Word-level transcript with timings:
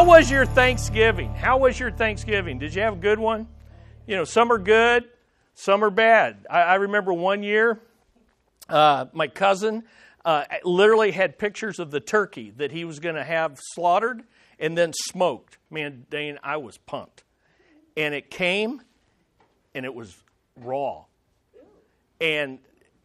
How 0.00 0.06
was 0.06 0.30
your 0.30 0.46
Thanksgiving? 0.46 1.34
How 1.34 1.58
was 1.58 1.78
your 1.78 1.90
Thanksgiving? 1.90 2.58
Did 2.58 2.74
you 2.74 2.80
have 2.80 2.94
a 2.94 2.96
good 2.96 3.18
one? 3.18 3.46
You 4.06 4.16
know, 4.16 4.24
some 4.24 4.50
are 4.50 4.56
good, 4.56 5.04
some 5.52 5.84
are 5.84 5.90
bad. 5.90 6.46
I, 6.48 6.62
I 6.62 6.74
remember 6.76 7.12
one 7.12 7.42
year, 7.42 7.82
uh, 8.70 9.04
my 9.12 9.28
cousin 9.28 9.84
uh, 10.24 10.44
literally 10.64 11.10
had 11.10 11.38
pictures 11.38 11.78
of 11.78 11.90
the 11.90 12.00
turkey 12.00 12.50
that 12.56 12.72
he 12.72 12.86
was 12.86 12.98
going 12.98 13.16
to 13.16 13.22
have 13.22 13.58
slaughtered 13.74 14.22
and 14.58 14.76
then 14.76 14.94
smoked. 14.94 15.58
Man, 15.68 16.06
Dane, 16.08 16.38
I 16.42 16.56
was 16.56 16.78
pumped. 16.78 17.22
And 17.94 18.14
it 18.14 18.30
came 18.30 18.80
and 19.74 19.84
it 19.84 19.94
was 19.94 20.16
raw. 20.56 21.04
And 22.22 22.58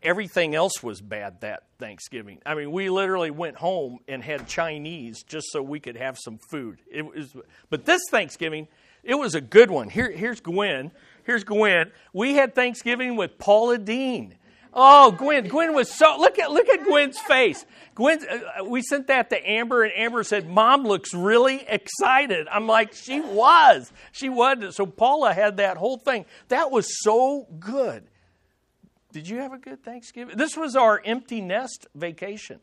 everything 0.06 0.56
else 0.56 0.82
was 0.82 1.02
bad 1.02 1.42
that 1.42 1.64
Thanksgiving. 1.80 2.40
I 2.46 2.56
mean, 2.56 2.72
we 2.72 2.90
literally 2.90 3.32
went 3.32 3.58
home 3.58 4.00
and 4.08 4.24
had 4.24 4.48
Chinese 4.48 5.24
just 5.24 5.48
so 5.52 5.62
we 5.62 5.80
could 5.80 5.98
have 5.98 6.18
some 6.18 6.40
food. 6.50 6.80
It 6.90 7.06
was, 7.06 7.36
but 7.70 7.86
this 7.86 8.02
Thanksgiving, 8.10 8.68
it 9.04 9.16
was 9.16 9.36
a 9.36 9.42
good 9.42 9.72
one. 9.72 9.90
Here, 9.90 10.12
here's 10.12 10.40
Gwen. 10.40 10.92
Here's 11.24 11.44
Gwen. 11.44 11.92
We 12.14 12.36
had 12.36 12.56
Thanksgiving 12.56 13.16
with 13.16 13.38
Paula 13.38 13.78
Deen. 13.78 14.36
Oh, 14.78 15.12
Gwen! 15.12 15.48
Gwen 15.48 15.74
was 15.74 15.90
so 15.90 16.18
look 16.20 16.38
at 16.38 16.52
look 16.52 16.68
at 16.68 16.84
Gwen's 16.84 17.18
face. 17.18 17.66
Gwen, 17.96 18.20
uh, 18.30 18.66
we 18.66 18.82
sent 18.82 19.08
that 19.08 19.30
to 19.30 19.50
Amber, 19.50 19.84
and 19.84 19.94
Amber 19.96 20.22
said, 20.26 20.50
"Mom 20.50 20.84
looks 20.84 21.14
really 21.14 21.66
excited." 21.66 22.46
I'm 22.52 22.68
like, 22.68 22.94
she 22.94 23.22
was, 23.22 23.94
she 24.12 24.28
was. 24.28 24.76
So 24.76 24.86
Paula 24.86 25.34
had 25.34 25.58
that 25.58 25.78
whole 25.78 25.98
thing. 25.98 26.26
That 26.50 26.72
was 26.72 26.88
so 27.04 27.48
good. 27.58 28.04
Did 29.16 29.30
you 29.30 29.38
have 29.38 29.54
a 29.54 29.58
good 29.58 29.82
Thanksgiving? 29.82 30.36
This 30.36 30.58
was 30.58 30.76
our 30.76 31.02
empty 31.06 31.40
nest 31.40 31.88
vacation, 31.96 32.60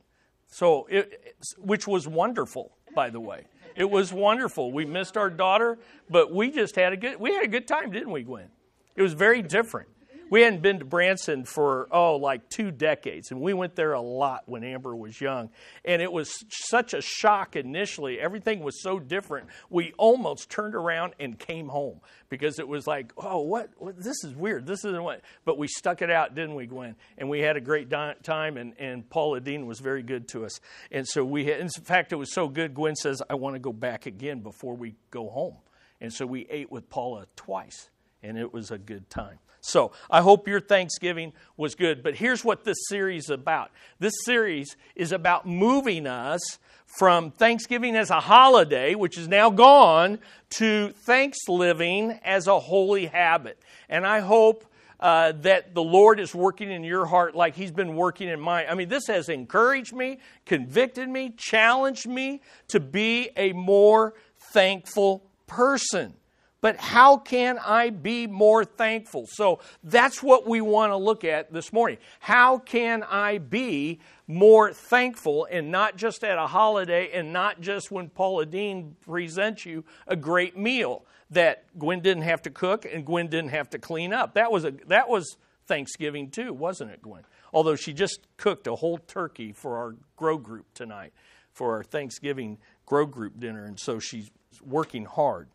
so 0.49 0.87
it, 0.91 1.35
which 1.57 1.89
was 1.89 2.07
wonderful, 2.07 2.77
by 2.95 3.09
the 3.09 3.21
way. 3.21 3.47
It 3.75 3.89
was 3.89 4.13
wonderful. 4.13 4.71
We 4.71 4.85
missed 4.85 5.17
our 5.17 5.31
daughter, 5.31 5.79
but 6.11 6.31
we 6.31 6.51
just 6.51 6.77
had 6.77 6.93
a 6.93 6.97
good. 6.99 7.19
We 7.19 7.33
had 7.33 7.43
a 7.43 7.49
good 7.49 7.67
time, 7.67 7.91
didn't 7.91 8.11
we, 8.11 8.23
Gwen? 8.23 8.49
It 8.97 9.01
was 9.01 9.15
very 9.15 9.41
different 9.41 9.89
we 10.33 10.41
hadn't 10.41 10.63
been 10.63 10.79
to 10.79 10.87
Branson 10.87 11.45
for, 11.45 11.89
oh, 11.91 12.17
like 12.17 12.49
two 12.49 12.71
decades. 12.71 13.33
And 13.33 13.43
we 13.43 13.53
went 13.53 13.77
there 13.77 13.93
a 13.93 14.01
lot 14.01 14.45
when 14.47 14.65
Amber 14.65 14.97
was 14.97 15.21
young. 15.21 15.51
And 15.85 16.01
it 16.01 16.11
was 16.11 16.43
such 16.49 16.95
a 16.95 17.03
shock 17.03 17.55
initially. 17.55 18.19
Everything 18.19 18.61
was 18.61 18.81
so 18.83 18.99
different. 18.99 19.49
We 19.69 19.93
almost 19.99 20.49
turned 20.49 20.75
around 20.75 21.13
and 21.21 21.39
came 21.39 21.69
home 21.69 22.01
because 22.31 22.59
it 22.59 22.67
was 22.67 22.87
like, 22.87 23.13
oh, 23.19 23.43
what? 23.43 23.73
what 23.77 24.03
this 24.03 24.25
is 24.25 24.35
weird. 24.35 24.65
This 24.67 24.87
isn't 24.87 25.03
what. 25.03 25.21
But 25.45 25.59
we 25.59 25.69
stuck 25.69 26.01
it 26.01 26.11
out, 26.11 26.35
didn't 26.35 26.55
we, 26.55 26.65
Gwen? 26.65 26.97
And 27.19 27.29
we 27.29 27.41
had 27.41 27.59
a 27.59 27.61
great 27.61 27.91
di- 27.91 28.15
time. 28.23 28.57
And, 28.57 28.73
and 28.79 29.07
Paula 29.11 29.39
Deen 29.39 29.67
was 29.67 29.81
very 29.81 30.03
good 30.03 30.29
to 30.29 30.47
us. 30.47 30.61
And 30.91 31.07
so 31.07 31.27
we 31.27 31.45
had, 31.45 31.61
in 31.61 31.69
fact, 31.69 32.11
it 32.11 32.17
was 32.17 32.33
so 32.33 32.49
good, 32.49 32.73
Gwen 32.73 32.97
says, 32.97 33.21
I 33.29 33.35
want 33.35 33.57
to 33.57 33.61
go 33.61 33.75
back 33.75 34.07
again 34.07 34.41
before 34.41 34.77
we 34.77 34.95
go 35.11 35.29
home. 35.29 35.59
And 36.01 36.11
so 36.11 36.25
we 36.25 36.47
ate 36.49 36.73
with 36.73 36.89
Paula 36.89 37.27
twice. 37.37 37.91
And 38.23 38.39
it 38.39 38.53
was 38.53 38.71
a 38.71 38.79
good 38.79 39.11
time. 39.11 39.39
So 39.63 39.93
I 40.11 40.21
hope 40.23 40.49
your 40.49 40.61
Thanksgiving 40.61 41.33
was 41.57 41.77
good. 41.77 42.03
But 42.03 42.17
here's 42.17 42.45
what 42.45 42.65
this 42.65 42.77
series 42.89 43.25
is 43.25 43.31
about 43.31 43.71
this 44.01 44.13
series 44.25 44.77
is 44.97 45.13
about 45.13 45.47
moving 45.47 46.07
us 46.07 46.59
from 46.99 47.31
Thanksgiving 47.31 47.95
as 47.97 48.11
a 48.11 48.21
holiday, 48.21 48.95
which 48.95 49.17
is 49.17 49.29
now 49.29 49.51
gone, 49.51 50.19
to 50.51 50.91
Thanksgiving 50.91 52.19
as 52.25 52.49
a 52.49 52.59
holy 52.59 53.07
habit. 53.07 53.59
And 53.89 54.07
I 54.07 54.21
hope. 54.21 54.67
Uh, 55.01 55.33
that 55.33 55.75
the 55.75 55.83
Lord 55.83 56.21
is 56.21 56.33
working 56.33 56.71
in 56.71 56.85
your 56.85 57.07
heart 57.07 57.35
like 57.35 57.57
He's 57.57 57.73
been 57.73 57.97
working 57.97 58.29
in 58.29 58.39
mine. 58.39 58.67
I 58.71 58.77
mean, 58.77 58.89
this 58.89 59.09
has 59.09 59.29
encouraged 59.29 59.93
me, 59.93 60.21
convicted 60.47 61.09
me, 61.09 61.35
challenged 61.37 62.07
me 62.07 62.41
to 62.69 62.79
be 62.79 63.31
a 63.37 63.53
more 63.53 64.15
thankful 64.53 65.25
person 65.49 66.15
but 66.63 66.77
how 66.77 67.19
can 67.19 67.59
I 67.59 67.91
be 67.91 68.27
more 68.29 68.65
thankful? 68.65 69.27
So 69.29 69.59
that's 69.83 70.23
what 70.23 70.49
we 70.49 70.61
want 70.61 70.93
to 70.93 70.97
look 70.97 71.25
at 71.25 71.53
this 71.53 71.73
morning. 71.73 71.99
How 72.21 72.59
can 72.59 73.03
I 73.03 73.39
be 73.39 73.99
more 74.29 74.73
thankful 74.73 75.47
and 75.51 75.73
not 75.73 75.97
just 75.97 76.23
at 76.23 76.39
a 76.39 76.47
holiday 76.47 77.11
and 77.13 77.33
not 77.33 77.61
just 77.61 77.91
when 77.91 78.09
Paula 78.09 78.47
Deen 78.47 78.95
presents 79.05 79.67
you 79.67 79.85
a 80.07 80.15
great 80.15 80.57
meal 80.57 81.05
that 81.31 81.65
Gwen 81.79 82.01
didn't 82.01 82.23
have 82.23 82.43
to 82.43 82.51
cook 82.51 82.87
and 82.87 83.05
Gwen 83.05 83.27
didn't 83.27 83.51
have 83.51 83.69
to 83.71 83.79
clean 83.79 84.13
up. 84.13 84.35
That 84.35 84.53
was 84.53 84.65
a 84.65 84.71
that 84.87 85.09
was 85.09 85.37
Thanksgiving 85.67 86.31
too, 86.31 86.53
wasn't 86.53 86.93
it, 86.93 87.03
Gwen? 87.03 87.25
Although 87.53 87.77
she 87.77 87.93
just 87.93 88.21
cooked 88.37 88.69
a 88.69 88.77
whole 88.77 88.99
turkey 88.99 89.53
for 89.53 89.77
our 89.77 89.97
grow 90.17 90.39
group 90.39 90.67
tonight 90.75 91.13
for 91.53 91.75
our 91.75 91.83
Thanksgiving 91.83 92.59
grow 92.87 93.05
group 93.05 93.39
dinner 93.41 93.65
and 93.65 93.79
so 93.81 93.99
she's 93.99 94.31
working 94.65 95.05
hard. 95.05 95.49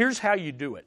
Here's 0.00 0.18
how 0.18 0.32
you 0.32 0.50
do 0.50 0.76
it. 0.76 0.86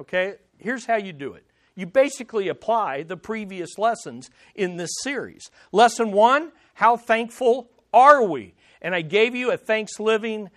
Okay? 0.00 0.36
Here's 0.56 0.86
how 0.86 0.96
you 0.96 1.12
do 1.12 1.34
it. 1.34 1.44
You 1.74 1.84
basically 1.84 2.48
apply 2.48 3.02
the 3.02 3.18
previous 3.18 3.76
lessons 3.76 4.30
in 4.54 4.78
this 4.78 4.88
series. 5.02 5.50
Lesson 5.70 6.12
one 6.12 6.50
How 6.72 6.96
thankful 6.96 7.68
are 7.92 8.24
we? 8.24 8.54
And 8.80 8.94
I 8.94 9.02
gave 9.02 9.34
you 9.34 9.50
a 9.50 9.58
Thanksgiving 9.58 10.48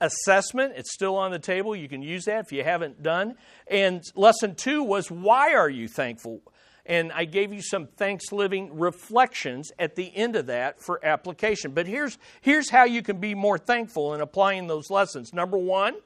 assessment. 0.00 0.74
It's 0.76 0.94
still 0.94 1.16
on 1.16 1.32
the 1.32 1.40
table. 1.40 1.74
You 1.74 1.88
can 1.88 2.00
use 2.00 2.26
that 2.26 2.44
if 2.44 2.52
you 2.52 2.62
haven't 2.62 3.02
done. 3.02 3.34
And 3.66 4.04
lesson 4.14 4.54
two 4.54 4.84
was 4.84 5.10
Why 5.10 5.54
are 5.54 5.68
you 5.68 5.88
thankful? 5.88 6.42
And 6.86 7.10
I 7.10 7.24
gave 7.24 7.52
you 7.52 7.60
some 7.60 7.88
Thanksgiving 7.88 8.78
reflections 8.78 9.72
at 9.80 9.96
the 9.96 10.16
end 10.16 10.36
of 10.36 10.46
that 10.46 10.80
for 10.80 11.04
application. 11.04 11.72
But 11.72 11.88
here's, 11.88 12.18
here's 12.40 12.70
how 12.70 12.84
you 12.84 13.02
can 13.02 13.18
be 13.18 13.34
more 13.34 13.58
thankful 13.58 14.14
in 14.14 14.20
applying 14.20 14.68
those 14.68 14.90
lessons. 14.90 15.32
Number 15.32 15.58
one, 15.58 15.96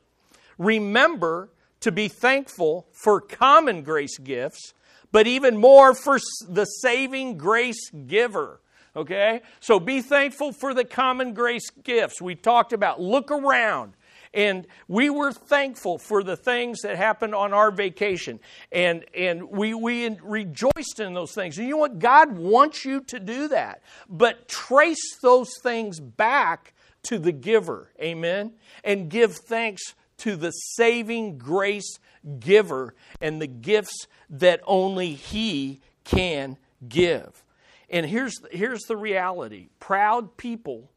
remember 0.58 1.50
to 1.80 1.92
be 1.92 2.08
thankful 2.08 2.86
for 2.92 3.20
common 3.20 3.82
grace 3.82 4.18
gifts, 4.18 4.74
but 5.10 5.26
even 5.26 5.56
more 5.56 5.94
for 5.94 6.18
the 6.48 6.64
saving 6.64 7.36
grace 7.36 7.90
giver. 7.90 8.60
Okay? 8.94 9.40
So 9.60 9.80
be 9.80 10.00
thankful 10.00 10.52
for 10.52 10.74
the 10.74 10.84
common 10.84 11.34
grace 11.34 11.70
gifts. 11.70 12.20
We 12.20 12.34
talked 12.34 12.72
about 12.72 13.00
look 13.00 13.30
around. 13.30 13.94
And 14.34 14.66
we 14.88 15.10
were 15.10 15.32
thankful 15.32 15.98
for 15.98 16.22
the 16.22 16.36
things 16.36 16.80
that 16.82 16.96
happened 16.96 17.34
on 17.34 17.52
our 17.52 17.70
vacation. 17.70 18.40
And, 18.70 19.04
and 19.14 19.50
we, 19.50 19.74
we 19.74 20.08
rejoiced 20.22 21.00
in 21.00 21.12
those 21.12 21.32
things. 21.32 21.58
And 21.58 21.66
you 21.66 21.74
know 21.74 21.80
what? 21.80 21.98
God 21.98 22.38
wants 22.38 22.84
you 22.84 23.02
to 23.08 23.20
do 23.20 23.48
that. 23.48 23.82
But 24.08 24.48
trace 24.48 25.18
those 25.20 25.50
things 25.62 26.00
back 26.00 26.72
to 27.04 27.18
the 27.18 27.32
giver. 27.32 27.90
Amen? 28.00 28.52
And 28.84 29.10
give 29.10 29.36
thanks 29.36 29.94
to 30.22 30.36
the 30.36 30.50
saving 30.50 31.38
grace 31.38 31.98
giver 32.38 32.94
and 33.20 33.40
the 33.40 33.46
gifts 33.46 34.06
that 34.30 34.60
only 34.66 35.14
He 35.14 35.80
can 36.04 36.56
give. 36.88 37.44
And 37.90 38.06
here's, 38.06 38.40
here's 38.50 38.82
the 38.82 38.96
reality 38.96 39.68
proud 39.78 40.36
people 40.36 40.90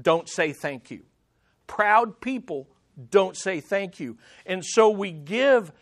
don't 0.00 0.28
say 0.28 0.52
thank 0.52 0.90
you. 0.90 1.02
Proud 1.66 2.20
people 2.20 2.68
don't 3.10 3.36
say 3.36 3.60
thank 3.60 4.00
you. 4.00 4.16
And 4.46 4.64
so 4.64 4.90
we 4.90 5.12
give 5.12 5.72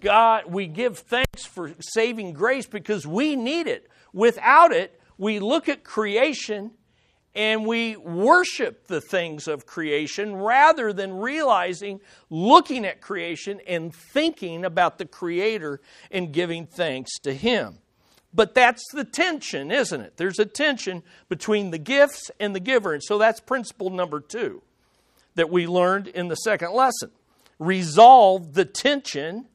God, 0.00 0.44
we 0.46 0.66
give 0.66 0.98
thanks 0.98 1.44
for 1.44 1.72
saving 1.80 2.32
grace 2.32 2.66
because 2.66 3.06
we 3.06 3.36
need 3.36 3.66
it. 3.66 3.88
Without 4.12 4.72
it, 4.72 5.00
we 5.16 5.38
look 5.38 5.68
at 5.68 5.84
creation 5.84 6.72
and 7.34 7.66
we 7.66 7.96
worship 7.96 8.86
the 8.86 9.00
things 9.00 9.48
of 9.48 9.64
creation 9.64 10.36
rather 10.36 10.92
than 10.92 11.14
realizing, 11.14 12.00
looking 12.28 12.84
at 12.84 13.00
creation 13.00 13.60
and 13.66 13.94
thinking 13.94 14.64
about 14.64 14.98
the 14.98 15.06
Creator 15.06 15.80
and 16.10 16.32
giving 16.32 16.66
thanks 16.66 17.18
to 17.20 17.32
Him. 17.32 17.78
But 18.34 18.54
that's 18.54 18.82
the 18.92 19.04
tension, 19.04 19.70
isn't 19.70 20.00
it? 20.00 20.16
There's 20.16 20.38
a 20.38 20.46
tension 20.46 21.02
between 21.28 21.70
the 21.70 21.78
gifts 21.78 22.30
and 22.40 22.54
the 22.54 22.60
giver. 22.60 22.94
And 22.94 23.02
so 23.02 23.18
that's 23.18 23.40
principle 23.40 23.90
number 23.90 24.20
two 24.20 24.62
that 25.34 25.50
we 25.50 25.66
learned 25.66 26.08
in 26.08 26.28
the 26.28 26.36
second 26.36 26.72
lesson. 26.72 27.10
Resolve 27.58 28.54
the 28.54 28.64
tension 28.64 29.46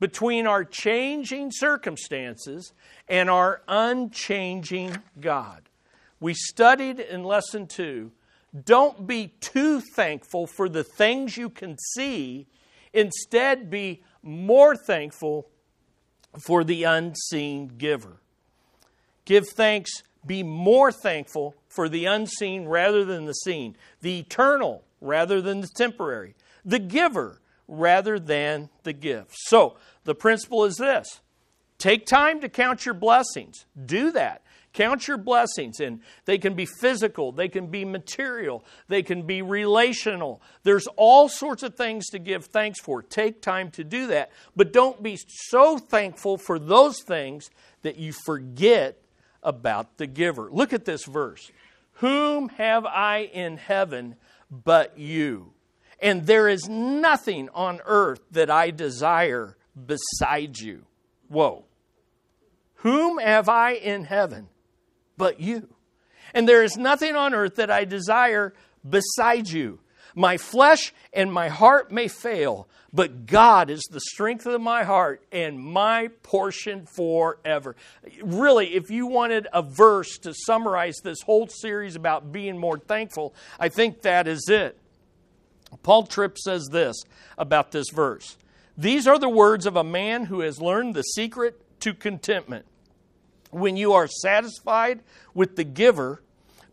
between 0.00 0.46
our 0.46 0.64
changing 0.64 1.50
circumstances 1.52 2.72
and 3.08 3.28
our 3.28 3.62
unchanging 3.66 4.96
God. 5.20 5.67
We 6.20 6.34
studied 6.34 7.00
in 7.00 7.24
lesson 7.24 7.66
two 7.66 8.12
don't 8.64 9.06
be 9.06 9.34
too 9.40 9.80
thankful 9.80 10.46
for 10.46 10.68
the 10.68 10.84
things 10.84 11.36
you 11.36 11.50
can 11.50 11.76
see, 11.94 12.46
instead, 12.92 13.70
be 13.70 14.02
more 14.22 14.74
thankful 14.74 15.48
for 16.38 16.64
the 16.64 16.84
unseen 16.84 17.68
giver. 17.78 18.20
Give 19.24 19.46
thanks, 19.46 19.90
be 20.24 20.42
more 20.42 20.90
thankful 20.90 21.54
for 21.68 21.88
the 21.88 22.06
unseen 22.06 22.64
rather 22.64 23.04
than 23.04 23.26
the 23.26 23.34
seen, 23.34 23.76
the 24.00 24.20
eternal 24.20 24.82
rather 25.00 25.42
than 25.42 25.60
the 25.60 25.68
temporary, 25.76 26.34
the 26.64 26.78
giver 26.78 27.40
rather 27.66 28.18
than 28.18 28.70
the 28.82 28.94
gift. 28.94 29.32
So, 29.34 29.76
the 30.04 30.14
principle 30.14 30.64
is 30.64 30.76
this 30.76 31.20
take 31.76 32.06
time 32.06 32.40
to 32.40 32.48
count 32.48 32.86
your 32.86 32.94
blessings. 32.94 33.66
Do 33.84 34.10
that. 34.12 34.42
Count 34.78 35.08
your 35.08 35.18
blessings, 35.18 35.80
and 35.80 36.00
they 36.24 36.38
can 36.38 36.54
be 36.54 36.64
physical, 36.64 37.32
they 37.32 37.48
can 37.48 37.66
be 37.66 37.84
material, 37.84 38.64
they 38.86 39.02
can 39.02 39.22
be 39.22 39.42
relational. 39.42 40.40
There's 40.62 40.86
all 40.94 41.28
sorts 41.28 41.64
of 41.64 41.74
things 41.74 42.06
to 42.10 42.20
give 42.20 42.44
thanks 42.44 42.78
for. 42.80 43.02
Take 43.02 43.42
time 43.42 43.72
to 43.72 43.82
do 43.82 44.06
that, 44.06 44.30
but 44.54 44.72
don't 44.72 45.02
be 45.02 45.18
so 45.26 45.78
thankful 45.78 46.38
for 46.38 46.60
those 46.60 47.02
things 47.02 47.50
that 47.82 47.96
you 47.96 48.12
forget 48.12 49.02
about 49.42 49.98
the 49.98 50.06
giver. 50.06 50.48
Look 50.48 50.72
at 50.72 50.84
this 50.84 51.04
verse 51.06 51.50
Whom 51.94 52.48
have 52.50 52.86
I 52.86 53.22
in 53.32 53.56
heaven 53.56 54.14
but 54.48 54.96
you? 54.96 55.54
And 55.98 56.24
there 56.24 56.48
is 56.48 56.68
nothing 56.68 57.48
on 57.52 57.80
earth 57.84 58.20
that 58.30 58.48
I 58.48 58.70
desire 58.70 59.56
beside 59.74 60.60
you. 60.60 60.84
Whoa. 61.26 61.64
Whom 62.76 63.18
have 63.18 63.48
I 63.48 63.72
in 63.72 64.04
heaven 64.04 64.46
but 65.18 65.40
you? 65.40 65.68
And 66.32 66.48
there 66.48 66.62
is 66.62 66.76
nothing 66.76 67.16
on 67.16 67.34
earth 67.34 67.56
that 67.56 67.70
I 67.70 67.84
desire 67.84 68.54
beside 68.88 69.48
you. 69.48 69.80
My 70.14 70.36
flesh 70.36 70.92
and 71.12 71.32
my 71.32 71.48
heart 71.48 71.92
may 71.92 72.08
fail, 72.08 72.66
but 72.92 73.26
God 73.26 73.70
is 73.70 73.82
the 73.90 74.00
strength 74.00 74.46
of 74.46 74.60
my 74.60 74.82
heart 74.82 75.22
and 75.30 75.60
my 75.60 76.08
portion 76.22 76.86
forever. 76.86 77.76
Really, 78.22 78.74
if 78.74 78.90
you 78.90 79.06
wanted 79.06 79.46
a 79.52 79.62
verse 79.62 80.18
to 80.18 80.34
summarize 80.34 80.96
this 81.04 81.20
whole 81.22 81.46
series 81.46 81.94
about 81.94 82.32
being 82.32 82.58
more 82.58 82.78
thankful, 82.78 83.34
I 83.60 83.68
think 83.68 84.02
that 84.02 84.26
is 84.26 84.48
it. 84.48 84.78
Paul 85.82 86.04
Tripp 86.04 86.38
says 86.38 86.68
this 86.72 86.96
about 87.36 87.70
this 87.70 87.90
verse 87.90 88.38
These 88.76 89.06
are 89.06 89.18
the 89.18 89.28
words 89.28 89.66
of 89.66 89.76
a 89.76 89.84
man 89.84 90.24
who 90.24 90.40
has 90.40 90.60
learned 90.60 90.94
the 90.94 91.02
secret 91.02 91.60
to 91.80 91.94
contentment. 91.94 92.64
When 93.50 93.76
you 93.76 93.92
are 93.94 94.06
satisfied 94.06 95.00
with 95.34 95.56
the 95.56 95.64
giver, 95.64 96.22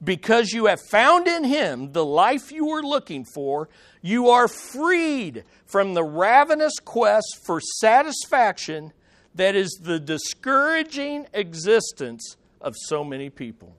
because 0.03 0.51
you 0.51 0.65
have 0.65 0.81
found 0.91 1.27
in 1.27 1.43
him 1.45 1.93
the 1.93 2.05
life 2.05 2.51
you 2.51 2.67
were 2.67 2.83
looking 2.83 3.25
for, 3.25 3.69
you 4.01 4.29
are 4.29 4.47
freed 4.47 5.43
from 5.65 5.93
the 5.93 6.03
ravenous 6.03 6.79
quest 6.83 7.39
for 7.45 7.59
satisfaction 7.79 8.93
that 9.35 9.55
is 9.55 9.71
the 9.81 9.99
discouraging 9.99 11.27
existence 11.33 12.37
of 12.61 12.73
so 12.87 13.03
many 13.03 13.29
people. 13.29 13.75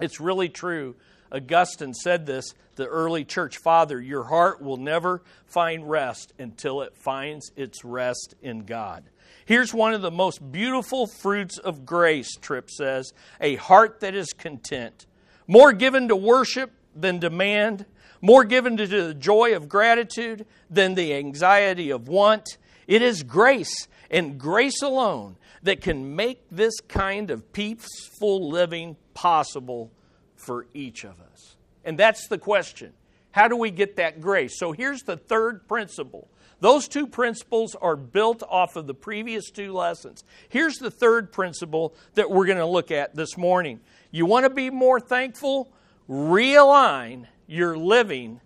It's 0.00 0.20
really 0.20 0.48
true. 0.48 0.96
Augustine 1.30 1.94
said 1.94 2.26
this, 2.26 2.54
the 2.76 2.86
early 2.86 3.24
church 3.24 3.58
father 3.58 4.00
your 4.00 4.24
heart 4.24 4.60
will 4.60 4.76
never 4.76 5.22
find 5.46 5.88
rest 5.88 6.32
until 6.38 6.82
it 6.82 6.96
finds 6.96 7.50
its 7.56 7.84
rest 7.84 8.34
in 8.42 8.64
God. 8.64 9.04
Here's 9.46 9.74
one 9.74 9.94
of 9.94 10.02
the 10.02 10.10
most 10.10 10.52
beautiful 10.52 11.06
fruits 11.06 11.58
of 11.58 11.84
grace, 11.84 12.36
Tripp 12.36 12.70
says 12.70 13.12
a 13.40 13.56
heart 13.56 14.00
that 14.00 14.14
is 14.14 14.32
content, 14.32 15.06
more 15.46 15.72
given 15.72 16.08
to 16.08 16.16
worship 16.16 16.72
than 16.94 17.18
demand, 17.18 17.86
more 18.20 18.44
given 18.44 18.76
to 18.78 18.86
the 18.86 19.14
joy 19.14 19.54
of 19.54 19.68
gratitude 19.68 20.46
than 20.70 20.94
the 20.94 21.14
anxiety 21.14 21.90
of 21.90 22.08
want. 22.08 22.56
It 22.86 23.02
is 23.02 23.22
grace 23.22 23.88
and 24.10 24.38
grace 24.38 24.80
alone 24.82 25.36
that 25.62 25.80
can 25.80 26.14
make 26.16 26.42
this 26.50 26.74
kind 26.88 27.30
of 27.30 27.52
peaceful 27.52 28.48
living 28.48 28.96
possible 29.14 29.90
for 30.36 30.66
each 30.74 31.04
of 31.04 31.20
us. 31.20 31.56
And 31.84 31.98
that's 31.98 32.28
the 32.28 32.38
question. 32.38 32.92
How 33.30 33.48
do 33.48 33.56
we 33.56 33.70
get 33.70 33.96
that 33.96 34.20
grace? 34.20 34.58
So 34.58 34.72
here's 34.72 35.02
the 35.02 35.16
third 35.16 35.66
principle 35.66 36.28
those 36.60 36.88
two 36.88 37.06
principles 37.06 37.74
are 37.74 37.96
built 37.96 38.42
off 38.48 38.76
of 38.76 38.86
the 38.86 38.94
previous 38.94 39.50
two 39.50 39.72
lessons. 39.72 40.24
Here's 40.48 40.76
the 40.76 40.90
third 40.90 41.32
principle 41.32 41.94
that 42.14 42.30
we're 42.30 42.46
going 42.46 42.58
to 42.58 42.66
look 42.66 42.90
at 42.90 43.14
this 43.14 43.36
morning. 43.36 43.80
You 44.10 44.26
want 44.26 44.44
to 44.44 44.50
be 44.50 44.70
more 44.70 45.00
thankful? 45.00 45.70
Realign 46.08 47.26
your 47.46 47.76
living 47.76 48.40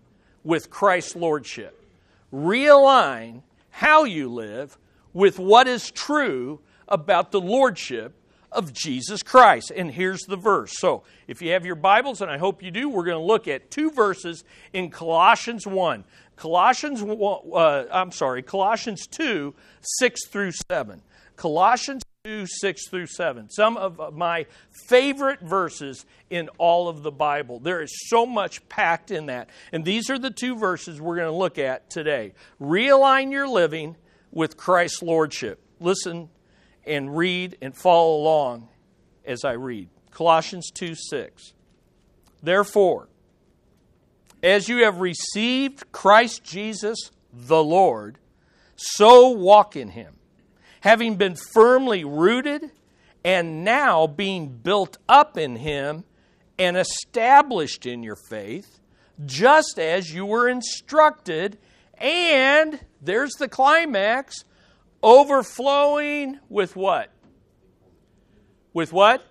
with 0.44 0.70
Christ's 0.70 1.16
Lordship. 1.16 1.84
Realign 2.32 3.42
how 3.70 4.04
you 4.04 4.28
live 4.28 4.78
with 5.12 5.38
what 5.38 5.68
is 5.68 5.90
true 5.90 6.60
about 6.88 7.30
the 7.30 7.40
Lordship 7.40 8.14
of 8.50 8.72
Jesus 8.72 9.22
Christ. 9.22 9.70
And 9.74 9.90
here's 9.90 10.22
the 10.22 10.36
verse. 10.36 10.72
So, 10.78 11.02
if 11.26 11.42
you 11.42 11.52
have 11.52 11.66
your 11.66 11.74
Bibles, 11.74 12.22
and 12.22 12.30
I 12.30 12.38
hope 12.38 12.62
you 12.62 12.70
do, 12.70 12.88
we're 12.88 13.04
going 13.04 13.18
to 13.18 13.24
look 13.24 13.46
at 13.46 13.70
two 13.70 13.90
verses 13.90 14.44
in 14.72 14.90
Colossians 14.90 15.66
1. 15.66 16.04
Colossians, 16.38 17.02
uh, 17.02 17.84
I'm 17.90 18.12
sorry, 18.12 18.42
Colossians 18.42 19.08
2, 19.08 19.54
6 19.82 20.28
through 20.28 20.52
7. 20.70 21.02
Colossians 21.34 22.04
2, 22.24 22.46
6 22.46 22.88
through 22.88 23.06
7. 23.06 23.50
Some 23.50 23.76
of 23.76 24.14
my 24.14 24.46
favorite 24.86 25.40
verses 25.40 26.06
in 26.30 26.48
all 26.58 26.88
of 26.88 27.02
the 27.02 27.10
Bible. 27.10 27.58
There 27.58 27.82
is 27.82 27.92
so 28.08 28.24
much 28.24 28.66
packed 28.68 29.10
in 29.10 29.26
that. 29.26 29.50
And 29.72 29.84
these 29.84 30.10
are 30.10 30.18
the 30.18 30.30
two 30.30 30.54
verses 30.54 31.00
we're 31.00 31.16
going 31.16 31.30
to 31.30 31.36
look 31.36 31.58
at 31.58 31.90
today. 31.90 32.34
Realign 32.60 33.32
your 33.32 33.48
living 33.48 33.96
with 34.30 34.56
Christ's 34.56 35.02
Lordship. 35.02 35.60
Listen 35.80 36.28
and 36.86 37.16
read 37.16 37.58
and 37.60 37.76
follow 37.76 38.16
along 38.16 38.68
as 39.24 39.44
I 39.44 39.52
read. 39.52 39.88
Colossians 40.12 40.70
2, 40.72 40.94
6. 40.94 41.52
Therefore, 42.44 43.08
as 44.42 44.68
you 44.68 44.84
have 44.84 45.00
received 45.00 45.90
Christ 45.92 46.44
Jesus 46.44 47.10
the 47.32 47.62
Lord, 47.62 48.18
so 48.76 49.28
walk 49.28 49.76
in 49.76 49.88
him, 49.88 50.14
having 50.80 51.16
been 51.16 51.36
firmly 51.52 52.04
rooted 52.04 52.70
and 53.24 53.64
now 53.64 54.06
being 54.06 54.48
built 54.48 54.98
up 55.08 55.36
in 55.36 55.56
him 55.56 56.04
and 56.58 56.76
established 56.76 57.86
in 57.86 58.02
your 58.02 58.16
faith, 58.16 58.80
just 59.26 59.78
as 59.78 60.12
you 60.12 60.24
were 60.24 60.48
instructed, 60.48 61.58
and 61.98 62.80
there's 63.02 63.32
the 63.34 63.48
climax 63.48 64.44
overflowing 65.02 66.38
with 66.48 66.76
what? 66.76 67.10
With 68.72 68.92
what? 68.92 69.24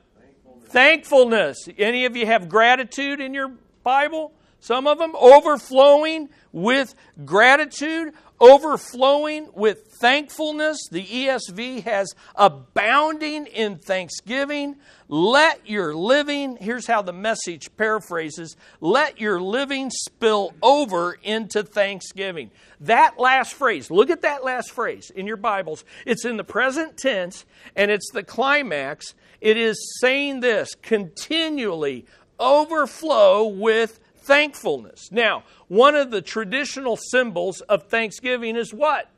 Thankfulness. 0.66 1.66
Thankfulness. 1.66 1.70
Any 1.78 2.06
of 2.06 2.16
you 2.16 2.26
have 2.26 2.50
gratitude 2.50 3.22
in 3.22 3.34
your 3.34 3.54
Bible? 3.84 4.34
Some 4.60 4.88
of 4.88 4.98
them 4.98 5.16
overflowing 5.16 6.30
with 6.52 6.96
gratitude, 7.26 8.14
overflowing 8.40 9.50
with 9.54 9.88
thankfulness. 10.00 10.78
The 10.92 11.04
ESV 11.04 11.84
has 11.84 12.14
abounding 12.36 13.46
in 13.48 13.78
thanksgiving. 13.78 14.76
Let 15.08 15.68
your 15.70 15.96
living, 15.96 16.58
here's 16.60 16.88
how 16.88 17.02
the 17.02 17.14
message 17.14 17.70
paraphrases 17.78 18.58
let 18.82 19.20
your 19.20 19.40
living 19.40 19.90
spill 19.90 20.54
over 20.62 21.14
into 21.24 21.64
thanksgiving. 21.64 22.52
That 22.82 23.18
last 23.18 23.54
phrase, 23.54 23.90
look 23.90 24.10
at 24.10 24.22
that 24.22 24.44
last 24.44 24.72
phrase 24.72 25.12
in 25.12 25.26
your 25.28 25.38
Bibles. 25.38 25.84
It's 26.06 26.26
in 26.26 26.38
the 26.38 26.44
present 26.44 26.98
tense 26.98 27.46
and 27.76 27.90
it's 27.90 28.12
the 28.12 28.24
climax. 28.24 29.16
It 29.40 29.58
is 29.58 29.98
saying 30.02 30.42
this 30.42 30.76
continually 30.76 32.06
overflow 32.40 33.48
with 33.48 34.00
thankfulness. 34.28 35.10
Now, 35.12 35.44
one 35.70 35.96
of 35.96 36.12
the 36.12 36.22
traditional 36.22 36.98
symbols 36.98 37.62
of 37.62 37.84
thanksgiving 37.84 38.58
is 38.58 38.74
what? 38.74 39.10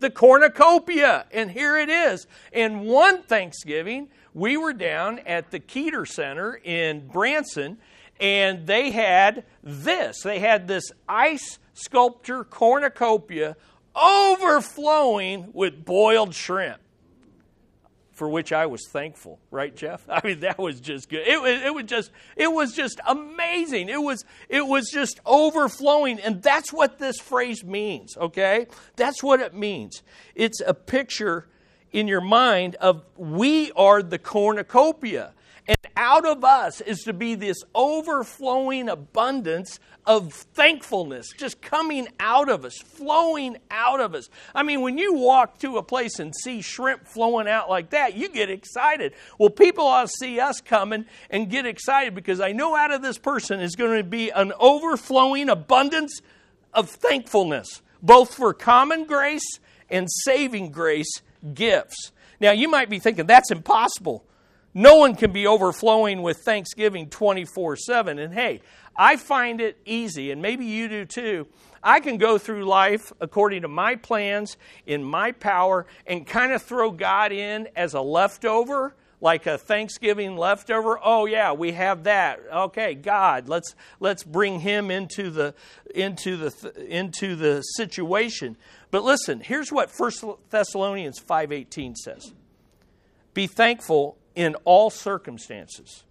The 0.00 0.10
cornucopia. 0.10 1.26
And 1.30 1.50
here 1.50 1.76
it 1.76 1.90
is. 1.90 2.26
And 2.52 2.86
one 2.86 3.22
Thanksgiving, 3.22 4.08
we 4.34 4.56
were 4.56 4.72
down 4.72 5.20
at 5.20 5.50
the 5.50 5.60
Keeter 5.60 6.08
Center 6.08 6.58
in 6.64 7.06
Branson, 7.06 7.78
and 8.18 8.66
they 8.66 8.90
had 8.90 9.44
this. 9.62 10.22
They 10.22 10.38
had 10.38 10.66
this 10.66 10.90
ice 11.08 11.58
sculpture 11.74 12.44
cornucopia 12.44 13.56
overflowing 13.94 15.50
with 15.52 15.84
boiled 15.84 16.34
shrimp 16.34 16.80
for 18.16 18.30
which 18.30 18.50
I 18.50 18.64
was 18.64 18.88
thankful, 18.88 19.38
right, 19.50 19.76
Jeff? 19.76 20.02
I 20.08 20.20
mean, 20.24 20.40
that 20.40 20.58
was 20.58 20.80
just 20.80 21.10
good. 21.10 21.26
It 21.26 21.40
was, 21.40 21.62
it 21.62 21.74
was 21.74 21.84
just, 21.84 22.10
it 22.34 22.50
was 22.50 22.72
just 22.72 22.98
amazing. 23.06 23.90
It 23.90 24.02
was, 24.02 24.24
it 24.48 24.66
was 24.66 24.90
just 24.90 25.20
overflowing, 25.26 26.18
and 26.20 26.42
that's 26.42 26.72
what 26.72 26.98
this 26.98 27.20
phrase 27.20 27.62
means. 27.62 28.16
Okay, 28.16 28.66
that's 28.96 29.22
what 29.22 29.40
it 29.40 29.54
means. 29.54 30.02
It's 30.34 30.60
a 30.66 30.72
picture 30.72 31.46
in 31.92 32.08
your 32.08 32.22
mind 32.22 32.74
of 32.76 33.04
we 33.16 33.70
are 33.72 34.02
the 34.02 34.18
cornucopia. 34.18 35.34
And 35.68 35.78
out 35.96 36.24
of 36.26 36.44
us 36.44 36.80
is 36.80 37.00
to 37.04 37.12
be 37.12 37.34
this 37.34 37.56
overflowing 37.74 38.88
abundance 38.88 39.80
of 40.04 40.32
thankfulness 40.32 41.26
just 41.36 41.60
coming 41.60 42.06
out 42.20 42.48
of 42.48 42.64
us, 42.64 42.78
flowing 42.78 43.56
out 43.70 44.00
of 44.00 44.14
us. 44.14 44.28
I 44.54 44.62
mean, 44.62 44.80
when 44.80 44.96
you 44.96 45.14
walk 45.14 45.58
to 45.60 45.78
a 45.78 45.82
place 45.82 46.20
and 46.20 46.32
see 46.34 46.62
shrimp 46.62 47.08
flowing 47.08 47.48
out 47.48 47.68
like 47.68 47.90
that, 47.90 48.14
you 48.14 48.28
get 48.28 48.48
excited. 48.48 49.14
Well, 49.38 49.50
people 49.50 49.86
ought 49.86 50.02
to 50.02 50.12
see 50.20 50.38
us 50.38 50.60
coming 50.60 51.06
and 51.30 51.50
get 51.50 51.66
excited 51.66 52.14
because 52.14 52.40
I 52.40 52.52
know 52.52 52.76
out 52.76 52.92
of 52.92 53.02
this 53.02 53.18
person 53.18 53.58
is 53.58 53.74
going 53.74 53.98
to 53.98 54.04
be 54.04 54.30
an 54.30 54.52
overflowing 54.60 55.48
abundance 55.48 56.20
of 56.72 56.90
thankfulness, 56.90 57.82
both 58.00 58.34
for 58.34 58.54
common 58.54 59.04
grace 59.04 59.58
and 59.90 60.06
saving 60.24 60.70
grace 60.70 61.22
gifts. 61.54 62.12
Now, 62.38 62.52
you 62.52 62.68
might 62.68 62.90
be 62.90 63.00
thinking, 63.00 63.26
that's 63.26 63.50
impossible. 63.50 64.24
No 64.78 64.96
one 64.96 65.16
can 65.16 65.32
be 65.32 65.46
overflowing 65.46 66.20
with 66.20 66.40
thanksgiving 66.40 67.08
24 67.08 67.76
7. 67.76 68.18
And 68.18 68.34
hey, 68.34 68.60
I 68.94 69.16
find 69.16 69.58
it 69.58 69.78
easy, 69.86 70.30
and 70.30 70.42
maybe 70.42 70.66
you 70.66 70.86
do 70.86 71.06
too. 71.06 71.46
I 71.82 71.98
can 72.00 72.18
go 72.18 72.36
through 72.36 72.66
life 72.66 73.10
according 73.18 73.62
to 73.62 73.68
my 73.68 73.94
plans, 73.94 74.58
in 74.84 75.02
my 75.02 75.32
power, 75.32 75.86
and 76.06 76.26
kind 76.26 76.52
of 76.52 76.60
throw 76.60 76.90
God 76.90 77.32
in 77.32 77.68
as 77.74 77.94
a 77.94 78.02
leftover 78.02 78.94
like 79.22 79.46
a 79.46 79.56
Thanksgiving 79.56 80.36
leftover. 80.36 81.00
Oh 81.02 81.24
yeah, 81.24 81.52
we 81.52 81.72
have 81.72 82.04
that. 82.04 82.40
Okay, 82.52 82.94
God, 82.94 83.48
let's 83.48 83.74
let's 83.98 84.24
bring 84.24 84.60
him 84.60 84.90
into 84.90 85.30
the 85.30 85.54
into 85.94 86.36
the 86.36 86.86
into 86.86 87.34
the 87.34 87.62
situation. 87.62 88.58
But 88.90 89.04
listen, 89.04 89.40
here's 89.40 89.72
what 89.72 89.90
1 89.96 90.36
Thessalonians 90.50 91.18
5:18 91.18 91.94
says. 91.96 92.34
Be 93.32 93.46
thankful 93.46 94.18
in 94.36 94.54
all 94.64 94.90
circumstances, 94.90 96.04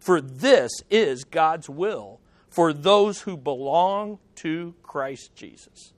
for 0.00 0.20
this 0.20 0.72
is 0.90 1.22
God's 1.22 1.70
will 1.70 2.20
for 2.48 2.72
those 2.72 3.20
who 3.20 3.36
belong 3.36 4.18
to 4.36 4.74
Christ 4.82 5.34
Jesus. 5.36 5.92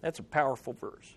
That's 0.00 0.18
a 0.18 0.24
powerful 0.24 0.72
verse. 0.72 1.14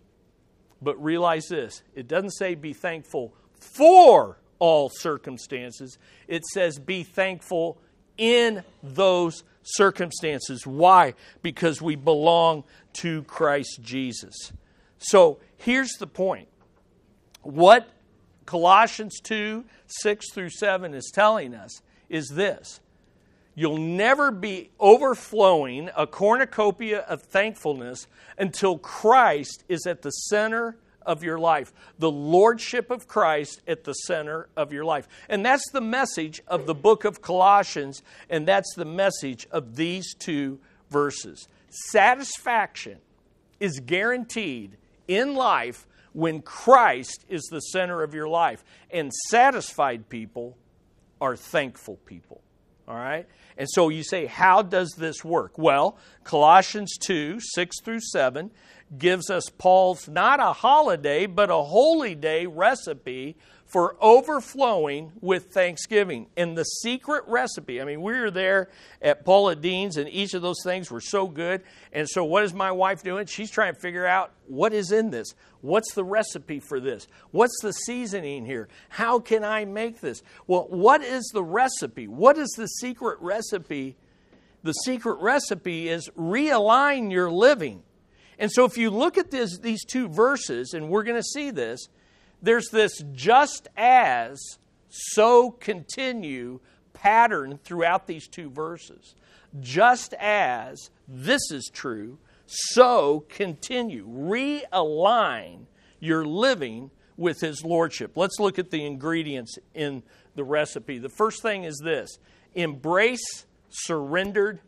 But 0.81 1.01
realize 1.01 1.47
this, 1.47 1.83
it 1.95 2.07
doesn't 2.07 2.31
say 2.31 2.55
be 2.55 2.73
thankful 2.73 3.33
for 3.53 4.39
all 4.59 4.89
circumstances. 4.89 5.97
It 6.27 6.45
says, 6.45 6.77
be 6.79 7.03
thankful 7.03 7.79
in 8.17 8.63
those 8.83 9.43
circumstances. 9.63 10.67
Why? 10.67 11.13
Because 11.41 11.81
we 11.81 11.95
belong 11.95 12.63
to 12.93 13.23
Christ 13.23 13.79
Jesus. 13.81 14.51
So 14.97 15.39
here's 15.57 15.93
the 15.93 16.07
point. 16.07 16.47
What 17.41 17.87
Colossians 18.45 19.19
2 19.21 19.65
6 19.87 20.31
through 20.33 20.49
7 20.49 20.93
is 20.93 21.11
telling 21.13 21.53
us 21.53 21.81
is 22.09 22.29
this 22.29 22.79
You'll 23.53 23.77
never 23.77 24.31
be 24.31 24.69
overflowing 24.79 25.89
a 25.95 26.07
cornucopia 26.07 26.99
of 27.01 27.21
thankfulness 27.21 28.07
until 28.37 28.77
Christ 28.77 29.63
is 29.67 29.85
at 29.85 30.01
the 30.01 30.09
center 30.09 30.77
of 31.05 31.23
your 31.23 31.37
life. 31.37 31.73
The 31.99 32.11
Lordship 32.11 32.91
of 32.91 33.07
Christ 33.07 33.61
at 33.67 33.83
the 33.83 33.93
center 33.93 34.47
of 34.55 34.71
your 34.71 34.85
life. 34.85 35.07
And 35.27 35.45
that's 35.45 35.69
the 35.71 35.81
message 35.81 36.41
of 36.47 36.65
the 36.65 36.75
book 36.75 37.03
of 37.03 37.21
Colossians, 37.21 38.01
and 38.29 38.47
that's 38.47 38.73
the 38.75 38.85
message 38.85 39.47
of 39.51 39.75
these 39.75 40.13
two 40.13 40.59
verses. 40.89 41.47
Satisfaction 41.69 42.99
is 43.59 43.79
guaranteed 43.79 44.77
in 45.07 45.35
life 45.35 45.87
when 46.13 46.41
Christ 46.41 47.25
is 47.29 47.43
the 47.51 47.59
center 47.59 48.03
of 48.03 48.13
your 48.13 48.27
life. 48.27 48.63
And 48.89 49.11
satisfied 49.29 50.09
people 50.09 50.57
are 51.19 51.35
thankful 51.35 51.97
people. 52.05 52.41
All 52.87 52.95
right? 52.95 53.27
And 53.57 53.67
so 53.69 53.89
you 53.89 54.03
say, 54.03 54.25
how 54.25 54.63
does 54.63 54.91
this 54.97 55.23
work? 55.23 55.57
Well, 55.57 55.97
Colossians 56.23 56.97
2 56.97 57.39
6 57.39 57.81
through 57.83 58.01
7 58.01 58.51
gives 58.97 59.29
us 59.29 59.49
Paul's 59.49 60.09
not 60.09 60.39
a 60.39 60.51
holiday, 60.51 61.25
but 61.25 61.49
a 61.49 61.61
holy 61.61 62.15
day 62.15 62.45
recipe 62.45 63.37
for 63.71 63.95
overflowing 64.01 65.13
with 65.21 65.45
thanksgiving. 65.53 66.27
And 66.35 66.57
the 66.57 66.65
secret 66.65 67.23
recipe, 67.27 67.81
I 67.81 67.85
mean, 67.85 68.01
we 68.01 68.19
were 68.19 68.29
there 68.29 68.69
at 69.01 69.23
Paula 69.23 69.55
Deen's, 69.55 69.95
and 69.95 70.09
each 70.09 70.33
of 70.33 70.41
those 70.41 70.61
things 70.61 70.91
were 70.91 70.99
so 70.99 71.25
good. 71.25 71.63
And 71.93 72.07
so, 72.09 72.25
what 72.25 72.43
is 72.43 72.53
my 72.53 72.71
wife 72.71 73.01
doing? 73.01 73.27
She's 73.27 73.49
trying 73.49 73.73
to 73.73 73.79
figure 73.79 74.05
out 74.05 74.33
what 74.47 74.73
is 74.73 74.91
in 74.91 75.09
this. 75.09 75.33
What's 75.61 75.93
the 75.93 76.03
recipe 76.03 76.59
for 76.59 76.81
this? 76.81 77.07
What's 77.31 77.57
the 77.61 77.71
seasoning 77.71 78.45
here? 78.45 78.67
How 78.89 79.19
can 79.19 79.45
I 79.45 79.63
make 79.63 80.01
this? 80.01 80.21
Well, 80.47 80.67
what 80.69 81.01
is 81.01 81.31
the 81.33 81.43
recipe? 81.43 82.09
What 82.09 82.37
is 82.37 82.49
the 82.57 82.67
secret 82.67 83.19
recipe? 83.21 83.95
The 84.63 84.73
secret 84.73 85.21
recipe 85.21 85.87
is 85.87 86.09
realign 86.17 87.09
your 87.09 87.31
living. 87.31 87.83
And 88.37 88.51
so, 88.51 88.65
if 88.65 88.77
you 88.77 88.89
look 88.89 89.17
at 89.17 89.31
this, 89.31 89.59
these 89.59 89.85
two 89.85 90.09
verses, 90.09 90.73
and 90.73 90.89
we're 90.89 91.03
going 91.03 91.15
to 91.15 91.23
see 91.23 91.51
this, 91.51 91.87
there's 92.41 92.69
this 92.69 93.01
just 93.13 93.67
as, 93.77 94.39
so 94.89 95.51
continue 95.51 96.59
pattern 96.93 97.59
throughout 97.63 98.07
these 98.07 98.27
two 98.27 98.49
verses. 98.49 99.15
Just 99.59 100.13
as 100.19 100.89
this 101.07 101.51
is 101.51 101.69
true, 101.73 102.17
so 102.45 103.25
continue. 103.29 104.07
Realign 104.07 105.65
your 105.99 106.25
living 106.25 106.91
with 107.17 107.39
His 107.41 107.63
Lordship. 107.63 108.11
Let's 108.15 108.39
look 108.39 108.59
at 108.59 108.71
the 108.71 108.85
ingredients 108.85 109.57
in 109.73 110.03
the 110.35 110.43
recipe. 110.43 110.97
The 110.97 111.09
first 111.09 111.41
thing 111.41 111.63
is 111.63 111.79
this 111.83 112.17
embrace 112.55 113.45
surrendered 113.69 114.59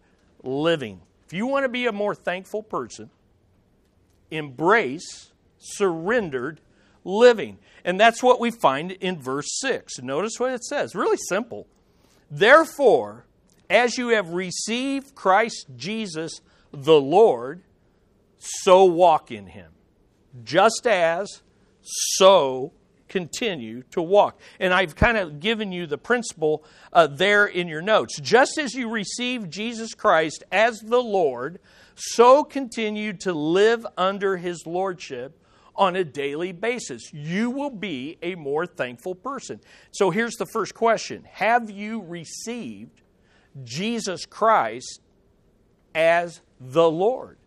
living. 0.43 1.01
If 1.25 1.33
you 1.33 1.47
want 1.47 1.63
to 1.63 1.69
be 1.69 1.87
a 1.87 1.91
more 1.91 2.15
thankful 2.15 2.63
person, 2.63 3.09
embrace 4.29 5.31
surrendered 5.57 6.59
living. 7.03 7.59
And 7.85 7.99
that's 7.99 8.23
what 8.23 8.39
we 8.39 8.51
find 8.51 8.91
in 8.91 9.21
verse 9.21 9.59
6. 9.59 9.99
Notice 9.99 10.33
what 10.37 10.53
it 10.53 10.63
says. 10.63 10.95
Really 10.95 11.19
simple. 11.29 11.67
Therefore, 12.31 13.25
as 13.69 13.97
you 13.97 14.09
have 14.09 14.29
received 14.29 15.15
Christ 15.15 15.67
Jesus 15.75 16.41
the 16.71 16.99
Lord, 16.99 17.61
so 18.39 18.85
walk 18.85 19.31
in 19.31 19.47
him. 19.47 19.71
Just 20.43 20.87
as, 20.87 21.41
so 21.81 22.71
continue 23.07 23.83
to 23.91 24.01
walk. 24.01 24.39
And 24.59 24.73
I've 24.73 24.95
kind 24.95 25.17
of 25.17 25.39
given 25.39 25.71
you 25.71 25.85
the 25.85 25.99
principle 25.99 26.63
uh, 26.91 27.05
there 27.05 27.45
in 27.45 27.67
your 27.67 27.81
notes. 27.81 28.19
Just 28.19 28.57
as 28.57 28.73
you 28.73 28.89
received 28.89 29.51
Jesus 29.51 29.93
Christ 29.93 30.43
as 30.51 30.79
the 30.79 31.01
Lord, 31.01 31.59
so 31.95 32.43
continue 32.43 33.13
to 33.13 33.33
live 33.33 33.85
under 33.97 34.37
his 34.37 34.65
lordship 34.65 35.39
on 35.75 35.95
a 35.95 36.03
daily 36.03 36.51
basis. 36.51 37.11
You 37.13 37.49
will 37.49 37.69
be 37.69 38.17
a 38.21 38.35
more 38.35 38.65
thankful 38.65 39.15
person. 39.15 39.59
So 39.91 40.09
here's 40.09 40.35
the 40.35 40.45
first 40.45 40.73
question 40.73 41.25
Have 41.31 41.69
you 41.69 42.01
received 42.01 43.01
Jesus 43.63 44.25
Christ 44.25 45.01
as 45.95 46.41
the 46.59 46.89
Lord? 46.89 47.37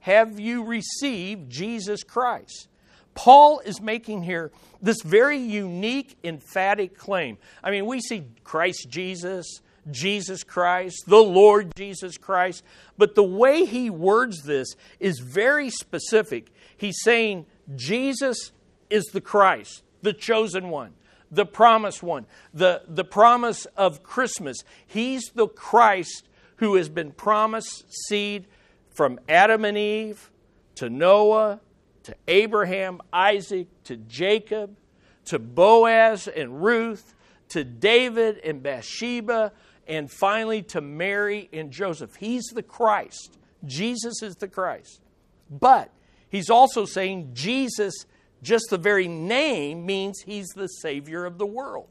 Have 0.00 0.38
you 0.38 0.64
received 0.64 1.50
Jesus 1.50 2.02
Christ? 2.02 2.68
Paul 3.14 3.60
is 3.60 3.80
making 3.80 4.22
here 4.22 4.52
this 4.80 5.02
very 5.02 5.38
unique, 5.38 6.16
emphatic 6.22 6.96
claim. 6.96 7.36
I 7.64 7.72
mean, 7.72 7.86
we 7.86 8.00
see 8.00 8.24
Christ 8.44 8.86
Jesus, 8.88 9.60
Jesus 9.90 10.44
Christ, 10.44 11.04
the 11.06 11.22
Lord 11.22 11.74
Jesus 11.76 12.16
Christ, 12.16 12.62
but 12.96 13.14
the 13.14 13.24
way 13.24 13.64
he 13.64 13.90
words 13.90 14.42
this 14.42 14.68
is 15.00 15.18
very 15.18 15.70
specific. 15.70 16.52
He's 16.78 16.98
saying 17.02 17.44
Jesus 17.76 18.52
is 18.88 19.04
the 19.06 19.20
Christ, 19.20 19.82
the 20.00 20.14
chosen 20.14 20.70
one, 20.70 20.94
the 21.30 21.44
promised 21.44 22.02
one, 22.02 22.24
the, 22.54 22.82
the 22.88 23.04
promise 23.04 23.66
of 23.76 24.02
Christmas. 24.02 24.64
He's 24.86 25.30
the 25.34 25.48
Christ 25.48 26.26
who 26.56 26.76
has 26.76 26.88
been 26.88 27.12
promised 27.12 27.84
seed 28.06 28.46
from 28.90 29.20
Adam 29.28 29.66
and 29.66 29.76
Eve 29.76 30.30
to 30.76 30.88
Noah 30.88 31.60
to 32.08 32.16
Abraham, 32.26 33.02
Isaac, 33.12 33.66
to 33.84 33.98
Jacob, 33.98 34.74
to 35.26 35.38
Boaz 35.38 36.26
and 36.26 36.64
Ruth, 36.64 37.14
to 37.50 37.64
David 37.64 38.38
and 38.38 38.62
Bathsheba, 38.62 39.52
and 39.86 40.10
finally 40.10 40.62
to 40.62 40.80
Mary 40.80 41.50
and 41.52 41.70
Joseph. 41.70 42.16
He's 42.16 42.46
the 42.46 42.62
Christ. 42.62 43.36
Jesus 43.66 44.22
is 44.22 44.36
the 44.36 44.48
Christ. 44.48 45.02
But 45.50 45.90
he's 46.30 46.50
also 46.50 46.84
saying 46.84 47.30
Jesus, 47.34 47.94
just 48.42 48.66
the 48.70 48.78
very 48.78 49.08
name, 49.08 49.86
means 49.86 50.20
he's 50.24 50.48
the 50.48 50.66
Savior 50.66 51.24
of 51.24 51.38
the 51.38 51.46
world. 51.46 51.88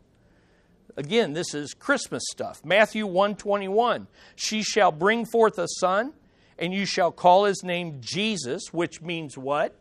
Again, 0.98 1.34
this 1.34 1.53
is 1.53 1.75
Christmas 1.75 2.24
stuff. 2.32 2.65
Matthew 2.65 3.06
121. 3.06 4.08
She 4.36 4.63
shall 4.63 4.91
bring 4.91 5.25
forth 5.25 5.60
a 5.60 5.67
son, 5.79 6.13
and 6.58 6.74
you 6.74 6.88
shall 6.88 7.12
call 7.12 7.46
his 7.46 7.63
name 7.63 7.98
Jesus, 8.00 8.74
which 8.74 9.01
means 9.01 9.38
what? 9.38 9.75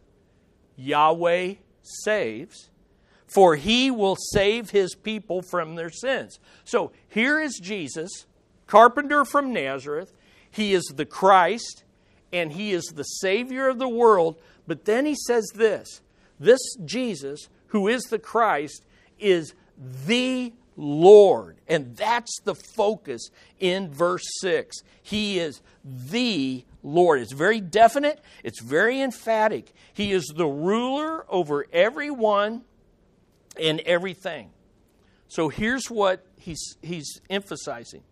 Yahweh 0.77 1.55
saves. 1.83 2.71
For 3.27 3.57
he 3.57 3.91
will 3.91 4.17
save 4.33 4.71
his 4.71 4.95
people 4.95 5.41
from 5.41 5.75
their 5.75 5.91
sins. 5.91 6.39
So 6.65 6.93
here 7.09 7.41
is 7.41 7.59
Jesus, 7.63 8.27
carpenter 8.67 9.25
from 9.25 9.53
Nazareth. 9.55 10.13
He 10.51 10.75
is 10.75 10.85
the 10.95 11.07
Christ 11.07 11.85
and 12.33 12.53
he 12.53 12.73
is 12.73 12.85
the 12.85 13.05
Savior 13.05 13.69
of 13.69 13.79
the 13.79 13.89
world. 13.89 14.41
But 14.67 14.85
then 14.85 15.07
he 15.07 15.15
says 15.15 15.47
this 15.55 16.01
this 16.39 16.61
Jesus, 16.85 17.49
who 17.69 17.89
is 17.89 18.03
the 18.05 18.19
Christ, 18.19 18.85
is 19.19 19.55
the 20.07 20.53
Lord. 20.77 21.59
And 21.67 21.97
that's 21.97 22.41
the 22.45 22.55
focus 22.55 23.31
in 23.59 23.91
verse 23.91 24.25
6. 24.41 24.77
He 25.03 25.39
is 25.39 25.63
the 25.85 26.65
Lord. 26.83 27.21
It's 27.21 27.33
very 27.33 27.61
definite, 27.61 28.21
it's 28.45 28.61
very 28.61 29.01
emphatic. 29.01 29.73
He 29.93 30.13
is 30.13 30.25
the 30.37 30.47
ruler 30.47 31.25
over 31.29 31.67
everyone 31.73 32.63
and 33.61 33.81
everything. 33.81 34.51
So 35.29 35.49
here's 35.49 35.87
what 35.91 36.25
he's, 36.37 36.77
he's 36.83 37.21
emphasizing. 37.29 38.03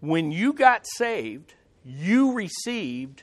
When 0.00 0.32
you 0.32 0.52
got 0.52 0.86
saved, 0.96 1.54
you 1.90 2.32
received 2.32 3.22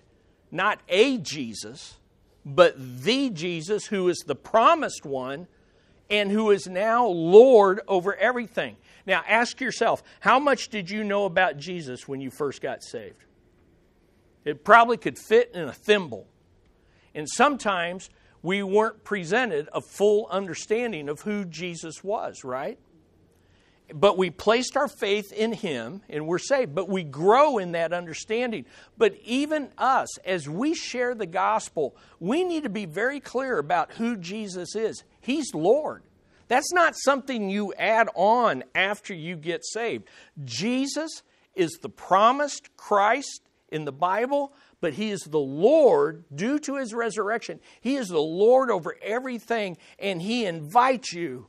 not 0.51 0.79
a 0.87 1.17
Jesus, 1.17 1.97
but 2.45 2.75
the 2.77 3.29
Jesus 3.29 3.87
who 3.87 4.07
is 4.09 4.23
the 4.25 4.35
promised 4.35 5.05
one 5.05 5.47
and 6.09 6.31
who 6.31 6.51
is 6.51 6.67
now 6.67 7.05
Lord 7.05 7.81
over 7.87 8.15
everything. 8.15 8.77
Now 9.05 9.23
ask 9.27 9.59
yourself, 9.59 10.03
how 10.19 10.39
much 10.39 10.69
did 10.69 10.89
you 10.89 11.03
know 11.03 11.25
about 11.25 11.57
Jesus 11.57 12.07
when 12.07 12.21
you 12.21 12.31
first 12.31 12.61
got 12.61 12.83
saved? 12.83 13.23
It 14.45 14.63
probably 14.63 14.97
could 14.97 15.17
fit 15.17 15.51
in 15.53 15.67
a 15.67 15.73
thimble. 15.73 16.27
And 17.13 17.27
sometimes 17.27 18.09
we 18.41 18.63
weren't 18.63 19.03
presented 19.03 19.67
a 19.73 19.81
full 19.81 20.27
understanding 20.27 21.09
of 21.09 21.21
who 21.21 21.43
Jesus 21.43 22.03
was, 22.03 22.43
right? 22.43 22.79
But 23.93 24.17
we 24.17 24.29
placed 24.29 24.75
our 24.75 24.87
faith 24.87 25.31
in 25.31 25.53
Him 25.53 26.01
and 26.09 26.27
we're 26.27 26.39
saved. 26.39 26.75
But 26.75 26.89
we 26.89 27.03
grow 27.03 27.57
in 27.57 27.71
that 27.71 27.93
understanding. 27.93 28.65
But 28.97 29.15
even 29.23 29.69
us, 29.77 30.17
as 30.19 30.49
we 30.49 30.73
share 30.73 31.15
the 31.15 31.25
gospel, 31.25 31.95
we 32.19 32.43
need 32.43 32.63
to 32.63 32.69
be 32.69 32.85
very 32.85 33.19
clear 33.19 33.57
about 33.57 33.93
who 33.93 34.17
Jesus 34.17 34.75
is. 34.75 35.03
He's 35.21 35.53
Lord. 35.53 36.03
That's 36.47 36.71
not 36.71 36.95
something 36.95 37.49
you 37.49 37.73
add 37.73 38.09
on 38.15 38.63
after 38.73 39.13
you 39.13 39.35
get 39.35 39.65
saved. 39.65 40.07
Jesus 40.45 41.23
is 41.55 41.71
the 41.81 41.89
promised 41.89 42.75
Christ 42.77 43.41
in 43.69 43.85
the 43.85 43.91
Bible, 43.91 44.53
but 44.79 44.93
He 44.93 45.09
is 45.09 45.21
the 45.21 45.39
Lord 45.39 46.23
due 46.33 46.59
to 46.59 46.77
His 46.77 46.93
resurrection. 46.93 47.59
He 47.81 47.95
is 47.95 48.07
the 48.07 48.19
Lord 48.19 48.69
over 48.69 48.95
everything, 49.01 49.77
and 49.99 50.21
He 50.21 50.45
invites 50.45 51.11
you 51.13 51.47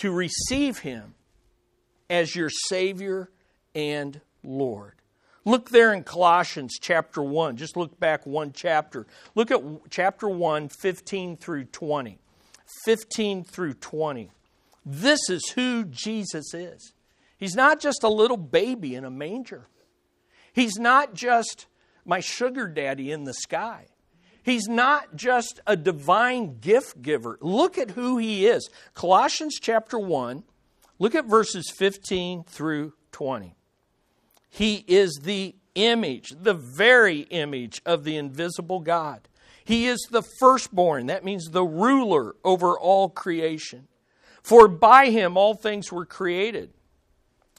to 0.00 0.10
receive 0.10 0.78
Him 0.78 1.14
as 2.08 2.34
your 2.34 2.50
Savior 2.50 3.30
and 3.74 4.20
Lord. 4.42 4.94
Look 5.44 5.70
there 5.70 5.92
in 5.92 6.04
Colossians 6.04 6.78
chapter 6.80 7.22
1. 7.22 7.56
Just 7.56 7.76
look 7.76 7.98
back 7.98 8.26
one 8.26 8.52
chapter. 8.52 9.06
Look 9.34 9.50
at 9.50 9.62
chapter 9.90 10.28
1, 10.28 10.68
15 10.68 11.36
through 11.36 11.64
20. 11.64 12.18
15 12.84 13.44
through 13.44 13.74
20. 13.74 14.30
This 14.84 15.20
is 15.28 15.50
who 15.50 15.84
Jesus 15.84 16.54
is. 16.54 16.92
He's 17.38 17.54
not 17.54 17.80
just 17.80 18.02
a 18.02 18.08
little 18.08 18.36
baby 18.36 18.94
in 18.94 19.04
a 19.04 19.10
manger. 19.10 19.68
He's 20.52 20.76
not 20.76 21.14
just 21.14 21.66
my 22.04 22.20
sugar 22.20 22.66
daddy 22.68 23.10
in 23.10 23.24
the 23.24 23.34
sky. 23.34 23.86
He's 24.42 24.68
not 24.68 25.16
just 25.16 25.60
a 25.66 25.76
divine 25.76 26.58
gift 26.60 27.02
giver. 27.02 27.38
Look 27.40 27.78
at 27.78 27.92
who 27.92 28.18
he 28.18 28.46
is. 28.46 28.68
Colossians 28.94 29.58
chapter 29.60 29.98
1, 29.98 30.44
look 30.98 31.14
at 31.14 31.26
verses 31.26 31.70
15 31.70 32.44
through 32.44 32.94
20. 33.12 33.54
He 34.48 34.84
is 34.88 35.20
the 35.22 35.54
image, 35.74 36.32
the 36.40 36.54
very 36.54 37.20
image 37.20 37.80
of 37.86 38.04
the 38.04 38.16
invisible 38.16 38.80
God. 38.80 39.28
He 39.64 39.86
is 39.86 40.00
the 40.10 40.24
firstborn, 40.40 41.06
that 41.06 41.24
means 41.24 41.50
the 41.50 41.64
ruler 41.64 42.34
over 42.44 42.78
all 42.78 43.08
creation. 43.08 43.86
For 44.42 44.66
by 44.68 45.10
him 45.10 45.36
all 45.36 45.54
things 45.54 45.92
were 45.92 46.06
created 46.06 46.72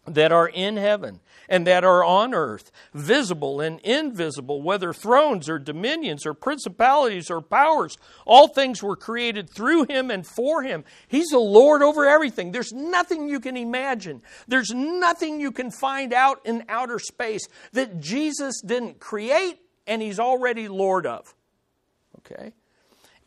that 0.07 0.31
are 0.31 0.47
in 0.47 0.77
heaven 0.77 1.19
and 1.47 1.67
that 1.67 1.83
are 1.83 2.03
on 2.03 2.33
earth, 2.33 2.71
visible 2.93 3.59
and 3.59 3.79
invisible, 3.81 4.61
whether 4.61 4.93
thrones 4.93 5.49
or 5.49 5.59
dominions 5.59 6.25
or 6.25 6.33
principalities 6.33 7.29
or 7.29 7.41
powers. 7.41 7.97
All 8.25 8.47
things 8.47 8.81
were 8.81 8.95
created 8.95 9.49
through 9.49 9.85
him 9.85 10.09
and 10.09 10.25
for 10.25 10.63
him. 10.63 10.85
He's 11.07 11.27
the 11.27 11.39
Lord 11.39 11.83
over 11.83 12.07
everything. 12.07 12.51
There's 12.51 12.71
nothing 12.71 13.27
you 13.27 13.39
can 13.39 13.57
imagine, 13.57 14.21
there's 14.47 14.71
nothing 14.73 15.39
you 15.39 15.51
can 15.51 15.71
find 15.71 16.13
out 16.13 16.39
in 16.45 16.63
outer 16.69 16.99
space 16.99 17.47
that 17.73 17.99
Jesus 17.99 18.61
didn't 18.61 18.99
create 18.99 19.59
and 19.85 20.01
he's 20.01 20.19
already 20.19 20.67
Lord 20.67 21.05
of. 21.05 21.35
Okay? 22.19 22.53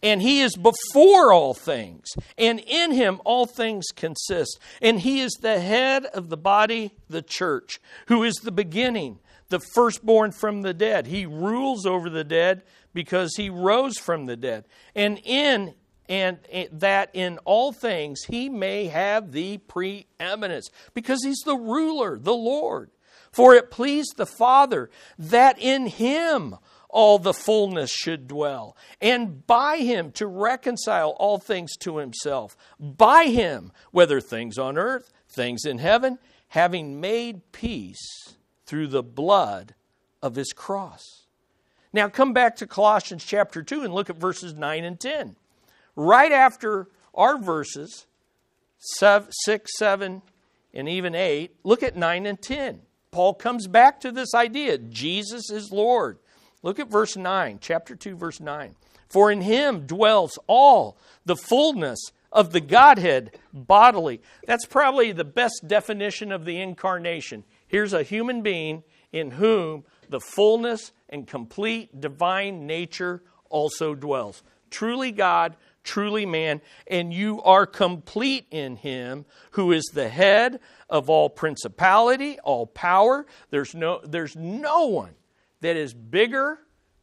And 0.05 0.21
he 0.21 0.43
is 0.43 0.55
before 0.55 1.33
all 1.33 1.55
things, 1.55 2.09
and 2.37 2.61
in 2.61 2.93
him 2.93 3.23
all 3.25 3.47
things 3.47 3.87
consist. 3.97 4.61
And 4.83 5.01
he 5.01 5.21
is 5.21 5.33
the 5.41 5.59
head 5.59 6.05
of 6.05 6.29
the 6.29 6.37
body, 6.37 6.93
the 7.09 7.23
church, 7.23 7.81
who 8.09 8.23
is 8.23 8.35
the 8.35 8.53
beginning, 8.53 9.19
the 9.49 9.61
firstborn 9.61 10.33
from 10.33 10.61
the 10.61 10.75
dead. 10.75 11.07
He 11.07 11.25
rules 11.25 11.87
over 11.87 12.11
the 12.11 12.23
dead 12.23 12.65
because 12.93 13.37
he 13.37 13.49
rose 13.49 13.97
from 13.97 14.27
the 14.27 14.37
dead. 14.37 14.67
And 14.95 15.19
in 15.25 15.75
and 16.07 16.39
that 16.71 17.09
in 17.15 17.39
all 17.47 17.73
things 17.73 18.25
he 18.25 18.51
may 18.51 18.89
have 18.89 19.33
the 19.33 19.57
preeminence 19.57 20.69
because 20.93 21.25
he's 21.25 21.41
the 21.47 21.57
ruler, 21.57 22.19
the 22.19 22.35
Lord. 22.35 22.91
For 23.33 23.55
it 23.55 23.71
pleased 23.71 24.17
the 24.17 24.27
Father 24.27 24.91
that 25.19 25.59
in 25.59 25.87
him 25.87 26.57
all 26.95 27.19
the 27.19 27.35
fullness 27.35 27.91
should 27.91 28.29
dwell, 28.29 28.77
and 29.01 29.45
by 29.49 29.79
him 29.79 30.13
to 30.13 30.29
reconcile 30.29 31.11
all 31.19 31.39
things 31.39 31.77
to 31.77 31.99
himself. 31.99 32.57
By 32.79 33.25
him, 33.25 33.73
whether 33.91 34.21
things 34.21 34.59
on 34.59 34.79
earth, 34.79 35.11
things 35.29 35.65
in 35.65 35.79
heaven, 35.79 36.21
having 36.49 37.01
made 37.01 37.51
peace 37.51 38.37
through 38.65 38.87
the 38.87 39.03
blood 39.03 39.75
of 40.23 40.37
his 40.37 40.53
cross. 40.53 41.27
Now 41.93 42.09
come 42.09 42.33
back 42.33 42.55
to 42.57 42.67
Colossians 42.67 43.25
chapter 43.25 43.61
2 43.61 43.83
and 43.83 43.93
look 43.93 44.09
at 44.09 44.17
verses 44.17 44.55
9 44.55 44.85
and 44.85 44.99
10. 44.99 45.35
Right 45.97 46.31
after 46.31 46.87
our 47.13 47.39
verses, 47.39 48.07
6, 48.79 49.71
7, 49.79 50.23
and 50.73 50.89
even 50.89 51.17
8, 51.17 51.57
look 51.65 51.83
at 51.83 51.97
9 51.97 52.25
and 52.25 52.41
10. 52.41 52.83
Paul 53.11 53.35
comes 53.35 53.67
back 53.67 54.01
to 54.01 54.13
this 54.13 54.33
idea 54.33 54.79
Jesus 54.79 55.51
is 55.51 55.73
Lord. 55.73 56.19
Look 56.65 56.81
at 56.81 56.89
verse 56.89 57.15
9, 57.15 57.59
chapter 57.61 57.95
2, 57.95 58.17
verse 58.17 58.41
9. 58.41 58.75
For 59.11 59.31
in 59.31 59.43
him 59.43 59.87
dwells 59.87 60.39
all 60.47 60.97
the 61.27 61.37
fullness 61.37 61.99
of 62.33 62.53
the 62.53 62.61
Godhead 62.63 63.39
bodily. 63.53 64.23
That's 64.47 64.65
probably 64.65 65.13
the 65.13 65.27
best 65.27 65.69
definition 65.69 66.33
of 66.33 66.47
the 66.47 66.59
incarnation. 66.59 67.45
Here's 67.69 67.93
a 67.93 68.03
human 68.03 68.41
being 68.41 68.83
in 69.13 69.33
whom 69.33 69.85
the 70.09 70.21
fullness 70.21 70.93
and 71.11 71.27
complete 71.27 72.01
divine 72.01 72.67
nature 72.67 73.23
also 73.51 73.95
dwells. 73.95 74.43
Truly 74.71 75.13
God, 75.13 75.57
truly 75.83 76.25
man, 76.25 76.63
and 76.87 77.13
you 77.13 77.43
are 77.43 77.67
complete 77.67 78.47
in 78.51 78.77
him 78.77 79.27
who 79.51 79.71
is 79.71 79.85
the 79.93 80.09
head 80.09 80.61
of 80.89 81.11
all 81.11 81.29
principality, 81.29 82.39
all 82.41 82.67
power. 82.67 83.27
There's 83.51 83.75
no, 83.75 84.01
there's 84.03 84.35
no 84.35 84.87
one 84.87 85.15
that 85.65 85.77
is 85.77 85.95
bigger, 85.95 86.59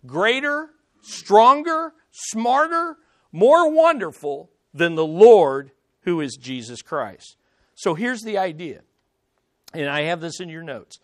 greater, 0.06 0.69
stronger, 1.02 1.93
smarter, 2.12 2.95
more 3.32 3.71
wonderful 3.71 4.52
than 4.71 4.93
the 4.93 5.06
Lord 5.06 5.71
who 6.02 6.21
is 6.21 6.38
Jesus 6.39 6.84
Christ. 6.84 7.38
So 7.74 7.95
here's 7.95 8.21
the 8.21 8.38
idea, 8.38 8.82
and 9.74 9.89
I 9.89 10.04
have 10.04 10.21
this 10.21 10.39
in 10.39 10.47
your 10.47 10.62
notes 10.62 11.00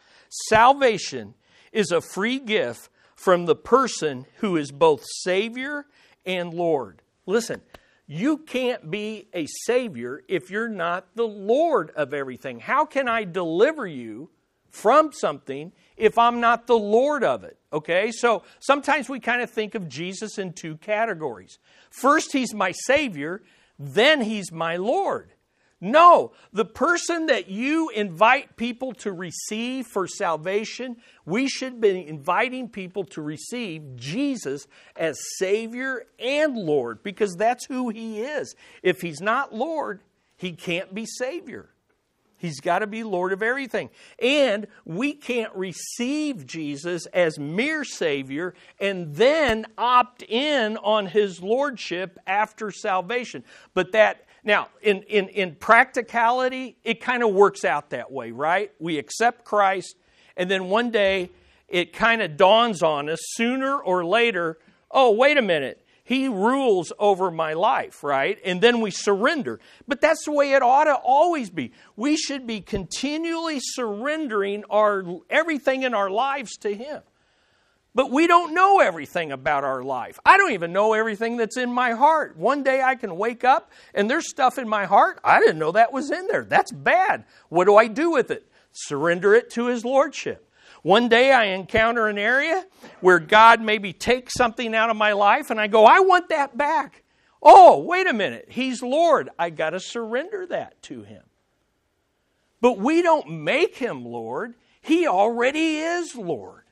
salvation 0.48 1.34
is 1.72 1.92
a 1.92 2.00
free 2.00 2.38
gift 2.38 2.90
from 3.16 3.48
the 3.48 3.56
person 3.56 4.28
who 4.36 4.56
is 4.56 4.72
both 4.72 5.04
Savior 5.24 5.88
and 6.28 6.54
Lord. 6.54 7.02
Listen, 7.26 7.64
you 8.06 8.38
can't 8.38 8.92
be 8.92 9.30
a 9.34 9.48
Savior 9.66 10.22
if 10.28 10.52
you're 10.52 10.70
not 10.70 11.08
the 11.16 11.28
Lord 11.28 11.90
of 11.96 12.14
everything. 12.14 12.60
How 12.60 12.86
can 12.86 13.08
I 13.08 13.24
deliver 13.24 13.88
you 13.88 14.30
from 14.70 15.12
something 15.12 15.72
if 15.96 16.18
I'm 16.18 16.40
not 16.40 16.68
the 16.68 16.78
Lord 16.78 17.24
of 17.24 17.44
it. 17.44 17.58
Okay? 17.74 18.12
So 18.12 18.44
sometimes 18.60 19.10
we 19.10 19.20
kind 19.20 19.42
of 19.42 19.50
think 19.50 19.76
of 19.76 19.90
Jesus 19.90 20.38
in 20.38 20.54
two 20.54 20.78
categories. 20.78 21.60
First, 21.90 22.34
he's 22.34 22.54
my 22.54 22.72
Savior, 22.72 23.42
then 23.80 24.22
he's 24.22 24.52
my 24.52 24.78
Lord. 24.78 25.32
No, 25.80 26.32
the 26.52 26.66
person 26.66 27.28
that 27.28 27.50
you 27.50 27.90
invite 27.90 28.58
people 28.58 28.94
to 28.94 29.12
receive 29.12 29.86
for 29.86 30.08
salvation, 30.08 30.98
we 31.24 31.48
should 31.48 31.80
be 31.80 32.08
inviting 32.08 32.68
people 32.68 33.04
to 33.06 33.22
receive 33.22 33.96
Jesus 33.96 34.68
as 34.96 35.20
Savior 35.38 36.06
and 36.18 36.56
Lord 36.58 37.04
because 37.04 37.36
that's 37.36 37.66
who 37.66 37.90
He 37.90 38.22
is. 38.22 38.56
If 38.82 39.02
He's 39.02 39.22
not 39.22 39.54
Lord, 39.54 40.02
He 40.36 40.54
can't 40.54 40.96
be 40.96 41.06
Savior. 41.06 41.70
He's 42.38 42.60
got 42.60 42.80
to 42.80 42.88
be 42.88 43.04
Lord 43.04 43.34
of 43.34 43.42
everything. 43.42 43.90
And 44.22 44.68
we 44.86 45.14
can't 45.14 45.54
receive 45.56 46.46
Jesus 46.46 47.06
as 47.08 47.40
mere 47.40 47.84
Savior 47.84 48.54
and 48.80 49.16
then 49.16 49.66
opt 49.78 50.24
in 50.24 50.78
on 50.78 51.08
His 51.08 51.42
Lordship 51.42 52.20
after 52.28 52.72
salvation. 52.72 53.44
But 53.74 53.92
that, 53.94 54.26
now, 54.44 54.70
in, 54.82 55.02
in, 55.04 55.30
in 55.30 55.56
practicality, 55.56 56.78
it 56.84 57.02
kind 57.02 57.24
of 57.24 57.34
works 57.34 57.66
out 57.66 57.90
that 57.90 58.12
way, 58.12 58.32
right? 58.32 58.72
We 58.80 58.98
accept 58.98 59.44
Christ, 59.44 59.96
and 60.36 60.50
then 60.50 60.70
one 60.70 60.92
day 60.92 61.32
it 61.68 61.92
kind 61.92 62.22
of 62.22 62.38
dawns 62.38 62.82
on 62.82 63.10
us 63.10 63.20
sooner 63.22 63.78
or 63.78 64.06
later 64.06 64.58
oh, 64.92 65.12
wait 65.12 65.38
a 65.38 65.42
minute. 65.42 65.86
He 66.08 66.30
rules 66.30 66.94
over 67.00 67.30
my 67.30 67.52
life, 67.52 68.02
right? 68.02 68.40
And 68.46 68.62
then 68.62 68.80
we 68.80 68.92
surrender. 68.92 69.60
But 69.90 70.00
that's 70.00 70.24
the 70.24 70.32
way 70.32 70.54
it 70.54 70.62
ought 70.62 70.86
to 70.86 70.96
always 70.96 71.50
be. 71.50 71.74
We 71.98 72.16
should 72.16 72.48
be 72.48 72.62
continually 72.62 73.60
surrendering 73.60 74.64
our 74.70 75.04
everything 75.30 75.84
in 75.84 75.94
our 75.94 76.10
lives 76.10 76.56
to 76.60 76.74
him. 76.74 77.02
But 77.94 78.10
we 78.10 78.26
don't 78.26 78.54
know 78.54 78.80
everything 78.80 79.34
about 79.34 79.66
our 79.66 79.84
life. 79.84 80.18
I 80.26 80.38
don't 80.38 80.54
even 80.54 80.72
know 80.72 80.94
everything 80.94 81.36
that's 81.36 81.58
in 81.58 81.74
my 81.74 81.92
heart. 81.92 82.38
One 82.38 82.64
day 82.64 82.82
I 82.82 82.96
can 82.96 83.18
wake 83.18 83.44
up 83.44 83.70
and 83.94 84.10
there's 84.10 84.30
stuff 84.30 84.58
in 84.58 84.70
my 84.70 84.86
heart. 84.86 85.20
I 85.26 85.42
didn't 85.42 85.60
know 85.60 85.74
that 85.74 85.92
was 85.92 86.10
in 86.10 86.28
there. 86.28 86.46
That's 86.46 86.72
bad. 86.72 87.26
What 87.50 87.66
do 87.66 87.76
I 87.76 87.88
do 87.88 88.12
with 88.12 88.32
it? 88.32 88.50
Surrender 88.72 89.36
it 89.36 89.50
to 89.52 89.66
his 89.66 89.84
lordship. 89.84 90.47
One 90.88 91.10
day 91.10 91.34
I 91.34 91.48
encounter 91.48 92.08
an 92.08 92.18
area 92.18 92.66
where 93.02 93.20
God 93.20 93.60
maybe 93.60 93.92
takes 93.92 94.34
something 94.36 94.74
out 94.74 94.90
of 94.90 94.96
my 94.96 95.12
life 95.12 95.50
and 95.50 95.60
I 95.60 95.68
go, 95.68 95.84
I 95.84 96.00
want 96.00 96.30
that 96.30 96.58
back. 96.58 97.04
Oh, 97.44 97.80
wait 97.80 98.08
a 98.08 98.14
minute. 98.14 98.46
He's 98.48 98.82
Lord. 98.82 99.30
I 99.38 99.50
got 99.50 99.72
to 99.72 99.82
surrender 99.82 100.46
that 100.46 100.82
to 100.84 101.02
Him. 101.02 101.24
But 102.62 102.78
we 102.78 103.02
don't 103.02 103.30
make 103.44 103.76
Him 103.76 104.06
Lord, 104.06 104.54
He 104.80 105.06
already 105.08 105.80
is 105.80 106.16
Lord. 106.16 106.64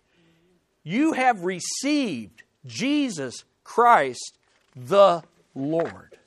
You 0.81 1.11
have 1.11 1.43
received 1.43 2.43
Jesus 2.65 3.43
Christ 3.65 4.37
the 4.77 5.23
Lord. 5.53 6.17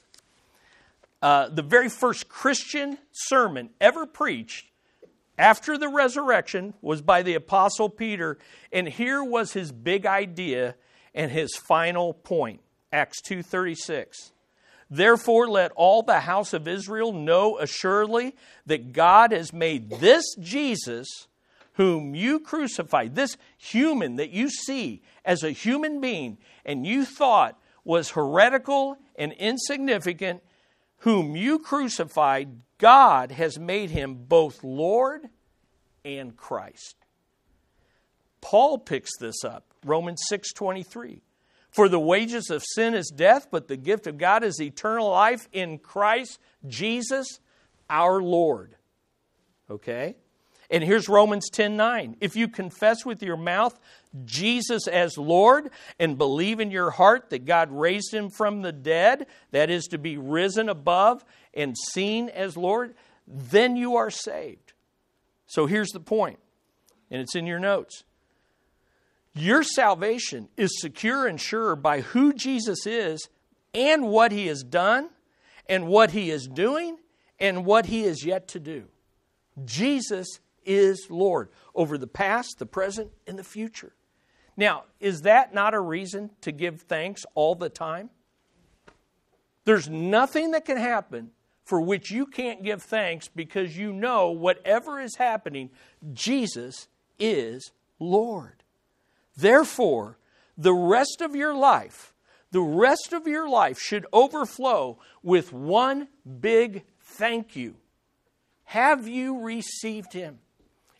Uh, 1.22 1.48
the 1.48 1.62
very 1.62 1.88
first 1.88 2.28
Christian 2.28 2.98
sermon 3.12 3.70
ever 3.80 4.04
preached 4.04 4.67
after 5.38 5.78
the 5.78 5.88
resurrection 5.88 6.74
was 6.82 7.00
by 7.00 7.22
the 7.22 7.34
apostle 7.34 7.88
Peter 7.88 8.38
and 8.72 8.88
here 8.88 9.22
was 9.22 9.52
his 9.52 9.72
big 9.72 10.04
idea 10.04 10.74
and 11.14 11.30
his 11.30 11.56
final 11.56 12.12
point. 12.12 12.60
Acts 12.92 13.22
2:36 13.22 14.32
Therefore 14.90 15.48
let 15.48 15.70
all 15.72 16.02
the 16.02 16.20
house 16.20 16.52
of 16.52 16.66
Israel 16.66 17.12
know 17.12 17.58
assuredly 17.58 18.34
that 18.66 18.92
God 18.92 19.32
has 19.32 19.52
made 19.52 19.90
this 19.90 20.24
Jesus 20.40 21.28
whom 21.74 22.14
you 22.14 22.40
crucified 22.40 23.14
this 23.14 23.36
human 23.56 24.16
that 24.16 24.30
you 24.30 24.50
see 24.50 25.00
as 25.24 25.44
a 25.44 25.52
human 25.52 26.00
being 26.00 26.38
and 26.64 26.84
you 26.84 27.04
thought 27.04 27.60
was 27.84 28.10
heretical 28.10 28.96
and 29.16 29.32
insignificant 29.34 30.42
whom 30.98 31.36
you 31.36 31.58
crucified 31.58 32.48
God 32.78 33.32
has 33.32 33.58
made 33.58 33.90
him 33.90 34.14
both 34.14 34.62
Lord 34.62 35.28
and 36.04 36.36
Christ. 36.36 36.96
Paul 38.40 38.78
picks 38.78 39.10
this 39.18 39.44
up, 39.44 39.74
Romans 39.84 40.22
6:23. 40.28 41.22
For 41.70 41.88
the 41.88 42.00
wages 42.00 42.50
of 42.50 42.64
sin 42.64 42.94
is 42.94 43.12
death, 43.14 43.48
but 43.50 43.68
the 43.68 43.76
gift 43.76 44.06
of 44.06 44.16
God 44.16 44.42
is 44.42 44.60
eternal 44.60 45.10
life 45.10 45.48
in 45.52 45.78
Christ 45.78 46.38
Jesus 46.66 47.40
our 47.90 48.22
Lord. 48.22 48.76
Okay? 49.68 50.16
And 50.70 50.84
here's 50.84 51.08
Romans 51.08 51.48
10:9. 51.50 52.16
If 52.20 52.36
you 52.36 52.46
confess 52.46 53.04
with 53.04 53.22
your 53.22 53.38
mouth 53.38 53.78
Jesus 54.24 54.86
as 54.86 55.16
Lord 55.16 55.70
and 55.98 56.18
believe 56.18 56.60
in 56.60 56.70
your 56.70 56.90
heart 56.90 57.30
that 57.30 57.46
God 57.46 57.72
raised 57.72 58.12
him 58.12 58.28
from 58.28 58.60
the 58.60 58.72
dead, 58.72 59.26
that 59.50 59.70
is 59.70 59.86
to 59.86 59.98
be 59.98 60.18
risen 60.18 60.68
above 60.68 61.24
and 61.54 61.74
seen 61.92 62.28
as 62.28 62.56
Lord, 62.56 62.94
then 63.26 63.76
you 63.76 63.96
are 63.96 64.10
saved. 64.10 64.72
So 65.46 65.66
here's 65.66 65.90
the 65.90 66.00
point, 66.00 66.38
and 67.10 67.20
it's 67.20 67.34
in 67.34 67.46
your 67.46 67.60
notes. 67.60 68.04
Your 69.34 69.62
salvation 69.62 70.48
is 70.56 70.80
secure 70.80 71.26
and 71.26 71.40
sure 71.40 71.76
by 71.76 72.00
who 72.00 72.32
Jesus 72.32 72.86
is 72.86 73.28
and 73.72 74.08
what 74.08 74.32
he 74.32 74.48
has 74.48 74.62
done 74.62 75.10
and 75.66 75.86
what 75.86 76.10
he 76.10 76.30
is 76.30 76.46
doing 76.46 76.98
and 77.38 77.64
what 77.64 77.86
he 77.86 78.04
is 78.04 78.24
yet 78.24 78.48
to 78.48 78.60
do. 78.60 78.88
Jesus 79.64 80.40
is 80.64 81.06
Lord 81.10 81.48
over 81.74 81.98
the 81.98 82.06
past, 82.06 82.58
the 82.58 82.66
present, 82.66 83.10
and 83.26 83.38
the 83.38 83.44
future. 83.44 83.92
Now, 84.56 84.84
is 84.98 85.22
that 85.22 85.54
not 85.54 85.74
a 85.74 85.80
reason 85.80 86.30
to 86.40 86.52
give 86.52 86.82
thanks 86.82 87.22
all 87.34 87.54
the 87.54 87.68
time? 87.68 88.10
There's 89.64 89.88
nothing 89.88 90.50
that 90.52 90.64
can 90.64 90.78
happen 90.78 91.30
for 91.62 91.80
which 91.80 92.10
you 92.10 92.24
can't 92.24 92.64
give 92.64 92.82
thanks 92.82 93.28
because 93.28 93.76
you 93.76 93.92
know 93.92 94.30
whatever 94.30 95.00
is 95.00 95.16
happening, 95.16 95.70
Jesus 96.12 96.88
is 97.18 97.72
Lord. 97.98 98.64
Therefore, 99.36 100.18
the 100.56 100.74
rest 100.74 101.20
of 101.20 101.36
your 101.36 101.54
life, 101.54 102.14
the 102.50 102.62
rest 102.62 103.12
of 103.12 103.28
your 103.28 103.48
life 103.48 103.78
should 103.78 104.06
overflow 104.12 104.98
with 105.22 105.52
one 105.52 106.08
big 106.40 106.84
thank 107.00 107.54
you. 107.54 107.76
Have 108.64 109.06
you 109.06 109.40
received 109.40 110.14
Him? 110.14 110.38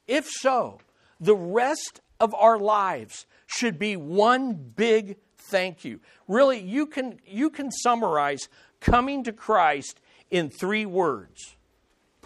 If 0.09 0.27
so, 0.29 0.81
the 1.21 1.37
rest 1.37 2.01
of 2.19 2.35
our 2.35 2.59
lives 2.59 3.27
should 3.47 3.79
be 3.79 3.97
one 3.97 4.55
big 4.55 5.17
thank 5.37 5.85
you. 5.85 6.01
Really, 6.27 6.59
you 6.59 6.87
can, 6.87 7.21
you 7.25 7.51
can 7.51 7.71
summarize 7.71 8.49
coming 8.81 9.23
to 9.25 9.33
Christ 9.33 10.01
in 10.31 10.51
three 10.51 10.87
words 10.87 11.55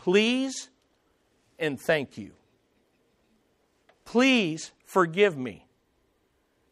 please 0.03 0.69
and 1.61 1.81
thank 1.81 2.19
you. 2.19 2.33
Please 4.05 4.73
forgive 4.85 5.39
me 5.39 5.65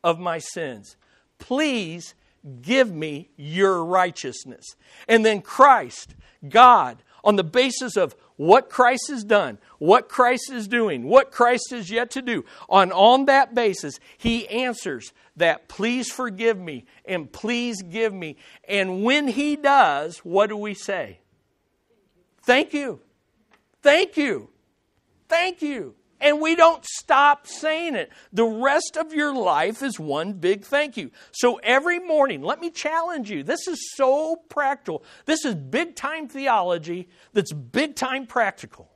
of 0.03 0.19
my 0.19 0.39
sins. 0.39 0.97
Please 1.39 2.15
give 2.61 2.91
me 2.93 3.31
your 3.37 3.85
righteousness. 3.85 4.75
And 5.07 5.25
then 5.25 5.43
Christ, 5.43 6.17
God, 6.49 7.05
on 7.25 7.37
the 7.37 7.45
basis 7.45 7.97
of 7.97 8.15
what 8.37 8.71
Christ 8.71 9.09
has 9.11 9.25
done, 9.25 9.59
what 9.79 10.09
Christ 10.09 10.51
is 10.51 10.67
doing, 10.67 11.05
what 11.05 11.31
Christ 11.31 11.73
is 11.73 11.91
yet 11.91 12.11
to 12.13 12.23
do, 12.23 12.45
on, 12.69 12.91
on 12.93 13.27
that 13.27 13.55
basis, 13.55 14.01
he 14.17 14.49
answers 14.49 15.13
that, 15.37 15.69
please 15.69 16.11
forgive 16.11 16.59
me 16.59 16.87
and 17.05 17.31
please 17.31 17.83
give 17.83 18.13
me. 18.13 18.37
And 18.69 19.05
when 19.05 19.29
he 19.29 19.57
does, 19.57 20.19
what 20.19 20.49
do 20.49 20.57
we 20.57 20.75
say? 20.75 21.21
Thank 22.43 22.73
you. 22.73 23.01
Thank 23.83 24.17
you. 24.17 24.49
Thank 25.29 25.63
you. 25.63 25.95
And 26.21 26.41
we 26.41 26.55
don't 26.55 26.85
stop 26.85 27.47
saying 27.47 27.95
it. 27.95 28.11
The 28.33 28.45
rest 28.45 28.97
of 28.99 29.15
your 29.15 29.35
life 29.35 29.83
is 29.83 29.99
one 29.99 30.35
big 30.35 30.65
thank 30.65 30.97
you. 30.97 31.11
So 31.33 31.57
every 31.63 31.99
morning, 31.99 32.43
let 32.43 32.61
me 32.61 32.71
challenge 32.71 33.31
you. 33.31 33.43
This 33.43 33.67
is 33.67 33.93
so 33.97 34.37
practical. 34.49 35.03
This 35.25 35.45
is 35.45 35.55
big 35.55 35.97
time 35.97 36.29
theology 36.29 37.09
that's 37.33 37.53
big 37.53 37.97
time 37.97 38.27
practical. 38.27 38.91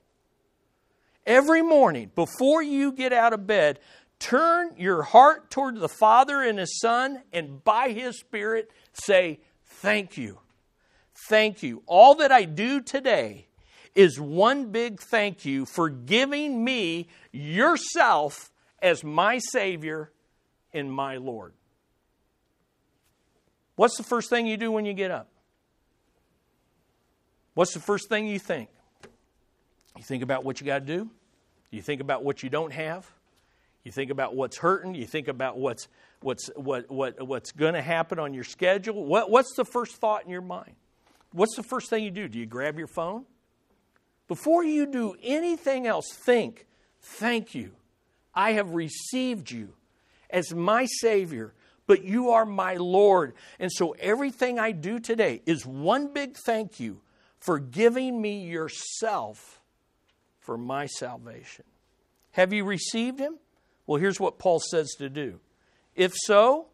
Every 1.27 1.63
morning, 1.63 2.11
before 2.15 2.63
you 2.63 2.93
get 2.93 3.13
out 3.15 3.33
of 3.33 3.47
bed, 3.47 3.81
turn 4.19 4.75
your 4.77 5.03
heart 5.03 5.51
toward 5.51 5.81
the 5.81 5.89
Father 5.89 6.43
and 6.43 6.59
His 6.59 6.79
Son, 6.81 7.23
and 7.33 7.65
by 7.65 7.91
His 7.91 8.19
Spirit, 8.21 8.71
say, 8.93 9.41
Thank 9.67 10.19
you. 10.19 10.41
Thank 11.29 11.63
you. 11.63 11.83
All 11.87 12.17
that 12.17 12.31
I 12.31 12.45
do 12.45 12.81
today 12.81 13.49
is 13.95 14.21
one 14.21 14.71
big 14.71 15.01
thank 15.01 15.45
you 15.45 15.65
for 15.65 15.89
giving 15.89 16.65
me 16.65 17.09
yourself 17.33 18.51
as 18.83 19.05
my 19.05 19.39
Savior 19.39 20.11
and 20.73 20.93
my 20.93 21.17
Lord. 21.17 21.55
What's 23.77 23.97
the 23.97 24.03
first 24.03 24.31
thing 24.31 24.47
you 24.47 24.57
do 24.57 24.71
when 24.71 24.85
you 24.85 24.95
get 24.95 25.11
up? 25.11 25.29
What's 27.55 27.73
the 27.73 27.81
first 27.81 28.09
thing 28.09 28.27
you 28.27 28.39
think? 28.39 28.69
You 29.97 30.03
think 30.03 30.23
about 30.23 30.45
what 30.45 30.61
you 30.61 30.67
got 30.67 30.81
to 30.81 30.85
do? 30.85 31.11
You 31.71 31.83
think 31.83 32.01
about 32.01 32.25
what 32.25 32.43
you 32.43 32.51
don't 32.51 32.73
have? 32.73 33.09
You 33.85 33.93
think 33.93 34.11
about 34.11 34.35
what's 34.35 34.59
hurting? 34.59 34.95
You 34.95 35.07
think 35.07 35.29
about 35.29 35.59
what's, 35.59 35.89
what's, 36.21 36.49
what, 36.57 36.91
what, 36.91 37.27
what's 37.27 37.53
going 37.53 37.75
to 37.75 37.83
happen 37.83 38.19
on 38.19 38.35
your 38.35 38.45
schedule? 38.45 39.05
What, 39.05 39.31
what's 39.31 39.55
the 39.57 39.65
first 39.65 39.97
thought 39.97 40.25
in 40.25 40.31
your 40.31 40.41
mind? 40.41 40.73
What's 41.33 41.55
the 41.57 41.63
first 41.63 41.91
thing 41.91 42.03
you 42.03 42.11
do? 42.11 42.29
Do 42.29 42.39
you 42.39 42.47
grab 42.47 42.79
your 42.79 42.87
phone? 42.87 43.25
Before 44.29 44.65
you 44.65 44.87
do 44.87 45.17
anything 45.23 45.87
else, 45.87 46.07
think, 46.13 46.67
thank 47.01 47.55
you. 47.55 47.73
I 48.35 48.53
have 48.53 48.71
received 48.71 49.51
you 49.51 49.75
as 50.31 50.55
my 50.55 50.87
Savior, 50.87 51.55
but 51.87 52.05
you 52.05 52.31
are 52.31 52.47
my 52.47 52.75
Lord. 52.75 53.35
And 53.59 53.71
so 53.71 53.93
everything 54.01 54.59
I 54.59 54.73
do 54.73 54.99
today 54.99 55.43
is 55.47 55.67
one 55.67 56.13
big 56.13 56.37
thank 56.37 56.81
you 56.81 57.01
for 57.39 57.59
giving 57.59 58.21
me 58.21 58.47
yourself 58.47 59.61
for 60.41 60.57
my 60.57 60.87
salvation. 60.87 61.65
Have 62.33 62.53
you 62.53 62.65
received 62.65 63.21
Him? 63.21 63.39
Well, 63.87 64.01
here's 64.01 64.19
what 64.19 64.39
Paul 64.39 64.61
says 64.61 64.91
to 64.99 65.09
do. 65.09 65.41
If 65.95 66.15
so, 66.17 66.67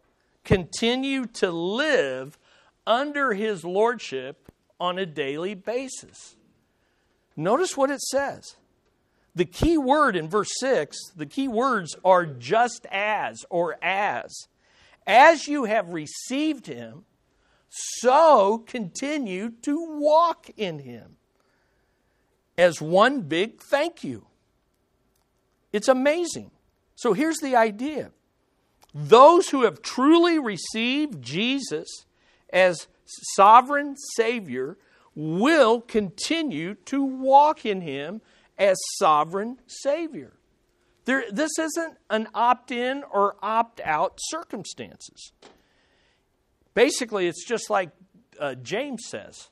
continue 0.43 1.25
to 1.25 1.51
live 1.51 2.39
under 2.87 3.33
His 3.33 3.63
Lordship 3.63 4.51
on 4.79 4.97
a 4.97 5.05
daily 5.05 5.53
basis. 5.53 6.35
Notice 7.41 7.75
what 7.75 7.91
it 7.91 8.01
says. 8.01 8.55
The 9.33 9.45
key 9.45 9.77
word 9.77 10.15
in 10.15 10.29
verse 10.29 10.51
6, 10.59 10.97
the 11.15 11.25
key 11.25 11.47
words 11.47 11.95
are 12.03 12.25
just 12.25 12.85
as 12.91 13.45
or 13.49 13.77
as. 13.81 14.47
As 15.07 15.47
you 15.47 15.63
have 15.65 15.93
received 15.93 16.67
him, 16.67 17.05
so 17.73 18.57
continue 18.67 19.51
to 19.61 19.97
walk 19.97 20.49
in 20.57 20.79
Him 20.79 21.15
as 22.57 22.81
one 22.81 23.21
big 23.21 23.61
thank 23.61 24.03
you. 24.03 24.27
It's 25.71 25.87
amazing. 25.87 26.51
So 26.95 27.13
here's 27.13 27.37
the 27.37 27.55
idea 27.55 28.11
those 28.93 29.49
who 29.49 29.63
have 29.63 29.81
truly 29.81 30.37
received 30.37 31.21
Jesus 31.21 31.87
as 32.51 32.87
sovereign 33.05 33.95
Savior 34.17 34.77
will 35.15 35.81
continue 35.81 36.75
to 36.85 37.03
walk 37.03 37.65
in 37.65 37.81
Him 37.81 38.21
as 38.57 38.77
sovereign 38.97 39.57
Savior. 39.67 40.33
There, 41.05 41.23
this 41.31 41.51
isn't 41.57 41.97
an 42.09 42.27
opt 42.33 42.71
in 42.71 43.03
or 43.11 43.35
opt 43.41 43.81
out 43.83 44.19
circumstances. 44.19 45.31
Basically, 46.73 47.27
it's 47.27 47.45
just 47.45 47.69
like 47.69 47.89
uh, 48.39 48.55
James 48.55 49.03
says 49.07 49.49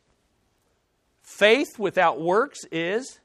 faith 1.22 1.78
without 1.78 2.22
works 2.22 2.60
is 2.72 3.20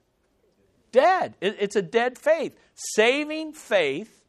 dead. 0.92 1.34
It, 1.40 1.56
it's 1.60 1.76
a 1.76 1.82
dead 1.82 2.18
faith. 2.18 2.56
Saving 2.74 3.52
faith 3.52 4.24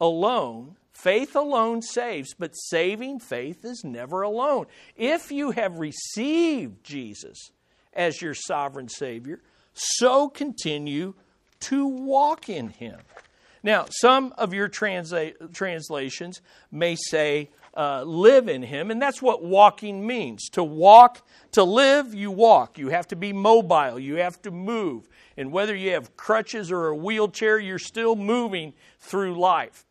alone 0.00 0.76
Faith 0.94 1.34
alone 1.34 1.82
saves, 1.82 2.34
but 2.38 2.52
saving 2.54 3.18
faith 3.18 3.64
is 3.64 3.84
never 3.84 4.22
alone. 4.22 4.66
If 4.96 5.30
you 5.30 5.50
have 5.50 5.78
received 5.78 6.84
Jesus 6.84 7.50
as 7.92 8.22
your 8.22 8.32
sovereign 8.32 8.88
Savior, 8.88 9.42
so 9.74 10.28
continue 10.28 11.14
to 11.60 11.86
walk 11.86 12.48
in 12.48 12.68
Him. 12.68 13.00
Now, 13.62 13.86
some 13.90 14.32
of 14.38 14.54
your 14.54 14.68
transla- 14.68 15.52
translations 15.52 16.40
may 16.70 16.96
say, 16.96 17.50
uh, 17.76 18.04
live 18.04 18.48
in 18.48 18.62
Him, 18.62 18.90
and 18.90 19.02
that's 19.02 19.20
what 19.20 19.42
walking 19.42 20.06
means. 20.06 20.48
To 20.50 20.62
walk, 20.62 21.26
to 21.52 21.64
live, 21.64 22.14
you 22.14 22.30
walk. 22.30 22.78
You 22.78 22.90
have 22.90 23.08
to 23.08 23.16
be 23.16 23.32
mobile, 23.32 23.98
you 23.98 24.16
have 24.16 24.40
to 24.42 24.52
move. 24.52 25.08
And 25.36 25.50
whether 25.50 25.74
you 25.74 25.92
have 25.92 26.16
crutches 26.16 26.70
or 26.70 26.86
a 26.86 26.96
wheelchair, 26.96 27.58
you're 27.58 27.78
still 27.80 28.14
moving 28.14 28.74
through 29.00 29.40
life. 29.40 29.86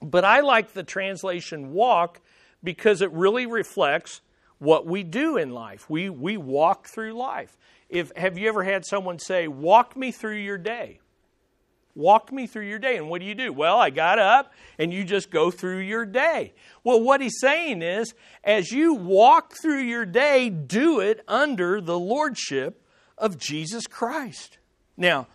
But 0.00 0.24
I 0.24 0.40
like 0.40 0.72
the 0.72 0.82
translation 0.82 1.72
walk 1.72 2.20
because 2.62 3.02
it 3.02 3.12
really 3.12 3.46
reflects 3.46 4.20
what 4.58 4.86
we 4.86 5.02
do 5.02 5.36
in 5.36 5.50
life. 5.50 5.88
We, 5.88 6.10
we 6.10 6.36
walk 6.36 6.88
through 6.88 7.12
life. 7.12 7.56
If, 7.88 8.14
have 8.16 8.36
you 8.36 8.48
ever 8.48 8.64
had 8.64 8.84
someone 8.84 9.18
say, 9.18 9.48
Walk 9.48 9.96
me 9.96 10.12
through 10.12 10.36
your 10.36 10.58
day? 10.58 11.00
Walk 11.94 12.30
me 12.30 12.46
through 12.46 12.66
your 12.66 12.78
day. 12.78 12.96
And 12.96 13.08
what 13.08 13.20
do 13.20 13.26
you 13.26 13.34
do? 13.34 13.52
Well, 13.52 13.76
I 13.76 13.90
got 13.90 14.20
up 14.20 14.52
and 14.78 14.92
you 14.92 15.02
just 15.02 15.32
go 15.32 15.50
through 15.50 15.80
your 15.80 16.06
day. 16.06 16.52
Well, 16.84 17.00
what 17.00 17.20
he's 17.20 17.40
saying 17.40 17.82
is, 17.82 18.14
as 18.44 18.70
you 18.70 18.94
walk 18.94 19.54
through 19.60 19.80
your 19.80 20.06
day, 20.06 20.48
do 20.48 21.00
it 21.00 21.24
under 21.26 21.80
the 21.80 21.98
lordship 21.98 22.84
of 23.16 23.36
Jesus 23.36 23.88
Christ. 23.88 24.58
Now, 24.96 25.26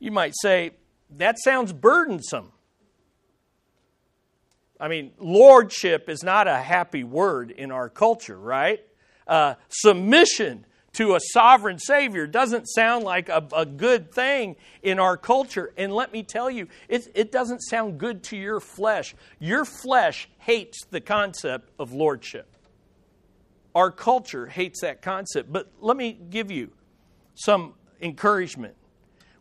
you 0.00 0.10
might 0.10 0.34
say, 0.42 0.72
that 1.16 1.36
sounds 1.38 1.72
burdensome. 1.72 2.50
I 4.80 4.88
mean, 4.88 5.12
lordship 5.18 6.08
is 6.08 6.22
not 6.22 6.48
a 6.48 6.56
happy 6.56 7.04
word 7.04 7.50
in 7.50 7.70
our 7.70 7.90
culture, 7.90 8.38
right? 8.38 8.80
Uh, 9.26 9.54
submission 9.68 10.64
to 10.94 11.14
a 11.14 11.20
sovereign 11.20 11.78
Savior 11.78 12.26
doesn't 12.26 12.66
sound 12.66 13.04
like 13.04 13.28
a, 13.28 13.46
a, 13.54 13.64
good 13.64 14.12
thing 14.12 14.56
in 14.82 14.98
our 14.98 15.16
culture. 15.16 15.72
And 15.76 15.92
let 15.92 16.12
me 16.12 16.22
tell 16.22 16.50
you, 16.50 16.66
it, 16.88 17.08
it 17.14 17.30
doesn't 17.30 17.60
sound 17.60 17.98
good 17.98 18.24
to 18.24 18.36
your 18.36 18.58
flesh. 18.58 19.14
Your 19.38 19.64
flesh 19.64 20.28
hates 20.38 20.84
the 20.90 21.00
concept 21.00 21.70
of 21.78 21.92
lordship. 21.92 22.48
Our 23.74 23.92
culture 23.92 24.46
hates 24.46 24.80
that 24.80 25.00
concept. 25.00 25.52
But 25.52 25.70
let 25.80 25.96
me 25.96 26.18
give 26.28 26.50
you 26.50 26.70
some 27.34 27.74
encouragement. 28.00 28.74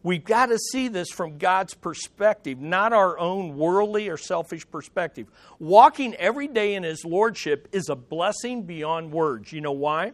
We've 0.02 0.24
got 0.24 0.46
to 0.48 0.58
see 0.58 0.88
this 0.88 1.10
from 1.10 1.38
God's 1.38 1.74
perspective, 1.74 2.60
not 2.60 2.94
our 2.94 3.20
own 3.20 3.58
worldly 3.58 4.08
or 4.08 4.16
selfish 4.16 4.70
perspective. 4.70 5.28
Walking 5.60 6.16
every 6.16 6.48
day 6.48 6.76
in 6.76 6.84
His 6.84 7.04
Lordship 7.04 7.68
is 7.74 7.90
a 7.90 7.96
blessing 7.96 8.64
beyond 8.64 9.12
words. 9.12 9.52
You 9.52 9.60
know 9.60 9.74
why? 9.74 10.14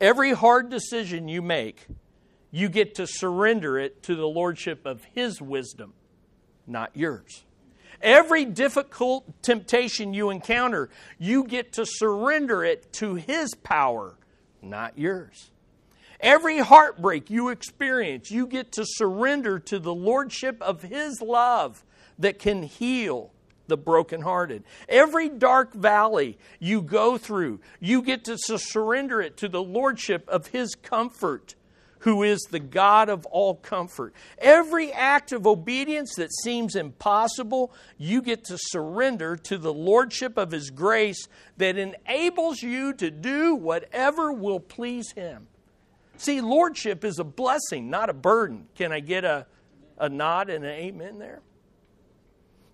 Every 0.00 0.32
hard 0.32 0.70
decision 0.70 1.26
you 1.28 1.42
make, 1.42 1.86
you 2.52 2.68
get 2.68 2.94
to 2.94 3.06
surrender 3.06 3.76
it 3.76 4.04
to 4.04 4.14
the 4.14 4.26
Lordship 4.26 4.86
of 4.86 5.02
His 5.14 5.42
wisdom, 5.42 5.92
not 6.66 6.96
yours. 6.96 7.44
Every 8.00 8.44
difficult 8.44 9.42
temptation 9.42 10.14
you 10.14 10.30
encounter, 10.30 10.90
you 11.18 11.44
get 11.44 11.72
to 11.74 11.84
surrender 11.84 12.64
it 12.64 12.92
to 12.94 13.16
His 13.16 13.52
power, 13.54 14.16
not 14.62 14.96
yours. 14.96 15.50
Every 16.20 16.58
heartbreak 16.58 17.30
you 17.30 17.48
experience, 17.48 18.30
you 18.30 18.46
get 18.46 18.72
to 18.72 18.84
surrender 18.86 19.58
to 19.60 19.78
the 19.78 19.94
lordship 19.94 20.60
of 20.60 20.82
His 20.82 21.22
love 21.22 21.82
that 22.18 22.38
can 22.38 22.62
heal 22.62 23.32
the 23.68 23.78
brokenhearted. 23.78 24.64
Every 24.88 25.30
dark 25.30 25.72
valley 25.72 26.38
you 26.58 26.82
go 26.82 27.16
through, 27.16 27.60
you 27.78 28.02
get 28.02 28.24
to 28.24 28.36
surrender 28.36 29.22
it 29.22 29.38
to 29.38 29.48
the 29.48 29.62
lordship 29.62 30.28
of 30.28 30.48
His 30.48 30.74
comfort, 30.74 31.54
who 32.00 32.22
is 32.22 32.40
the 32.50 32.60
God 32.60 33.08
of 33.08 33.24
all 33.26 33.54
comfort. 33.54 34.12
Every 34.38 34.92
act 34.92 35.32
of 35.32 35.46
obedience 35.46 36.14
that 36.16 36.32
seems 36.42 36.76
impossible, 36.76 37.72
you 37.96 38.20
get 38.20 38.44
to 38.46 38.58
surrender 38.58 39.36
to 39.36 39.56
the 39.56 39.72
lordship 39.72 40.36
of 40.36 40.50
His 40.50 40.70
grace 40.70 41.28
that 41.56 41.78
enables 41.78 42.60
you 42.60 42.92
to 42.94 43.10
do 43.10 43.54
whatever 43.54 44.32
will 44.32 44.60
please 44.60 45.12
Him. 45.12 45.46
See, 46.20 46.42
lordship 46.42 47.02
is 47.02 47.18
a 47.18 47.24
blessing, 47.24 47.88
not 47.88 48.10
a 48.10 48.12
burden. 48.12 48.66
Can 48.74 48.92
I 48.92 49.00
get 49.00 49.24
a, 49.24 49.46
a 49.96 50.10
nod 50.10 50.50
and 50.50 50.66
an 50.66 50.70
amen 50.70 51.18
there? 51.18 51.40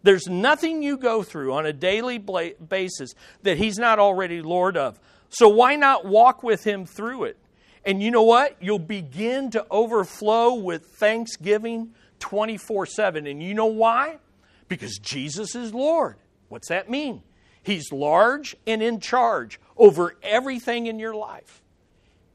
There's 0.03 0.27
nothing 0.27 0.83
you 0.83 0.97
go 0.97 1.23
through 1.23 1.55
on 1.55 1.65
a 1.65 1.73
daily 1.73 2.19
basis 2.19 3.15
that 3.45 3.57
He's 3.57 3.79
not 3.79 4.01
already 4.01 4.43
Lord 4.43 4.77
of. 4.77 4.99
So 5.29 5.49
why 5.49 5.77
not 5.77 6.05
walk 6.05 6.43
with 6.43 6.65
Him 6.65 6.87
through 6.87 7.27
it? 7.27 7.39
And 7.85 8.03
you 8.03 8.11
know 8.11 8.25
what? 8.25 8.57
You'll 8.61 8.81
begin 8.81 9.53
to 9.53 9.65
overflow 9.71 10.55
with 10.55 10.85
thanksgiving 10.99 11.95
24 12.19 12.87
7. 12.87 13.29
And 13.29 13.41
you 13.41 13.55
know 13.55 13.67
why? 13.67 14.19
Because 14.67 14.99
Jesus 14.99 15.55
is 15.55 15.73
Lord. 15.73 16.17
What's 16.49 16.67
that 16.67 16.91
mean? 16.91 17.23
He's 17.63 17.93
large 17.93 18.57
and 18.67 18.83
in 18.83 18.99
charge 18.99 19.61
over 19.77 20.17
everything 20.25 20.89
in 20.89 20.99
your 20.99 21.15
life 21.15 21.63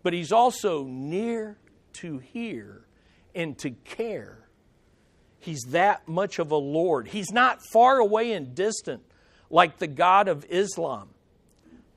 but 0.03 0.13
He's 0.13 0.31
also 0.31 0.85
near 0.85 1.57
to 1.93 2.19
hear 2.19 2.85
and 3.35 3.57
to 3.59 3.71
care. 3.71 4.47
He's 5.39 5.61
that 5.69 6.07
much 6.07 6.39
of 6.39 6.51
a 6.51 6.57
Lord. 6.57 7.07
He's 7.07 7.31
not 7.31 7.59
far 7.73 7.97
away 7.97 8.33
and 8.33 8.53
distant 8.53 9.03
like 9.49 9.79
the 9.79 9.87
God 9.87 10.27
of 10.27 10.45
Islam, 10.49 11.09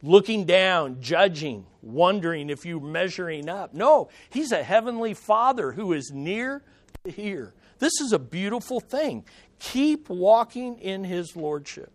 looking 0.03 0.45
down, 0.45 1.01
judging, 1.01 1.67
wondering 1.83 2.51
if 2.51 2.65
you're 2.65 2.81
measuring 2.81 3.49
up. 3.49 3.75
No, 3.75 4.09
He's 4.31 4.51
a 4.51 4.63
heavenly 4.63 5.15
Father 5.15 5.73
who 5.73 5.93
is 5.93 6.11
near 6.13 6.63
to 7.05 7.11
hear. 7.11 7.55
This 7.79 8.01
is 8.01 8.13
a 8.13 8.19
beautiful 8.19 8.81
thing. 8.81 9.25
Keep 9.59 10.09
walking 10.09 10.79
in 10.79 11.05
His 11.05 11.37
Lordship. 11.37 11.93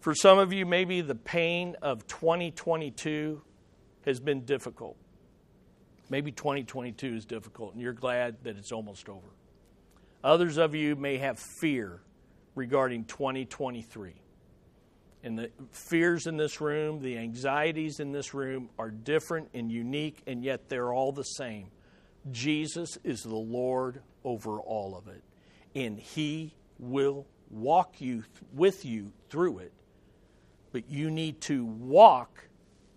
For 0.00 0.14
some 0.14 0.38
of 0.38 0.52
you, 0.52 0.66
maybe 0.66 1.00
the 1.00 1.14
pain 1.14 1.76
of 1.80 2.06
2022 2.06 3.40
has 4.04 4.20
been 4.20 4.44
difficult. 4.44 4.96
Maybe 6.10 6.32
2022 6.32 7.14
is 7.14 7.24
difficult, 7.24 7.72
and 7.72 7.82
you're 7.82 7.92
glad 7.92 8.36
that 8.44 8.56
it's 8.56 8.72
almost 8.72 9.08
over. 9.08 9.28
Others 10.24 10.58
of 10.58 10.74
you 10.74 10.94
may 10.94 11.18
have 11.18 11.38
fear 11.38 12.00
regarding 12.54 13.04
2023. 13.04 14.14
And 15.24 15.38
the 15.38 15.50
fears 15.70 16.26
in 16.26 16.36
this 16.36 16.60
room, 16.60 17.00
the 17.00 17.16
anxieties 17.16 18.00
in 18.00 18.12
this 18.12 18.34
room 18.34 18.68
are 18.78 18.90
different 18.90 19.48
and 19.54 19.70
unique, 19.70 20.22
and 20.26 20.42
yet 20.42 20.68
they're 20.68 20.92
all 20.92 21.12
the 21.12 21.22
same. 21.22 21.68
Jesus 22.30 22.98
is 23.04 23.22
the 23.22 23.34
Lord 23.34 24.02
over 24.24 24.60
all 24.60 24.96
of 24.96 25.08
it, 25.08 25.22
and 25.74 25.98
He 25.98 26.54
will 26.78 27.26
walk 27.50 28.00
you 28.00 28.24
with 28.52 28.84
you 28.84 29.12
through 29.28 29.58
it. 29.58 29.72
But 30.72 30.88
you 30.88 31.10
need 31.10 31.40
to 31.42 31.64
walk 31.64 32.48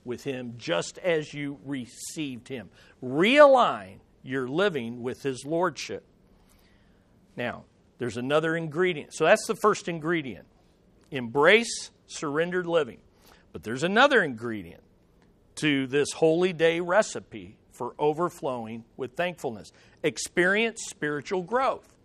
with 0.05 0.23
Him 0.23 0.53
just 0.57 0.97
as 0.99 1.33
you 1.33 1.59
received 1.65 2.47
Him. 2.47 2.69
Realign 3.03 3.97
your 4.23 4.47
living 4.47 5.01
with 5.01 5.23
His 5.23 5.45
Lordship. 5.45 6.03
Now, 7.35 7.65
there's 7.97 8.17
another 8.17 8.55
ingredient. 8.55 9.13
So 9.13 9.25
that's 9.25 9.45
the 9.47 9.55
first 9.55 9.87
ingredient 9.87 10.45
embrace 11.11 11.91
surrendered 12.07 12.67
living. 12.67 12.99
But 13.51 13.63
there's 13.63 13.83
another 13.83 14.21
ingredient 14.21 14.83
to 15.55 15.87
this 15.87 16.11
holy 16.11 16.53
day 16.53 16.79
recipe 16.79 17.57
for 17.71 17.93
overflowing 17.99 18.83
with 18.97 19.15
thankfulness 19.15 19.71
experience 20.03 20.81
spiritual 20.87 21.41
growth. 21.41 21.95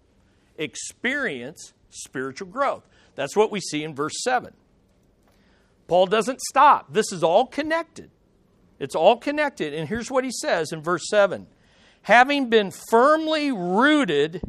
Experience 0.59 1.73
spiritual 1.91 2.49
growth. 2.49 2.87
That's 3.15 3.37
what 3.37 3.51
we 3.51 3.61
see 3.61 3.83
in 3.83 3.95
verse 3.95 4.23
7. 4.23 4.53
Paul 5.90 6.07
doesn't 6.07 6.40
stop. 6.40 6.92
This 6.92 7.11
is 7.11 7.24
all 7.24 7.46
connected. 7.46 8.12
It's 8.79 8.94
all 8.94 9.16
connected. 9.16 9.74
And 9.74 9.88
here's 9.88 10.09
what 10.09 10.22
he 10.22 10.31
says 10.31 10.70
in 10.70 10.83
verse 10.83 11.09
7 11.09 11.48
Having 12.03 12.48
been 12.48 12.70
firmly 12.70 13.50
rooted 13.50 14.40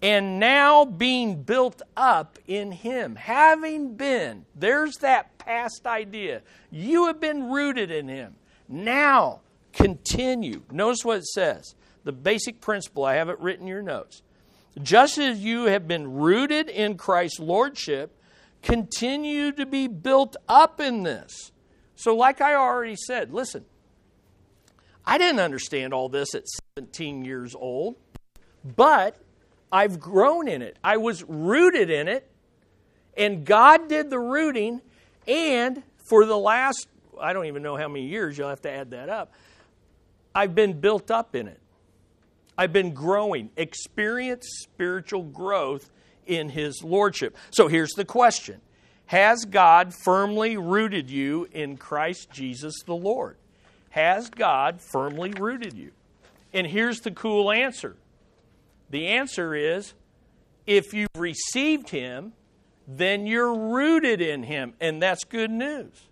and 0.00 0.40
now 0.40 0.86
being 0.86 1.42
built 1.42 1.82
up 1.98 2.38
in 2.46 2.72
Him. 2.72 3.16
Having 3.16 3.96
been, 3.96 4.46
there's 4.54 4.96
that 5.02 5.36
past 5.36 5.86
idea. 5.86 6.40
You 6.70 7.08
have 7.08 7.20
been 7.20 7.50
rooted 7.50 7.90
in 7.90 8.08
Him. 8.08 8.36
Now 8.70 9.40
continue. 9.74 10.62
Notice 10.72 11.04
what 11.04 11.18
it 11.18 11.26
says. 11.26 11.74
The 12.04 12.12
basic 12.12 12.62
principle, 12.62 13.04
I 13.04 13.16
have 13.16 13.28
it 13.28 13.38
written 13.38 13.64
in 13.64 13.68
your 13.68 13.82
notes. 13.82 14.22
Just 14.80 15.18
as 15.18 15.44
you 15.44 15.64
have 15.64 15.86
been 15.86 16.10
rooted 16.10 16.70
in 16.70 16.96
Christ's 16.96 17.38
Lordship, 17.38 18.17
continue 18.62 19.52
to 19.52 19.66
be 19.66 19.86
built 19.86 20.36
up 20.48 20.80
in 20.80 21.02
this. 21.02 21.52
So, 21.96 22.14
like 22.14 22.40
I 22.40 22.54
already 22.54 22.96
said, 22.96 23.32
listen, 23.32 23.64
I 25.04 25.18
didn't 25.18 25.40
understand 25.40 25.94
all 25.94 26.08
this 26.08 26.34
at 26.34 26.44
17 26.76 27.24
years 27.24 27.54
old, 27.54 27.96
but 28.76 29.16
I've 29.72 29.98
grown 29.98 30.48
in 30.48 30.62
it. 30.62 30.76
I 30.84 30.98
was 30.98 31.24
rooted 31.24 31.90
in 31.90 32.08
it, 32.08 32.30
and 33.16 33.44
God 33.44 33.88
did 33.88 34.10
the 34.10 34.18
rooting, 34.18 34.80
and 35.26 35.82
for 36.08 36.24
the 36.24 36.38
last, 36.38 36.88
I 37.20 37.32
don't 37.32 37.46
even 37.46 37.62
know 37.62 37.76
how 37.76 37.88
many 37.88 38.06
years, 38.06 38.38
you'll 38.38 38.48
have 38.48 38.62
to 38.62 38.70
add 38.70 38.90
that 38.92 39.08
up, 39.08 39.32
I've 40.34 40.54
been 40.54 40.78
built 40.78 41.10
up 41.10 41.34
in 41.34 41.48
it. 41.48 41.60
I've 42.56 42.72
been 42.72 42.92
growing, 42.92 43.50
experience 43.56 44.46
spiritual 44.62 45.22
growth 45.22 45.90
in 46.28 46.50
His 46.50 46.84
Lordship. 46.84 47.36
So 47.50 47.66
here's 47.66 47.92
the 47.92 48.04
question 48.04 48.60
Has 49.06 49.44
God 49.44 49.92
firmly 50.04 50.56
rooted 50.56 51.10
you 51.10 51.48
in 51.52 51.76
Christ 51.76 52.30
Jesus 52.30 52.74
the 52.86 52.94
Lord? 52.94 53.36
Has 53.90 54.30
God 54.30 54.80
firmly 54.80 55.32
rooted 55.32 55.72
you? 55.72 55.90
And 56.52 56.66
here's 56.66 57.00
the 57.00 57.10
cool 57.10 57.50
answer 57.50 57.96
the 58.90 59.08
answer 59.08 59.54
is 59.54 59.94
if 60.66 60.92
you've 60.92 61.08
received 61.16 61.90
Him, 61.90 62.34
then 62.86 63.26
you're 63.26 63.54
rooted 63.54 64.20
in 64.20 64.44
Him, 64.44 64.74
and 64.80 65.02
that's 65.02 65.24
good 65.24 65.50
news. 65.50 66.08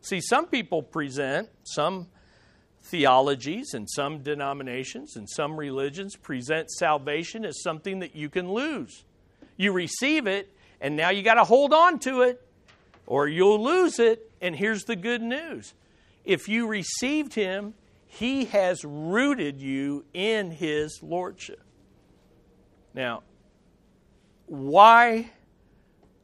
See, 0.00 0.20
some 0.20 0.46
people 0.46 0.82
present, 0.82 1.48
some 1.64 2.08
theologies 2.82 3.74
and 3.74 3.88
some 3.90 4.22
denominations 4.22 5.16
and 5.16 5.28
some 5.28 5.56
religions 5.56 6.16
present 6.16 6.70
salvation 6.70 7.44
as 7.44 7.62
something 7.62 7.98
that 7.98 8.16
you 8.16 8.28
can 8.28 8.50
lose. 8.50 9.04
You 9.58 9.72
receive 9.72 10.26
it, 10.26 10.50
and 10.80 10.96
now 10.96 11.10
you 11.10 11.22
got 11.22 11.34
to 11.34 11.44
hold 11.44 11.74
on 11.74 11.98
to 12.00 12.22
it, 12.22 12.40
or 13.06 13.28
you'll 13.28 13.62
lose 13.62 13.98
it. 13.98 14.30
And 14.40 14.56
here's 14.56 14.84
the 14.84 14.96
good 14.96 15.20
news 15.20 15.74
if 16.24 16.48
you 16.48 16.66
received 16.66 17.34
Him, 17.34 17.74
He 18.06 18.46
has 18.46 18.84
rooted 18.84 19.60
you 19.60 20.06
in 20.14 20.52
His 20.52 21.00
Lordship. 21.02 21.60
Now, 22.94 23.24
why 24.46 25.30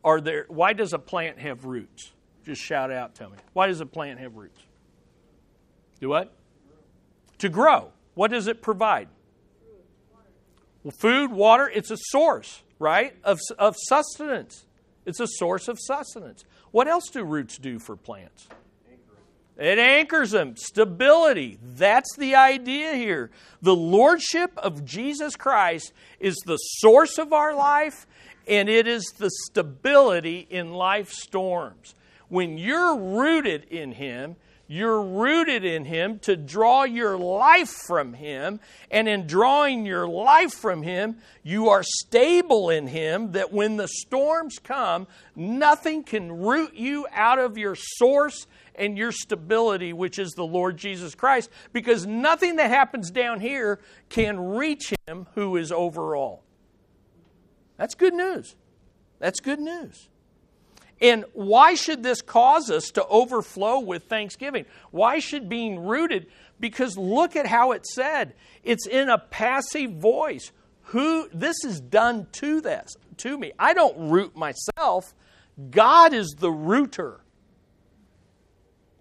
are 0.02 0.20
there 0.20 0.46
why 0.48 0.72
does 0.72 0.92
a 0.92 0.98
plant 0.98 1.38
have 1.40 1.64
roots? 1.64 2.12
Just 2.44 2.62
shout 2.62 2.92
out 2.92 3.14
tell 3.14 3.30
me. 3.30 3.36
Why 3.52 3.66
does 3.66 3.80
a 3.80 3.86
plant 3.86 4.20
have 4.20 4.36
roots? 4.36 4.60
Do 6.00 6.08
what? 6.08 6.32
To 7.38 7.48
grow. 7.48 7.90
What 8.14 8.30
does 8.30 8.46
it 8.46 8.62
provide? 8.62 9.08
Well, 10.84 10.92
food, 10.92 11.32
water, 11.32 11.70
it's 11.74 11.90
a 11.90 11.96
source, 11.96 12.62
right? 12.84 13.16
Of, 13.24 13.40
of 13.58 13.76
sustenance. 13.88 14.66
It's 15.06 15.18
a 15.18 15.26
source 15.26 15.68
of 15.68 15.78
sustenance. 15.80 16.44
What 16.70 16.86
else 16.86 17.08
do 17.10 17.24
roots 17.24 17.56
do 17.56 17.78
for 17.78 17.96
plants? 17.96 18.46
It 19.56 19.78
anchors 19.78 20.32
them. 20.32 20.56
Stability. 20.56 21.58
That's 21.62 22.14
the 22.18 22.34
idea 22.34 22.94
here. 22.94 23.30
The 23.62 23.74
Lordship 23.74 24.52
of 24.58 24.84
Jesus 24.84 25.34
Christ 25.34 25.92
is 26.20 26.36
the 26.44 26.56
source 26.56 27.16
of 27.16 27.32
our 27.32 27.54
life, 27.54 28.06
and 28.46 28.68
it 28.68 28.86
is 28.86 29.04
the 29.16 29.30
stability 29.46 30.46
in 30.50 30.72
life 30.74 31.10
storms. 31.10 31.94
When 32.28 32.58
you're 32.58 32.98
rooted 32.98 33.64
in 33.64 33.92
Him, 33.92 34.36
you're 34.66 35.02
rooted 35.02 35.64
in 35.64 35.84
Him 35.84 36.18
to 36.20 36.36
draw 36.36 36.84
your 36.84 37.18
life 37.18 37.70
from 37.86 38.14
Him. 38.14 38.60
And 38.90 39.08
in 39.08 39.26
drawing 39.26 39.84
your 39.84 40.08
life 40.08 40.52
from 40.52 40.82
Him, 40.82 41.18
you 41.42 41.68
are 41.68 41.82
stable 41.82 42.70
in 42.70 42.86
Him 42.86 43.32
that 43.32 43.52
when 43.52 43.76
the 43.76 43.88
storms 43.88 44.58
come, 44.58 45.06
nothing 45.36 46.02
can 46.02 46.32
root 46.32 46.74
you 46.74 47.06
out 47.12 47.38
of 47.38 47.58
your 47.58 47.74
source 47.76 48.46
and 48.74 48.98
your 48.98 49.12
stability, 49.12 49.92
which 49.92 50.18
is 50.18 50.32
the 50.32 50.44
Lord 50.44 50.76
Jesus 50.76 51.14
Christ, 51.14 51.50
because 51.72 52.06
nothing 52.06 52.56
that 52.56 52.70
happens 52.70 53.10
down 53.10 53.40
here 53.40 53.80
can 54.08 54.40
reach 54.40 54.92
Him 55.06 55.26
who 55.34 55.56
is 55.56 55.70
over 55.70 56.16
all. 56.16 56.42
That's 57.76 57.94
good 57.94 58.14
news. 58.14 58.56
That's 59.18 59.40
good 59.40 59.60
news. 59.60 60.08
And 61.00 61.24
why 61.32 61.74
should 61.74 62.02
this 62.02 62.22
cause 62.22 62.70
us 62.70 62.90
to 62.92 63.06
overflow 63.06 63.80
with 63.80 64.04
thanksgiving? 64.04 64.64
Why 64.90 65.18
should 65.18 65.48
being 65.48 65.84
rooted? 65.84 66.26
Because 66.60 66.96
look 66.96 67.36
at 67.36 67.46
how 67.46 67.72
it 67.72 67.86
said. 67.86 68.34
It's 68.62 68.86
in 68.86 69.08
a 69.08 69.18
passive 69.18 69.92
voice. 69.92 70.52
Who 70.88 71.28
this 71.32 71.64
is 71.64 71.80
done 71.80 72.26
to 72.32 72.60
this 72.60 72.94
to 73.18 73.38
me. 73.38 73.52
I 73.58 73.74
don't 73.74 74.10
root 74.10 74.36
myself. 74.36 75.14
God 75.70 76.12
is 76.12 76.34
the 76.38 76.50
rooter. 76.50 77.20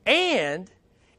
And 0.05 0.69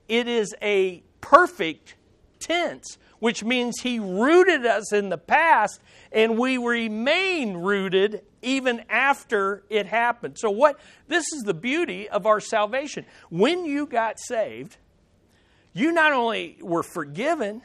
it 0.09 0.29
is 0.29 0.55
a 0.61 1.03
perfect 1.21 1.97
tense, 2.45 2.99
which 3.19 3.43
means 3.43 3.81
He 3.81 3.99
rooted 3.99 4.67
us 4.67 4.93
in 4.93 5.09
the 5.09 5.19
past 5.19 5.81
and 6.13 6.39
we 6.39 6.59
remain 6.59 7.57
rooted 7.57 8.23
even 8.43 8.85
after 8.89 9.65
it 9.71 9.87
happened. 9.87 10.39
So, 10.39 10.51
what 10.51 10.79
this 11.09 11.25
is 11.33 11.43
the 11.43 11.55
beauty 11.55 12.09
of 12.09 12.27
our 12.27 12.41
salvation. 12.41 13.07
When 13.31 13.65
you 13.65 13.87
got 13.87 14.21
saved, 14.21 14.77
you 15.73 15.91
not 15.91 16.13
only 16.13 16.59
were 16.61 16.83
forgiven, 16.83 17.63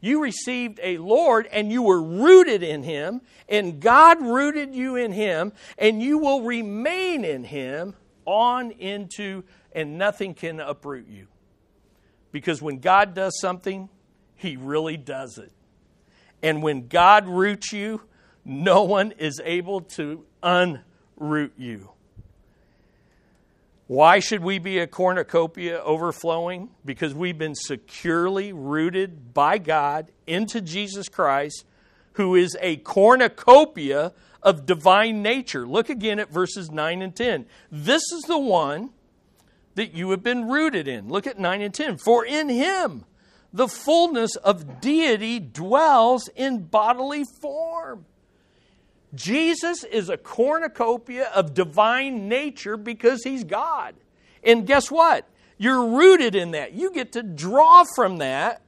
you 0.00 0.22
received 0.22 0.78
a 0.82 0.98
Lord 0.98 1.48
and 1.50 1.70
you 1.70 1.82
were 1.82 2.02
rooted 2.02 2.62
in 2.62 2.84
Him, 2.84 3.20
and 3.48 3.80
God 3.80 4.22
rooted 4.22 4.74
you 4.74 4.96
in 4.96 5.12
Him, 5.12 5.52
and 5.76 6.00
you 6.00 6.18
will 6.18 6.42
remain 6.42 7.24
in 7.24 7.44
Him 7.44 7.94
on 8.24 8.70
into 8.70 9.44
and 9.72 9.98
nothing 9.98 10.34
can 10.34 10.60
uproot 10.60 11.06
you. 11.08 11.26
Because 12.32 12.60
when 12.60 12.78
God 12.78 13.14
does 13.14 13.38
something, 13.40 13.88
He 14.36 14.56
really 14.56 14.96
does 14.96 15.38
it. 15.38 15.52
And 16.42 16.62
when 16.62 16.88
God 16.88 17.26
roots 17.26 17.72
you, 17.72 18.02
no 18.44 18.82
one 18.84 19.12
is 19.12 19.40
able 19.44 19.80
to 19.82 20.24
unroot 20.42 21.50
you. 21.56 21.90
Why 23.88 24.18
should 24.18 24.42
we 24.42 24.58
be 24.58 24.78
a 24.78 24.86
cornucopia 24.86 25.80
overflowing? 25.80 26.68
Because 26.84 27.14
we've 27.14 27.38
been 27.38 27.54
securely 27.54 28.52
rooted 28.52 29.32
by 29.32 29.56
God 29.56 30.12
into 30.26 30.60
Jesus 30.60 31.08
Christ, 31.08 31.64
who 32.12 32.34
is 32.34 32.54
a 32.60 32.76
cornucopia 32.76 34.12
of 34.42 34.66
divine 34.66 35.22
nature. 35.22 35.66
Look 35.66 35.88
again 35.88 36.18
at 36.18 36.30
verses 36.30 36.70
9 36.70 37.00
and 37.00 37.16
10. 37.16 37.46
This 37.72 38.02
is 38.12 38.24
the 38.24 38.38
one 38.38 38.90
that 39.78 39.94
you 39.94 40.10
have 40.10 40.24
been 40.24 40.48
rooted 40.48 40.88
in. 40.88 41.08
Look 41.08 41.26
at 41.26 41.38
9 41.38 41.62
and 41.62 41.72
10. 41.72 41.98
For 41.98 42.26
in 42.26 42.48
him 42.48 43.04
the 43.52 43.68
fullness 43.68 44.34
of 44.36 44.80
deity 44.80 45.38
dwells 45.38 46.28
in 46.34 46.64
bodily 46.64 47.24
form. 47.40 48.04
Jesus 49.14 49.84
is 49.84 50.08
a 50.08 50.16
cornucopia 50.16 51.30
of 51.34 51.54
divine 51.54 52.28
nature 52.28 52.76
because 52.76 53.22
he's 53.22 53.44
God. 53.44 53.94
And 54.42 54.66
guess 54.66 54.90
what? 54.90 55.26
You're 55.56 55.86
rooted 55.86 56.34
in 56.34 56.50
that. 56.50 56.72
You 56.72 56.92
get 56.92 57.12
to 57.12 57.22
draw 57.22 57.84
from 57.94 58.18
that. 58.18 58.62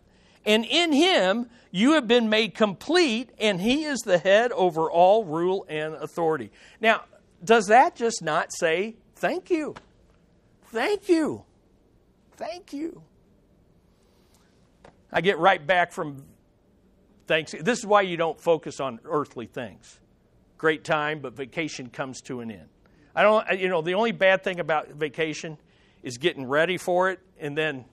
And 0.47 0.65
in 0.65 0.93
him, 0.93 1.51
you 1.73 1.93
have 1.95 2.07
been 2.09 2.29
made 2.31 2.55
complete, 2.55 3.31
and 3.39 3.61
he 3.61 3.85
is 3.85 3.99
the 4.01 4.19
head 4.19 4.53
over 4.53 4.91
all 4.91 5.25
rule 5.25 5.67
and 5.69 5.95
authority. 5.95 6.51
Now, 6.81 7.03
does 7.45 7.67
that 7.67 7.97
just 7.97 8.23
not 8.23 8.49
say 8.53 8.95
thank 9.17 9.51
you? 9.51 9.75
Thank 10.73 11.09
you. 11.09 11.45
Thank 12.37 12.73
you. 12.73 13.03
I 15.13 15.21
get 15.21 15.39
right 15.39 15.65
back 15.65 15.93
from 15.93 16.23
thanks. 17.27 17.53
This 17.61 17.81
is 17.81 17.87
why 17.87 18.03
you 18.03 18.17
don't 18.17 18.41
focus 18.41 18.79
on 18.79 19.01
earthly 19.05 19.47
things. 19.47 19.99
Great 20.59 20.85
time, 20.85 21.21
but 21.21 21.35
vacation 21.35 21.89
comes 21.89 22.21
to 22.23 22.41
an 22.41 22.51
end. 22.51 22.69
I 23.15 23.23
don't, 23.23 23.59
you 23.59 23.69
know, 23.69 23.83
the 23.83 23.95
only 23.95 24.13
bad 24.13 24.45
thing 24.45 24.61
about 24.61 24.91
vacation 24.91 25.59
is 26.03 26.19
getting 26.19 26.47
ready 26.47 26.77
for 26.77 27.11
it 27.11 27.19
and 27.41 27.59
then 27.59 27.85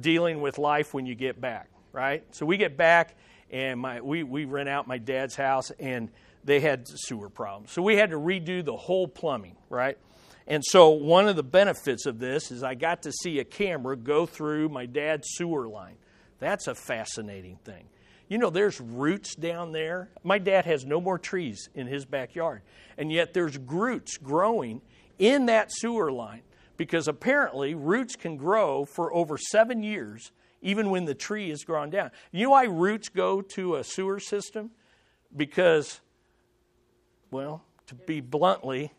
dealing 0.00 0.40
with 0.40 0.58
life 0.58 0.94
when 0.94 1.06
you 1.06 1.16
get 1.16 1.40
back, 1.40 1.68
right? 1.92 2.24
So 2.32 2.46
we 2.46 2.56
get 2.56 2.76
back 2.76 3.16
and 3.50 3.80
my, 3.80 4.00
we, 4.00 4.22
we 4.22 4.44
rent 4.44 4.68
out 4.68 4.86
my 4.86 4.98
dad's 4.98 5.34
house 5.34 5.72
and 5.80 6.10
they 6.44 6.60
had 6.60 6.86
sewer 6.86 7.28
problems. 7.28 7.72
So 7.72 7.82
we 7.82 7.96
had 7.96 8.10
to 8.10 8.16
redo 8.16 8.64
the 8.64 8.76
whole 8.76 9.08
plumbing, 9.08 9.56
right? 9.68 9.98
And 10.46 10.62
so, 10.64 10.90
one 10.90 11.26
of 11.26 11.36
the 11.36 11.42
benefits 11.42 12.06
of 12.06 12.18
this 12.18 12.50
is 12.50 12.62
I 12.62 12.74
got 12.74 13.02
to 13.02 13.12
see 13.12 13.38
a 13.38 13.44
camera 13.44 13.96
go 13.96 14.26
through 14.26 14.68
my 14.68 14.86
dad's 14.86 15.26
sewer 15.32 15.66
line. 15.68 15.96
That's 16.38 16.66
a 16.66 16.74
fascinating 16.74 17.56
thing. 17.64 17.86
You 18.28 18.38
know, 18.38 18.50
there's 18.50 18.80
roots 18.80 19.34
down 19.34 19.72
there. 19.72 20.10
My 20.22 20.38
dad 20.38 20.64
has 20.66 20.84
no 20.84 21.00
more 21.00 21.18
trees 21.18 21.68
in 21.74 21.86
his 21.86 22.04
backyard, 22.04 22.62
and 22.98 23.10
yet 23.10 23.32
there's 23.32 23.56
roots 23.58 24.16
growing 24.18 24.82
in 25.18 25.46
that 25.46 25.70
sewer 25.72 26.12
line 26.12 26.42
because 26.76 27.08
apparently 27.08 27.74
roots 27.74 28.16
can 28.16 28.36
grow 28.36 28.84
for 28.84 29.14
over 29.14 29.38
seven 29.38 29.82
years 29.82 30.32
even 30.64 30.88
when 30.90 31.04
the 31.04 31.14
tree 31.14 31.50
is 31.50 31.62
grown 31.62 31.90
down. 31.90 32.10
You 32.32 32.44
know 32.44 32.50
why 32.50 32.64
roots 32.64 33.10
go 33.10 33.42
to 33.42 33.76
a 33.76 33.84
sewer 33.84 34.18
system? 34.18 34.70
Because, 35.36 36.00
well, 37.30 37.62
to 37.86 37.94
be 37.94 38.20
bluntly, 38.20 38.90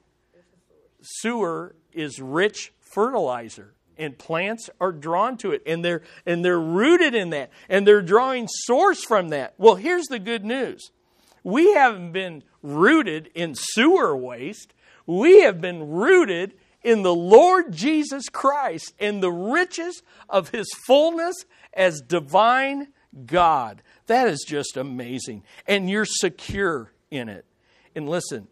sewer 1.06 1.76
is 1.94 2.20
rich 2.20 2.74
fertilizer 2.80 3.74
and 3.98 4.18
plants 4.18 4.70
are 4.82 4.92
drawn 4.92 5.38
to 5.38 5.52
it 5.52 5.62
and 5.66 5.84
they're 5.84 6.02
and 6.26 6.44
they're 6.44 6.60
rooted 6.60 7.16
in 7.16 7.30
that 7.30 7.50
and 7.70 7.88
they're 7.88 8.02
drawing 8.02 8.48
source 8.48 9.04
from 9.04 9.30
that 9.30 9.54
well 9.58 9.76
here's 9.76 10.08
the 10.08 10.20
good 10.20 10.44
news 10.44 10.92
we 11.44 11.74
haven't 11.74 12.12
been 12.12 12.44
rooted 12.62 13.30
in 13.36 13.54
sewer 13.56 14.16
waste 14.16 14.74
we 15.06 15.42
have 15.42 15.62
been 15.62 15.90
rooted 15.90 16.54
in 16.86 17.02
the 17.02 17.16
Lord 17.16 17.72
Jesus 17.72 18.30
Christ 18.30 18.94
and 19.00 19.22
the 19.22 19.32
riches 19.32 20.04
of 20.30 20.50
his 20.50 20.68
fullness 20.86 21.36
as 21.74 22.00
divine 22.00 22.90
God. 23.26 23.82
That 24.06 24.28
is 24.28 24.46
just 24.48 24.78
amazing. 24.78 25.44
And 25.68 25.90
you're 25.90 26.06
secure 26.06 26.92
in 27.10 27.28
it. 27.28 27.46
And 27.96 28.08
listen, 28.08 28.48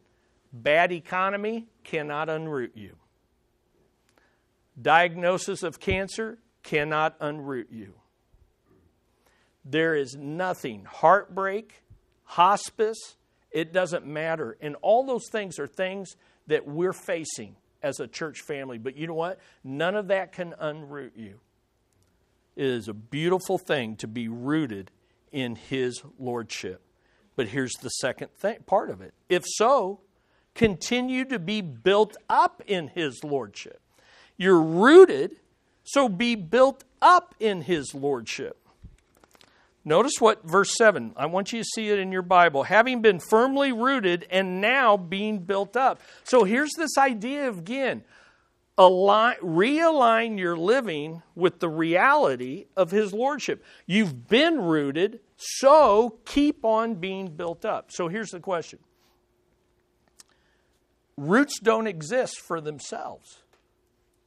bad 0.52 0.92
economy 0.92 1.68
cannot 1.84 2.28
unroot 2.28 2.72
you. 2.76 2.96
Diagnosis 4.82 5.64
of 5.64 5.80
cancer 5.80 6.40
cannot 6.64 7.20
unroot 7.20 7.68
you. 7.70 7.94
There 9.66 9.96
is 9.96 10.16
nothing, 10.16 10.86
heartbreak, 10.86 11.84
hospice, 12.24 13.16
it 13.52 13.72
doesn't 13.72 14.06
matter. 14.06 14.58
And 14.60 14.76
all 14.82 15.06
those 15.06 15.30
things 15.32 15.60
are 15.60 15.68
things 15.68 16.16
that 16.48 16.68
we're 16.68 16.94
facing 16.94 17.56
as 17.82 18.00
a 18.00 18.08
church 18.08 18.42
family. 18.42 18.78
But 18.78 18.98
you 18.98 19.08
know 19.08 19.14
what? 19.14 19.40
None 19.64 19.96
of 19.96 20.08
that 20.08 20.32
can 20.32 20.56
unroot 20.62 21.12
you. 21.16 21.40
It 22.56 22.66
is 22.66 22.88
a 22.88 22.94
beautiful 22.94 23.58
thing 23.58 23.96
to 23.98 24.08
be 24.08 24.28
rooted 24.28 24.92
in 25.32 25.56
His 25.56 26.02
Lordship. 26.20 26.82
But 27.36 27.48
here's 27.48 27.74
the 27.82 27.90
second 27.90 28.34
thing, 28.34 28.58
part 28.66 28.90
of 28.90 29.02
it. 29.02 29.14
If 29.30 29.44
so, 29.46 30.02
continue 30.56 31.26
to 31.26 31.40
be 31.40 31.62
built 31.62 32.16
up 32.30 32.62
in 32.68 32.90
His 32.90 33.24
Lordship. 33.24 33.82
You're 34.38 34.62
rooted, 34.62 35.38
so 35.84 36.10
be 36.10 36.36
built 36.36 36.84
up 37.02 37.36
in 37.40 37.62
His 37.62 37.94
Lordship. 37.94 38.58
Notice 39.86 40.14
what 40.20 40.44
verse 40.46 40.74
7, 40.78 41.14
I 41.18 41.26
want 41.26 41.52
you 41.52 41.60
to 41.60 41.70
see 41.76 41.90
it 41.90 42.00
in 42.00 42.12
your 42.12 42.22
Bible. 42.22 42.64
Having 42.64 43.02
been 43.02 43.20
firmly 43.20 43.74
rooted 43.74 44.26
and 44.30 44.62
now 44.62 44.96
being 44.96 45.40
built 45.40 45.76
up. 45.76 46.00
So 46.24 46.46
here's 46.46 46.72
this 46.78 46.98
idea 46.98 47.50
of, 47.50 47.60
again, 47.60 48.04
align, 48.78 49.36
realign 49.42 50.40
your 50.40 50.56
living 50.56 51.22
with 51.36 51.60
the 51.60 51.68
reality 51.68 52.68
of 52.78 52.92
His 52.92 53.12
Lordship. 53.14 53.62
You've 53.86 54.30
been 54.30 54.62
rooted, 54.62 55.20
so 55.36 56.18
keep 56.26 56.64
on 56.64 56.96
being 56.96 57.28
built 57.28 57.66
up. 57.66 57.92
So 57.92 58.08
here's 58.08 58.30
the 58.30 58.40
question 58.40 58.80
Roots 61.18 61.60
don't 61.60 61.88
exist 61.88 62.40
for 62.40 62.60
themselves, 62.60 63.44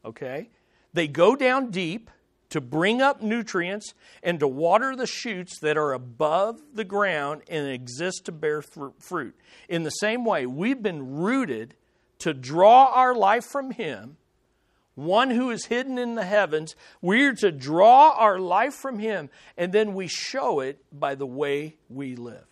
okay? 0.04 0.50
They 0.92 1.08
go 1.08 1.36
down 1.36 1.70
deep 1.70 2.10
to 2.50 2.60
bring 2.60 3.02
up 3.02 3.22
nutrients 3.22 3.92
and 4.22 4.38
to 4.40 4.48
water 4.48 4.94
the 4.94 5.06
shoots 5.06 5.58
that 5.60 5.76
are 5.76 5.92
above 5.92 6.60
the 6.74 6.84
ground 6.84 7.42
and 7.48 7.68
exist 7.68 8.26
to 8.26 8.32
bear 8.32 8.62
fruit. 8.62 9.34
In 9.68 9.82
the 9.82 9.90
same 9.90 10.24
way, 10.24 10.46
we've 10.46 10.82
been 10.82 11.16
rooted 11.16 11.74
to 12.20 12.32
draw 12.32 12.92
our 12.94 13.14
life 13.14 13.44
from 13.44 13.72
Him, 13.72 14.16
one 14.94 15.30
who 15.30 15.50
is 15.50 15.66
hidden 15.66 15.98
in 15.98 16.14
the 16.14 16.24
heavens. 16.24 16.74
We're 17.02 17.34
to 17.34 17.52
draw 17.52 18.12
our 18.16 18.38
life 18.38 18.74
from 18.74 19.00
Him, 19.00 19.28
and 19.58 19.72
then 19.72 19.92
we 19.92 20.06
show 20.06 20.60
it 20.60 20.82
by 20.92 21.14
the 21.14 21.26
way 21.26 21.76
we 21.90 22.16
live. 22.16 22.46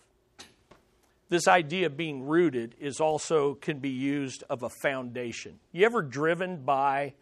This 1.29 1.47
idea 1.47 1.87
of 1.87 1.97
being 1.97 2.23
rooted 2.23 2.75
is 2.79 2.99
also 2.99 3.55
can 3.55 3.79
be 3.79 3.89
used 3.89 4.43
of 4.49 4.63
a 4.63 4.69
foundation. 4.69 5.59
You 5.71 5.85
ever 5.85 6.01
driven 6.01 6.63
by 6.63 7.13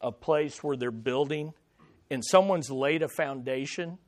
a 0.00 0.10
place 0.10 0.62
where 0.64 0.76
they're 0.76 0.90
building? 0.90 1.54
and 2.10 2.24
someone's 2.24 2.70
laid 2.70 3.02
a 3.02 3.08
foundation 3.08 3.98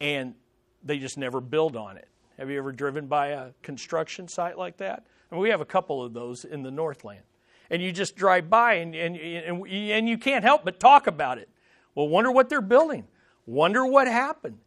and 0.00 0.34
they 0.82 0.98
just 0.98 1.18
never 1.18 1.40
build 1.40 1.76
on 1.76 1.96
it. 1.96 2.08
Have 2.38 2.50
you 2.50 2.58
ever 2.58 2.72
driven 2.72 3.06
by 3.06 3.28
a 3.28 3.50
construction 3.62 4.28
site 4.28 4.58
like 4.58 4.78
that? 4.78 5.06
I 5.30 5.34
mean, 5.34 5.42
we 5.42 5.50
have 5.50 5.60
a 5.60 5.66
couple 5.66 6.02
of 6.02 6.12
those 6.12 6.44
in 6.44 6.62
the 6.62 6.70
Northland. 6.70 7.22
And 7.70 7.80
you 7.80 7.92
just 7.92 8.14
drive 8.16 8.50
by 8.50 8.74
and, 8.74 8.94
and, 8.94 9.16
and, 9.16 9.66
and 9.66 10.08
you 10.08 10.18
can't 10.18 10.44
help 10.44 10.64
but 10.64 10.78
talk 10.78 11.06
about 11.06 11.38
it. 11.38 11.48
Well, 11.94 12.08
wonder 12.08 12.30
what 12.30 12.48
they're 12.48 12.60
building. 12.60 13.06
Wonder 13.46 13.86
what 13.86 14.06
happened. 14.06 14.58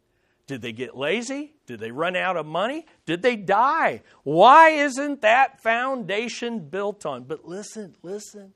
Did 0.46 0.62
they 0.62 0.72
get 0.72 0.96
lazy? 0.96 1.54
Did 1.68 1.80
they 1.80 1.90
run 1.90 2.16
out 2.16 2.38
of 2.38 2.46
money? 2.46 2.86
Did 3.04 3.20
they 3.20 3.36
die? 3.36 4.00
Why 4.24 4.70
isn't 4.70 5.20
that 5.20 5.62
foundation 5.62 6.60
built 6.60 7.04
on? 7.04 7.24
But 7.24 7.46
listen, 7.46 7.94
listen. 8.02 8.54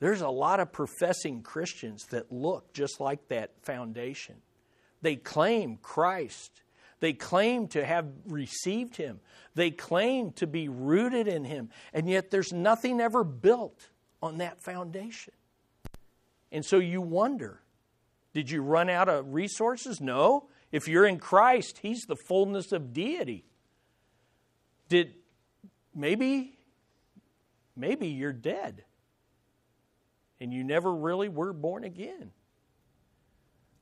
There's 0.00 0.22
a 0.22 0.30
lot 0.30 0.60
of 0.60 0.72
professing 0.72 1.42
Christians 1.42 2.06
that 2.06 2.32
look 2.32 2.72
just 2.72 3.00
like 3.00 3.28
that 3.28 3.50
foundation. 3.60 4.36
They 5.02 5.16
claim 5.16 5.76
Christ. 5.76 6.62
They 7.00 7.12
claim 7.12 7.68
to 7.68 7.84
have 7.84 8.06
received 8.26 8.96
Him. 8.96 9.20
They 9.54 9.70
claim 9.70 10.32
to 10.32 10.46
be 10.46 10.70
rooted 10.70 11.28
in 11.28 11.44
Him. 11.44 11.68
And 11.92 12.08
yet 12.08 12.30
there's 12.30 12.50
nothing 12.50 12.98
ever 12.98 13.24
built 13.24 13.90
on 14.22 14.38
that 14.38 14.58
foundation. 14.58 15.34
And 16.50 16.64
so 16.64 16.78
you 16.78 17.02
wonder 17.02 17.60
did 18.32 18.50
you 18.50 18.62
run 18.62 18.88
out 18.88 19.10
of 19.10 19.34
resources? 19.34 20.00
No. 20.00 20.48
If 20.72 20.88
you're 20.88 21.06
in 21.06 21.18
Christ, 21.18 21.78
He's 21.82 22.06
the 22.06 22.16
fullness 22.16 22.72
of 22.72 22.92
deity. 22.92 23.44
Did 24.88 25.14
maybe, 25.94 26.58
maybe 27.76 28.08
you're 28.08 28.32
dead 28.32 28.84
and 30.40 30.52
you 30.52 30.64
never 30.64 30.92
really 30.92 31.28
were 31.28 31.52
born 31.52 31.84
again. 31.84 32.32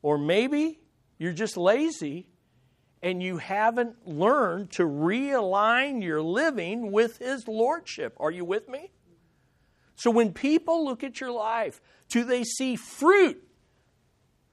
Or 0.03 0.19
maybe 0.19 0.79
you're 1.19 1.33
just 1.33 1.57
lazy 1.57 2.27
and 3.03 3.23
you 3.23 3.39
haven't 3.39 4.07
learned 4.07 4.73
to 4.73 4.83
realign 4.83 6.03
your 6.03 6.21
living 6.21 6.93
with 6.93 7.19
His 7.19 7.49
Lordship. 7.49 8.15
Are 8.19 8.31
you 8.31 8.45
with 8.45 8.69
me? 8.69 8.91
So 9.95 10.11
when 10.11 10.33
people 10.33 10.85
look 10.85 11.05
at 11.05 11.21
your 11.21 11.33
life, 11.33 11.81
do 12.09 12.25
they 12.25 12.45
see 12.45 12.77
fruit 12.77 13.43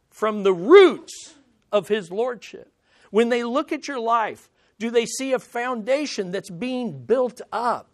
from 0.09 0.43
the 0.43 0.53
roots 0.53 1.35
of 1.71 1.87
His 1.87 2.11
Lordship? 2.11 2.71
When 3.11 3.29
they 3.29 3.43
look 3.43 3.71
at 3.71 3.87
your 3.87 3.99
life, 3.99 4.49
do 4.79 4.89
they 4.89 5.05
see 5.05 5.33
a 5.33 5.39
foundation 5.39 6.31
that's 6.31 6.49
being 6.49 7.05
built 7.05 7.41
up? 7.51 7.89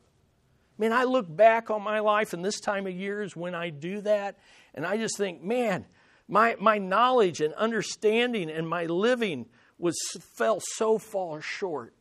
Man, 0.78 0.92
I 0.92 1.04
look 1.04 1.34
back 1.34 1.70
on 1.70 1.82
my 1.82 2.00
life, 2.00 2.34
and 2.34 2.44
this 2.44 2.60
time 2.60 2.88
of 2.88 2.94
year 2.94 3.22
is 3.22 3.36
when 3.36 3.54
I 3.54 3.70
do 3.70 4.02
that, 4.02 4.38
and 4.74 4.86
I 4.86 4.98
just 4.98 5.18
think, 5.18 5.44
man, 5.44 5.86
my, 6.28 6.56
my 6.60 6.78
knowledge 6.78 7.42
and 7.42 7.54
understanding 7.54 8.50
and 8.50 8.68
my 8.68 8.86
living 8.86 9.46
was 9.78 9.96
fell 10.36 10.60
so 10.76 10.98
far 10.98 11.42
short. 11.42 11.94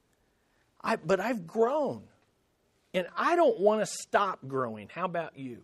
I, 0.83 0.97
but 0.97 1.21
I've 1.21 1.47
grown, 1.47 2.05
and 2.95 3.07
I 3.17 3.37
don't 3.37 3.61
want 3.61 3.83
to 3.83 3.87
stop 3.87 4.41
growing. 4.47 4.89
How 4.89 5.05
about 5.05 5.39
you? 5.39 5.63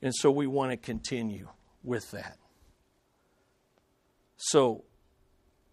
And 0.00 0.14
so 0.14 0.30
we 0.30 0.46
want 0.46 0.70
to 0.70 0.76
continue 0.76 1.48
with 1.82 2.10
that. 2.12 2.38
So 4.46 4.84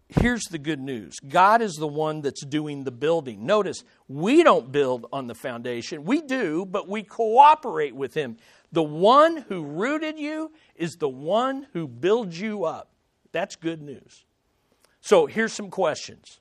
here's 0.08 0.44
the 0.44 0.58
good 0.58 0.80
news 0.80 1.16
God 1.28 1.60
is 1.60 1.74
the 1.74 1.86
one 1.86 2.22
that's 2.22 2.44
doing 2.44 2.84
the 2.84 2.90
building. 2.90 3.44
Notice, 3.44 3.84
we 4.08 4.42
don't 4.42 4.72
build 4.72 5.06
on 5.12 5.26
the 5.26 5.34
foundation. 5.34 6.04
We 6.04 6.22
do, 6.22 6.64
but 6.64 6.88
we 6.88 7.02
cooperate 7.02 7.94
with 7.94 8.14
Him. 8.14 8.38
The 8.72 8.82
one 8.82 9.36
who 9.36 9.62
rooted 9.62 10.18
you 10.18 10.52
is 10.74 10.92
the 10.92 11.08
one 11.08 11.66
who 11.74 11.86
builds 11.86 12.40
you 12.40 12.64
up. 12.64 12.90
That's 13.30 13.56
good 13.56 13.82
news. 13.82 14.24
So 15.02 15.26
here's 15.26 15.52
some 15.52 15.68
questions. 15.68 16.40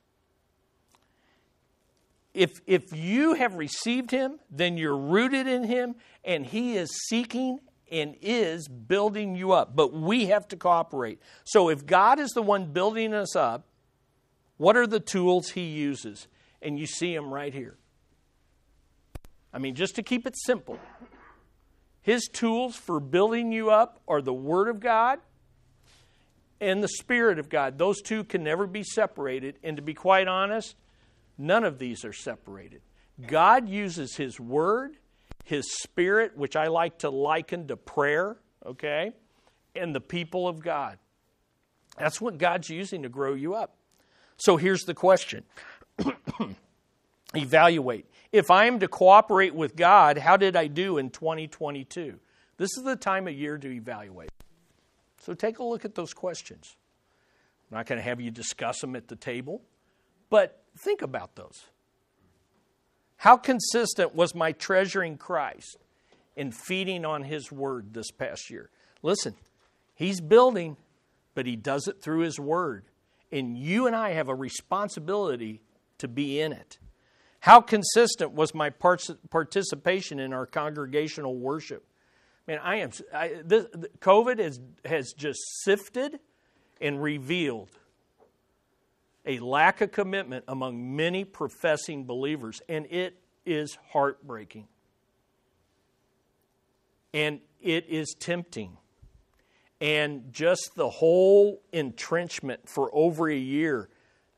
If, 2.33 2.61
if 2.65 2.93
you 2.93 3.33
have 3.33 3.55
received 3.55 4.11
Him, 4.11 4.39
then 4.49 4.77
you're 4.77 4.97
rooted 4.97 5.47
in 5.47 5.65
Him, 5.65 5.95
and 6.23 6.45
He 6.45 6.77
is 6.77 6.89
seeking 7.09 7.59
and 7.91 8.15
is 8.21 8.67
building 8.67 9.35
you 9.35 9.51
up. 9.51 9.75
But 9.75 9.93
we 9.93 10.27
have 10.27 10.47
to 10.49 10.55
cooperate. 10.55 11.19
So 11.43 11.69
if 11.69 11.85
God 11.85 12.19
is 12.19 12.31
the 12.31 12.41
one 12.41 12.65
building 12.71 13.13
us 13.13 13.35
up, 13.35 13.67
what 14.57 14.77
are 14.77 14.87
the 14.87 14.99
tools 14.99 15.49
He 15.51 15.65
uses? 15.65 16.27
And 16.61 16.79
you 16.79 16.85
see 16.85 17.13
them 17.15 17.33
right 17.33 17.53
here. 17.53 17.77
I 19.53 19.59
mean, 19.59 19.75
just 19.75 19.95
to 19.95 20.03
keep 20.03 20.25
it 20.25 20.35
simple, 20.37 20.79
his 22.01 22.27
tools 22.31 22.75
for 22.75 22.99
building 22.99 23.51
you 23.51 23.69
up 23.69 24.01
are 24.07 24.21
the 24.21 24.33
Word 24.33 24.69
of 24.69 24.79
God 24.79 25.19
and 26.59 26.81
the 26.81 26.87
Spirit 26.87 27.37
of 27.37 27.49
God. 27.49 27.77
Those 27.77 28.01
two 28.01 28.23
can 28.23 28.43
never 28.43 28.65
be 28.65 28.83
separated. 28.83 29.57
And 29.63 29.77
to 29.77 29.83
be 29.83 29.93
quite 29.93 30.27
honest, 30.27 30.75
none 31.37 31.63
of 31.63 31.79
these 31.79 32.03
are 32.03 32.13
separated. 32.13 32.81
God 33.27 33.69
uses 33.69 34.15
His 34.15 34.39
Word, 34.39 34.97
His 35.43 35.71
Spirit, 35.81 36.37
which 36.37 36.55
I 36.55 36.67
like 36.67 36.99
to 36.99 37.09
liken 37.09 37.67
to 37.67 37.77
prayer, 37.77 38.37
okay, 38.65 39.11
and 39.75 39.95
the 39.95 40.01
people 40.01 40.47
of 40.47 40.61
God. 40.61 40.97
That's 41.97 42.21
what 42.21 42.37
God's 42.37 42.69
using 42.69 43.03
to 43.03 43.09
grow 43.09 43.33
you 43.33 43.53
up. 43.53 43.75
So 44.37 44.57
here's 44.57 44.83
the 44.83 44.93
question 44.93 45.43
Evaluate. 47.35 48.05
If 48.31 48.49
I 48.49 48.65
am 48.65 48.79
to 48.79 48.87
cooperate 48.87 49.53
with 49.53 49.75
God, 49.75 50.17
how 50.17 50.37
did 50.37 50.55
I 50.55 50.67
do 50.67 50.97
in 50.97 51.09
2022? 51.09 52.19
This 52.57 52.69
is 52.77 52.83
the 52.83 52.95
time 52.95 53.27
of 53.27 53.33
year 53.33 53.57
to 53.57 53.69
evaluate. 53.69 54.31
So 55.19 55.33
take 55.33 55.59
a 55.59 55.63
look 55.63 55.85
at 55.85 55.95
those 55.95 56.13
questions. 56.13 56.75
I'm 57.69 57.77
not 57.77 57.85
going 57.85 57.97
to 57.97 58.03
have 58.03 58.19
you 58.19 58.31
discuss 58.31 58.79
them 58.81 58.95
at 58.95 59.07
the 59.07 59.15
table, 59.15 59.61
but 60.29 60.63
think 60.77 61.01
about 61.01 61.35
those. 61.35 61.65
How 63.21 63.37
consistent 63.37 64.15
was 64.15 64.33
my 64.33 64.51
treasuring 64.51 65.15
Christ 65.15 65.77
in 66.35 66.51
feeding 66.51 67.05
on 67.05 67.21
His 67.21 67.51
Word 67.51 67.93
this 67.93 68.09
past 68.09 68.49
year? 68.49 68.71
Listen, 69.03 69.35
He's 69.93 70.19
building, 70.19 70.75
but 71.35 71.45
He 71.45 71.55
does 71.55 71.87
it 71.87 72.01
through 72.01 72.21
His 72.21 72.39
Word. 72.39 72.85
And 73.31 73.55
you 73.55 73.85
and 73.85 73.95
I 73.95 74.13
have 74.13 74.27
a 74.27 74.33
responsibility 74.33 75.61
to 75.99 76.07
be 76.07 76.41
in 76.41 76.51
it. 76.51 76.79
How 77.41 77.61
consistent 77.61 78.31
was 78.31 78.55
my 78.55 78.71
participation 78.71 80.19
in 80.19 80.33
our 80.33 80.47
congregational 80.47 81.35
worship? 81.35 81.85
Man, 82.47 82.57
I 82.63 82.77
am. 82.77 82.89
I, 83.13 83.35
this, 83.45 83.67
COVID 83.99 84.39
has 84.39 84.59
has 84.83 85.13
just 85.13 85.39
sifted 85.63 86.19
and 86.81 87.03
revealed 87.03 87.69
a 89.25 89.39
lack 89.39 89.81
of 89.81 89.91
commitment 89.91 90.45
among 90.47 90.95
many 90.95 91.23
professing 91.23 92.05
believers, 92.05 92.61
and 92.67 92.85
it 92.89 93.17
is 93.45 93.77
heartbreaking. 93.91 94.67
And 97.13 97.41
it 97.59 97.87
is 97.89 98.15
tempting. 98.17 98.77
And 99.79 100.31
just 100.31 100.71
the 100.75 100.89
whole 100.89 101.61
entrenchment 101.73 102.69
for 102.69 102.89
over 102.93 103.29
a 103.29 103.35
year 103.37 103.89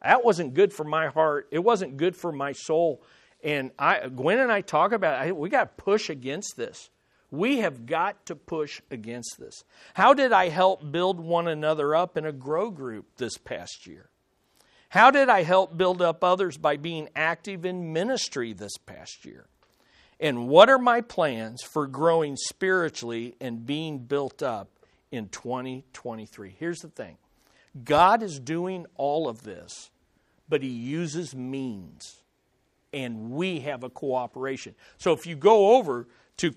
that 0.03 0.23
wasn't 0.23 0.53
good 0.53 0.73
for 0.73 0.83
my 0.83 1.07
heart. 1.07 1.47
It 1.51 1.59
wasn't 1.59 1.97
good 1.97 2.15
for 2.15 2.31
my 2.31 2.51
soul. 2.51 3.01
And 3.43 3.71
I, 3.79 4.09
Gwen 4.09 4.39
and 4.39 4.51
I 4.51 4.61
talk 4.61 4.91
about 4.91 5.25
it. 5.25 5.35
We 5.35 5.49
got 5.49 5.77
to 5.77 5.83
push 5.83 6.09
against 6.09 6.55
this. 6.57 6.89
We 7.31 7.59
have 7.59 7.85
got 7.85 8.25
to 8.27 8.35
push 8.35 8.81
against 8.91 9.37
this. 9.39 9.63
How 9.93 10.13
did 10.13 10.31
I 10.31 10.49
help 10.49 10.91
build 10.91 11.19
one 11.19 11.47
another 11.47 11.95
up 11.95 12.15
in 12.17 12.25
a 12.25 12.31
grow 12.31 12.69
group 12.69 13.05
this 13.17 13.37
past 13.37 13.87
year? 13.87 14.09
How 14.93 15.09
did 15.09 15.27
I 15.27 15.41
help 15.41 15.75
build 15.75 16.03
up 16.03 16.23
others 16.23 16.55
by 16.55 16.77
being 16.77 17.09
active 17.15 17.65
in 17.65 17.93
ministry 17.93 18.53
this 18.53 18.77
past 18.77 19.25
year? 19.25 19.47
And 20.19 20.47
what 20.47 20.69
are 20.69 20.77
my 20.77 21.01
plans 21.01 21.63
for 21.63 21.87
growing 21.87 22.35
spiritually 22.37 23.35
and 23.41 23.65
being 23.65 23.97
built 23.97 24.43
up 24.43 24.69
in 25.11 25.29
2023? 25.29 26.55
Here's 26.59 26.81
the 26.81 26.89
thing 26.89 27.17
God 27.83 28.21
is 28.21 28.39
doing 28.39 28.85
all 28.95 29.27
of 29.27 29.41
this 29.41 29.89
but 30.47 30.61
he 30.61 30.69
uses 30.69 31.33
means. 31.33 32.21
And 32.93 33.31
we 33.31 33.61
have 33.61 33.83
a 33.83 33.89
cooperation. 33.89 34.75
So 34.99 35.11
if 35.11 35.25
you 35.25 35.35
go 35.35 35.75
over 35.75 36.07
to 36.37 36.51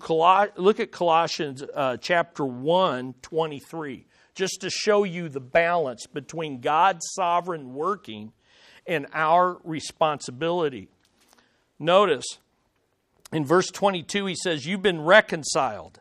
look 0.57 0.79
at 0.79 0.91
Colossians 0.91 1.63
uh, 1.73 1.97
chapter 1.97 2.45
1, 2.45 3.15
23, 3.23 4.05
just 4.37 4.61
to 4.61 4.69
show 4.69 5.03
you 5.03 5.29
the 5.29 5.41
balance 5.41 6.05
between 6.05 6.61
God's 6.61 7.05
sovereign 7.15 7.73
working 7.73 8.31
and 8.85 9.07
our 9.11 9.57
responsibility. 9.63 10.89
Notice 11.79 12.37
in 13.33 13.45
verse 13.45 13.71
22, 13.71 14.27
he 14.27 14.35
says, 14.35 14.65
You've 14.65 14.83
been 14.83 15.01
reconciled. 15.01 15.99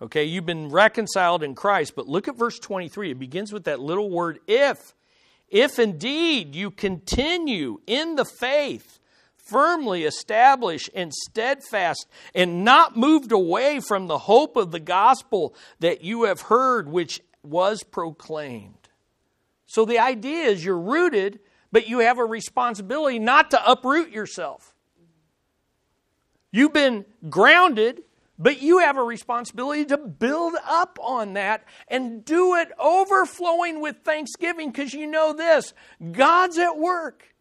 Okay, 0.00 0.24
you've 0.24 0.46
been 0.46 0.70
reconciled 0.70 1.42
in 1.42 1.54
Christ. 1.54 1.94
But 1.94 2.08
look 2.08 2.28
at 2.28 2.38
verse 2.38 2.58
23. 2.58 3.10
It 3.10 3.18
begins 3.18 3.52
with 3.52 3.64
that 3.64 3.78
little 3.78 4.08
word 4.10 4.40
if. 4.46 4.94
If 5.50 5.78
indeed 5.78 6.54
you 6.54 6.70
continue 6.70 7.80
in 7.86 8.14
the 8.14 8.24
faith, 8.24 8.98
firmly 9.36 10.04
established 10.04 10.88
and 10.94 11.12
steadfast, 11.12 12.06
and 12.34 12.64
not 12.64 12.96
moved 12.96 13.32
away 13.32 13.80
from 13.80 14.06
the 14.06 14.18
hope 14.18 14.56
of 14.56 14.70
the 14.70 14.80
gospel 14.80 15.54
that 15.80 16.02
you 16.02 16.22
have 16.22 16.40
heard, 16.42 16.88
which 16.88 17.20
was 17.42 17.82
proclaimed. 17.82 18.88
So 19.66 19.84
the 19.84 19.98
idea 19.98 20.46
is 20.46 20.64
you're 20.64 20.78
rooted, 20.78 21.40
but 21.70 21.88
you 21.88 22.00
have 22.00 22.18
a 22.18 22.24
responsibility 22.24 23.18
not 23.18 23.52
to 23.52 23.70
uproot 23.70 24.10
yourself. 24.10 24.74
You've 26.50 26.72
been 26.72 27.04
grounded, 27.28 28.02
but 28.38 28.60
you 28.60 28.78
have 28.78 28.96
a 28.96 29.02
responsibility 29.02 29.84
to 29.84 29.98
build 29.98 30.54
up 30.66 30.98
on 31.00 31.34
that 31.34 31.64
and 31.88 32.24
do 32.24 32.56
it 32.56 32.72
overflowing 32.78 33.80
with 33.80 33.98
thanksgiving 34.04 34.70
because 34.70 34.92
you 34.92 35.06
know 35.06 35.32
this 35.32 35.72
God's 36.12 36.58
at 36.58 36.76
work. 36.76 37.34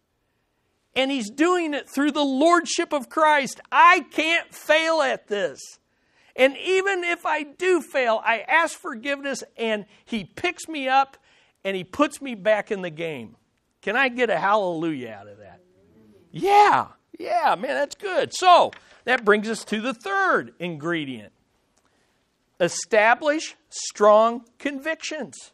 And 0.95 1.09
He's 1.09 1.29
doing 1.29 1.73
it 1.73 1.89
through 1.89 2.11
the 2.11 2.23
Lordship 2.23 2.93
of 2.93 3.09
Christ. 3.09 3.61
I 3.71 4.01
can't 4.11 4.53
fail 4.53 5.01
at 5.01 5.27
this. 5.27 5.78
And 6.39 6.55
even 6.57 7.03
if 7.03 7.25
I 7.25 7.43
do 7.43 7.81
fail, 7.81 8.21
I 8.25 8.39
ask 8.39 8.79
forgiveness 8.79 9.43
and 9.57 9.85
He 10.05 10.23
picks 10.23 10.67
me 10.67 10.87
up 10.87 11.17
and 11.65 11.75
He 11.75 11.83
puts 11.83 12.21
me 12.21 12.33
back 12.33 12.71
in 12.71 12.81
the 12.81 12.89
game. 12.89 13.35
Can 13.81 13.95
I 13.95 14.07
get 14.07 14.29
a 14.29 14.37
hallelujah 14.37 15.17
out 15.19 15.27
of 15.27 15.37
that? 15.39 15.61
Yeah, 16.31 16.87
yeah, 17.17 17.55
man, 17.55 17.75
that's 17.75 17.95
good. 17.95 18.33
So, 18.33 18.71
that 19.03 19.25
brings 19.25 19.49
us 19.49 19.63
to 19.65 19.81
the 19.81 19.93
third 19.93 20.53
ingredient 20.59 21.33
establish 22.59 23.55
strong 23.69 24.45
convictions. 24.57 25.51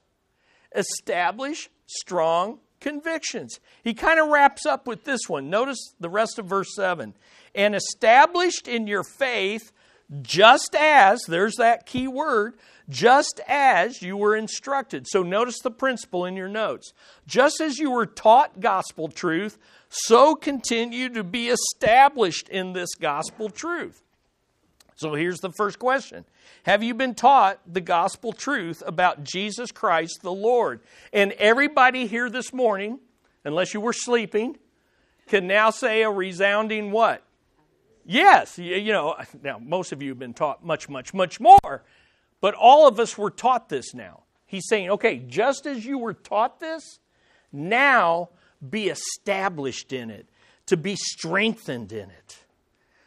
Establish 0.76 1.70
strong 1.86 2.60
convictions. 2.80 3.60
He 3.84 3.94
kind 3.94 4.20
of 4.20 4.30
wraps 4.30 4.66
up 4.66 4.88
with 4.88 5.04
this 5.04 5.22
one. 5.28 5.50
Notice 5.50 5.94
the 6.00 6.10
rest 6.10 6.40
of 6.40 6.46
verse 6.48 6.76
7. 6.76 7.16
And 7.54 7.76
established 7.76 8.68
in 8.68 8.88
your 8.88 9.04
faith, 9.04 9.72
just 10.22 10.76
as, 10.76 11.24
there's 11.28 11.56
that 11.56 11.86
key 11.86 12.08
word, 12.08 12.56
just 12.88 13.41
as 13.47 14.01
you 14.01 14.16
were 14.18 14.36
instructed. 14.36 15.08
So 15.08 15.24
notice 15.24 15.60
the 15.60 15.72
principle 15.72 16.26
in 16.26 16.36
your 16.36 16.47
notes. 16.47 16.93
Just 17.26 17.60
as 17.60 17.80
you 17.80 17.91
were 17.91 18.06
taught 18.06 18.60
gospel 18.60 19.08
truth, 19.08 19.58
so 19.89 20.36
continue 20.36 21.10
to 21.10 21.24
be 21.24 21.49
established 21.49 22.49
in 22.49 22.74
this 22.74 22.93
gospel 22.95 23.49
truth. 23.49 24.03
So 24.95 25.14
here's 25.14 25.39
the 25.39 25.51
first 25.58 25.80
question 25.80 26.26
Have 26.64 26.84
you 26.84 26.93
been 26.93 27.16
taught 27.16 27.60
the 27.66 27.82
gospel 27.82 28.32
truth 28.32 28.84
about 28.86 29.24
Jesus 29.24 29.72
Christ 29.72 30.20
the 30.22 30.32
Lord? 30.32 30.82
And 31.12 31.32
everybody 31.34 32.08
here 32.08 32.30
this 32.30 32.53
morning, 32.53 32.99
unless 33.43 33.74
you 33.74 33.82
were 33.82 33.93
sleeping, 33.93 34.58
can 35.28 35.47
now 35.47 35.72
say 35.72 36.03
a 36.03 36.12
resounding 36.12 36.91
what? 36.91 37.25
Yes. 38.06 38.60
You 38.60 38.93
know, 38.93 39.16
now 39.41 39.58
most 39.60 39.91
of 39.91 40.01
you 40.01 40.10
have 40.10 40.20
been 40.20 40.34
taught 40.34 40.64
much, 40.64 40.88
much, 40.88 41.14
much 41.14 41.39
more, 41.39 41.84
but 42.39 42.53
all 42.53 42.88
of 42.88 42.99
us 42.99 43.18
were 43.18 43.32
taught 43.32 43.70
this 43.70 43.93
now. 43.93 44.24
He's 44.45 44.68
saying, 44.68 44.91
okay, 44.91 45.18
just 45.18 45.66
as 45.66 45.86
you 45.86 45.97
were 45.97 46.14
taught 46.14 46.60
this, 46.60 46.99
now 47.51 48.30
be 48.68 48.89
established 48.89 49.91
in 49.91 50.12
it, 50.12 50.30
to 50.68 50.78
be 50.78 50.95
strengthened 50.95 51.91
in 51.91 52.10
it. 52.10 52.38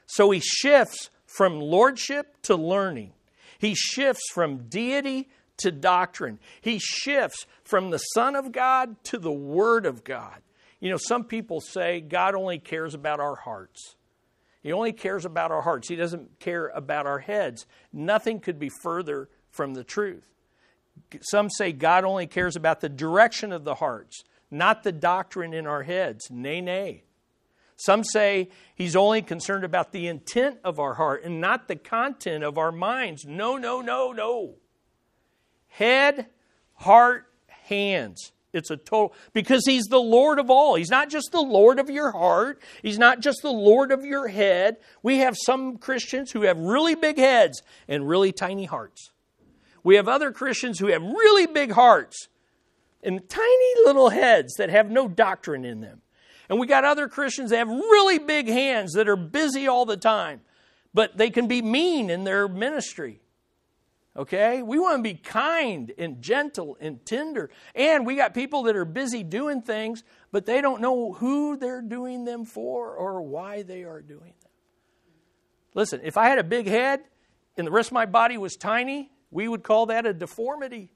So 0.06 0.30
he 0.30 0.40
shifts 0.40 1.10
from 1.26 1.60
lordship 1.60 2.40
to 2.42 2.56
learning. 2.56 3.12
He 3.58 3.74
shifts 3.74 4.30
from 4.32 4.68
deity 4.68 5.28
to 5.58 5.70
doctrine. 5.70 6.38
He 6.60 6.78
shifts 6.78 7.46
from 7.62 7.90
the 7.90 7.98
Son 7.98 8.34
of 8.34 8.52
God 8.52 8.96
to 9.04 9.18
the 9.18 9.32
Word 9.32 9.86
of 9.86 10.02
God. 10.02 10.40
You 10.80 10.90
know, 10.90 10.96
some 10.96 11.24
people 11.24 11.60
say 11.60 12.00
God 12.00 12.34
only 12.34 12.58
cares 12.58 12.94
about 12.94 13.20
our 13.20 13.36
hearts. 13.36 13.96
He 14.60 14.72
only 14.72 14.92
cares 14.92 15.24
about 15.24 15.50
our 15.50 15.62
hearts. 15.62 15.88
He 15.88 15.96
doesn't 15.96 16.40
care 16.40 16.68
about 16.68 17.06
our 17.06 17.20
heads. 17.20 17.66
Nothing 17.92 18.40
could 18.40 18.58
be 18.58 18.70
further 18.82 19.28
from 19.50 19.74
the 19.74 19.84
truth. 19.84 20.34
Some 21.20 21.48
say 21.48 21.72
God 21.72 22.04
only 22.04 22.26
cares 22.26 22.56
about 22.56 22.80
the 22.80 22.88
direction 22.88 23.52
of 23.52 23.64
the 23.64 23.76
hearts 23.76 24.24
not 24.50 24.82
the 24.82 24.92
doctrine 24.92 25.52
in 25.52 25.66
our 25.66 25.82
heads. 25.82 26.30
Nay, 26.30 26.60
nay. 26.60 27.04
Some 27.76 28.02
say 28.02 28.48
he's 28.74 28.96
only 28.96 29.22
concerned 29.22 29.64
about 29.64 29.92
the 29.92 30.08
intent 30.08 30.58
of 30.64 30.80
our 30.80 30.94
heart 30.94 31.22
and 31.24 31.40
not 31.40 31.68
the 31.68 31.76
content 31.76 32.42
of 32.42 32.58
our 32.58 32.72
minds. 32.72 33.24
No, 33.24 33.56
no, 33.56 33.80
no, 33.80 34.12
no. 34.12 34.54
Head, 35.68 36.26
heart, 36.74 37.26
hands. 37.46 38.32
It's 38.52 38.70
a 38.70 38.76
total, 38.76 39.14
because 39.32 39.62
He's 39.66 39.84
the 39.84 40.00
Lord 40.00 40.38
of 40.38 40.50
all. 40.50 40.74
He's 40.74 40.90
not 40.90 41.10
just 41.10 41.32
the 41.32 41.40
Lord 41.40 41.78
of 41.78 41.90
your 41.90 42.12
heart, 42.12 42.62
He's 42.82 42.98
not 42.98 43.20
just 43.20 43.40
the 43.42 43.50
Lord 43.50 43.92
of 43.92 44.04
your 44.04 44.28
head. 44.28 44.76
We 45.02 45.18
have 45.18 45.36
some 45.36 45.76
Christians 45.76 46.30
who 46.32 46.42
have 46.42 46.58
really 46.58 46.94
big 46.94 47.18
heads 47.18 47.62
and 47.86 48.08
really 48.08 48.32
tiny 48.32 48.64
hearts. 48.64 49.10
We 49.84 49.96
have 49.96 50.08
other 50.08 50.32
Christians 50.32 50.78
who 50.78 50.86
have 50.88 51.02
really 51.02 51.46
big 51.46 51.72
hearts 51.72 52.28
and 53.02 53.28
tiny 53.28 53.74
little 53.84 54.10
heads 54.10 54.54
that 54.54 54.70
have 54.70 54.90
no 54.90 55.08
doctrine 55.08 55.64
in 55.64 55.80
them. 55.80 56.02
And 56.48 56.58
we 56.58 56.66
got 56.66 56.84
other 56.84 57.08
Christians 57.08 57.50
that 57.50 57.58
have 57.58 57.68
really 57.68 58.18
big 58.18 58.48
hands 58.48 58.94
that 58.94 59.08
are 59.08 59.16
busy 59.16 59.68
all 59.68 59.84
the 59.84 59.96
time, 59.96 60.40
but 60.94 61.16
they 61.16 61.30
can 61.30 61.46
be 61.46 61.60
mean 61.62 62.10
in 62.10 62.24
their 62.24 62.48
ministry. 62.48 63.20
Okay? 64.18 64.62
We 64.62 64.80
want 64.80 64.98
to 64.98 65.02
be 65.02 65.14
kind 65.14 65.92
and 65.96 66.20
gentle 66.20 66.76
and 66.80 67.04
tender. 67.06 67.50
And 67.76 68.04
we 68.04 68.16
got 68.16 68.34
people 68.34 68.64
that 68.64 68.74
are 68.74 68.84
busy 68.84 69.22
doing 69.22 69.62
things, 69.62 70.02
but 70.32 70.44
they 70.44 70.60
don't 70.60 70.80
know 70.80 71.12
who 71.12 71.56
they're 71.56 71.80
doing 71.80 72.24
them 72.24 72.44
for 72.44 72.94
or 72.94 73.22
why 73.22 73.62
they 73.62 73.84
are 73.84 74.02
doing 74.02 74.34
them. 74.42 74.50
Listen, 75.74 76.00
if 76.02 76.16
I 76.16 76.28
had 76.28 76.38
a 76.38 76.44
big 76.44 76.66
head 76.66 77.04
and 77.56 77.64
the 77.64 77.70
rest 77.70 77.90
of 77.90 77.92
my 77.92 78.06
body 78.06 78.36
was 78.36 78.56
tiny, 78.56 79.12
we 79.30 79.46
would 79.46 79.62
call 79.62 79.86
that 79.86 80.04
a 80.04 80.12
deformity. 80.12 80.92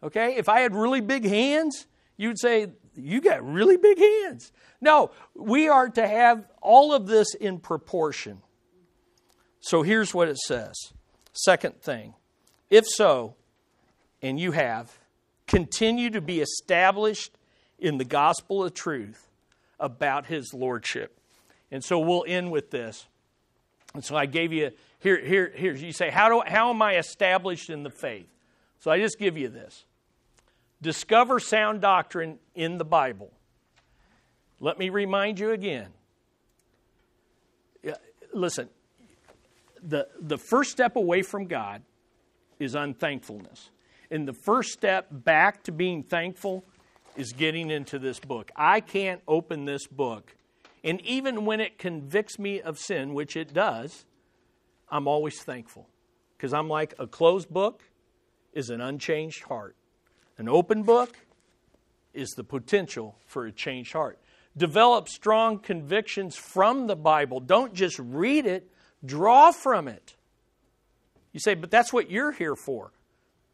Okay? 0.00 0.36
If 0.36 0.48
I 0.48 0.60
had 0.60 0.76
really 0.76 1.00
big 1.00 1.24
hands, 1.24 1.88
you'd 2.16 2.38
say, 2.38 2.68
You 2.94 3.20
got 3.20 3.44
really 3.44 3.76
big 3.76 3.98
hands. 3.98 4.52
No, 4.80 5.10
we 5.34 5.68
are 5.68 5.88
to 5.88 6.06
have 6.06 6.46
all 6.62 6.94
of 6.94 7.08
this 7.08 7.34
in 7.34 7.58
proportion. 7.58 8.42
So 9.58 9.82
here's 9.82 10.14
what 10.14 10.28
it 10.28 10.38
says. 10.38 10.74
Second 11.32 11.80
thing 11.80 12.14
if 12.70 12.84
so, 12.86 13.34
and 14.22 14.38
you 14.38 14.52
have, 14.52 14.98
continue 15.46 16.10
to 16.10 16.20
be 16.20 16.40
established 16.40 17.36
in 17.78 17.98
the 17.98 18.04
gospel 18.04 18.64
of 18.64 18.74
truth 18.74 19.28
about 19.78 20.26
his 20.26 20.54
lordship. 20.54 21.18
And 21.70 21.84
so 21.84 21.98
we'll 21.98 22.24
end 22.26 22.50
with 22.50 22.70
this. 22.70 23.06
And 23.94 24.04
so 24.04 24.16
I 24.16 24.26
gave 24.26 24.52
you 24.52 24.70
here 24.98 25.24
here 25.24 25.52
here 25.54 25.74
you 25.74 25.92
say 25.92 26.10
how 26.10 26.28
do 26.28 26.42
how 26.46 26.70
am 26.70 26.82
I 26.82 26.96
established 26.96 27.70
in 27.70 27.82
the 27.82 27.90
faith? 27.90 28.28
So 28.80 28.90
I 28.90 28.98
just 28.98 29.18
give 29.18 29.36
you 29.36 29.48
this. 29.48 29.84
Discover 30.82 31.40
sound 31.40 31.80
doctrine 31.80 32.38
in 32.54 32.78
the 32.78 32.84
Bible. 32.84 33.32
Let 34.60 34.78
me 34.78 34.88
remind 34.88 35.38
you 35.38 35.50
again. 35.50 35.88
Listen, 38.32 38.68
the, 39.82 40.08
the 40.20 40.38
first 40.38 40.70
step 40.70 40.96
away 40.96 41.22
from 41.22 41.46
God 41.46 41.82
is 42.58 42.74
unthankfulness. 42.74 43.70
And 44.10 44.28
the 44.28 44.32
first 44.32 44.72
step 44.72 45.08
back 45.10 45.64
to 45.64 45.72
being 45.72 46.02
thankful 46.02 46.64
is 47.16 47.32
getting 47.32 47.70
into 47.70 47.98
this 47.98 48.20
book. 48.20 48.50
I 48.56 48.80
can't 48.80 49.22
open 49.26 49.64
this 49.64 49.86
book. 49.86 50.34
And 50.82 51.00
even 51.02 51.44
when 51.44 51.60
it 51.60 51.78
convicts 51.78 52.38
me 52.38 52.60
of 52.60 52.78
sin, 52.78 53.14
which 53.14 53.36
it 53.36 53.54
does, 53.54 54.04
I'm 54.90 55.08
always 55.08 55.42
thankful. 55.42 55.88
Because 56.36 56.52
I'm 56.52 56.68
like, 56.68 56.94
a 56.98 57.06
closed 57.06 57.48
book 57.48 57.82
is 58.52 58.70
an 58.70 58.80
unchanged 58.80 59.44
heart. 59.44 59.76
An 60.36 60.48
open 60.48 60.82
book 60.82 61.16
is 62.12 62.30
the 62.30 62.44
potential 62.44 63.16
for 63.26 63.46
a 63.46 63.52
changed 63.52 63.92
heart. 63.92 64.18
Develop 64.56 65.08
strong 65.08 65.58
convictions 65.58 66.36
from 66.36 66.86
the 66.86 66.96
Bible. 66.96 67.40
Don't 67.40 67.74
just 67.74 67.98
read 67.98 68.46
it, 68.46 68.70
draw 69.04 69.50
from 69.50 69.88
it. 69.88 70.13
You 71.34 71.40
say, 71.40 71.54
but 71.54 71.70
that's 71.70 71.92
what 71.92 72.10
you're 72.10 72.32
here 72.32 72.54
for. 72.56 72.92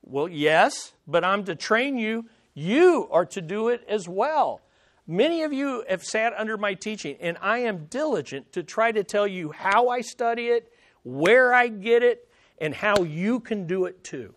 Well, 0.03 0.29
yes, 0.29 0.93
but 1.09 1.25
I'm 1.25 1.45
to 1.45 1.57
train 1.57 1.97
you. 1.97 2.27
You 2.55 3.09
are 3.11 3.25
to 3.27 3.41
do 3.41 3.71
it 3.71 3.83
as 3.89 4.07
well. 4.07 4.61
Many 5.07 5.43
of 5.43 5.53
you 5.53 5.83
have 5.89 6.05
sat 6.05 6.35
under 6.37 6.59
my 6.59 6.75
teaching, 6.75 7.17
and 7.21 7.39
I 7.41 7.61
am 7.61 7.87
diligent 7.87 8.53
to 8.53 8.63
try 8.63 8.93
to 8.93 9.03
tell 9.03 9.27
you 9.27 9.51
how 9.51 9.89
I 9.89 10.03
study 10.03 10.49
it, 10.49 10.71
where 11.05 11.55
I 11.55 11.69
get 11.69 12.03
it, 12.03 12.29
and 12.59 12.75
how 12.75 13.03
you 13.03 13.41
can 13.41 13.67
do 13.67 13.87
it 13.87 14.05
too. 14.05 14.35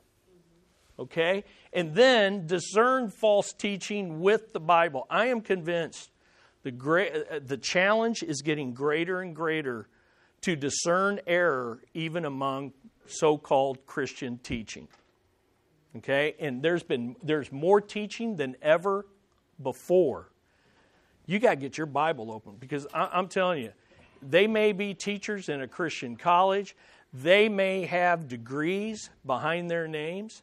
Okay? 0.97 1.43
And 1.73 1.93
then 1.93 2.47
discern 2.47 3.09
false 3.09 3.51
teaching 3.51 4.21
with 4.21 4.53
the 4.53 4.61
Bible. 4.61 5.05
I 5.09 5.25
am 5.25 5.41
convinced 5.41 6.11
the, 6.63 6.71
great, 6.71 7.13
uh, 7.13 7.39
the 7.45 7.57
challenge 7.57 8.23
is 8.23 8.41
getting 8.41 8.73
greater 8.73 9.21
and 9.21 9.35
greater 9.35 9.89
to 10.41 10.55
discern 10.55 11.19
error 11.27 11.81
even 11.93 12.23
among 12.23 12.71
so-called 13.05 13.85
Christian 13.85 14.37
teaching. 14.39 14.87
Okay? 15.97 16.35
And 16.39 16.61
there's 16.61 16.83
been 16.83 17.15
there's 17.23 17.51
more 17.51 17.81
teaching 17.81 18.35
than 18.35 18.55
ever 18.61 19.05
before. 19.61 20.29
You 21.25 21.39
got 21.39 21.51
to 21.51 21.55
get 21.55 21.77
your 21.77 21.87
Bible 21.87 22.31
open 22.31 22.55
because 22.59 22.85
I, 22.93 23.17
am 23.17 23.27
telling 23.27 23.63
you, 23.63 23.71
they 24.21 24.47
may 24.47 24.73
be 24.73 24.93
teachers 24.93 25.49
in 25.49 25.61
a 25.61 25.67
Christian 25.67 26.15
college, 26.15 26.75
they 27.13 27.47
may 27.47 27.85
have 27.85 28.27
degrees 28.27 29.09
behind 29.25 29.69
their 29.69 29.87
names, 29.87 30.41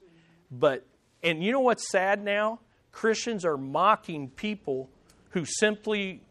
but 0.50 0.86
and 1.22 1.42
you 1.44 1.52
know 1.52 1.60
what's 1.60 1.90
sad 1.90 2.24
now? 2.24 2.60
Christians 2.92 3.44
are 3.44 3.56
mocking 3.56 4.30
people 4.30 4.88
who 5.30 5.44
simply 5.44 6.22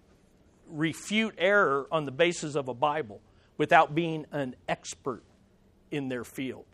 refute 0.68 1.36
error 1.38 1.88
on 1.92 2.06
the 2.06 2.12
basis 2.12 2.56
of 2.56 2.68
a 2.68 2.74
Bible 2.74 3.22
without 3.58 3.94
being 3.94 4.26
an 4.32 4.56
expert 4.68 5.24
in 5.92 6.10
their 6.10 6.24
field. 6.24 6.66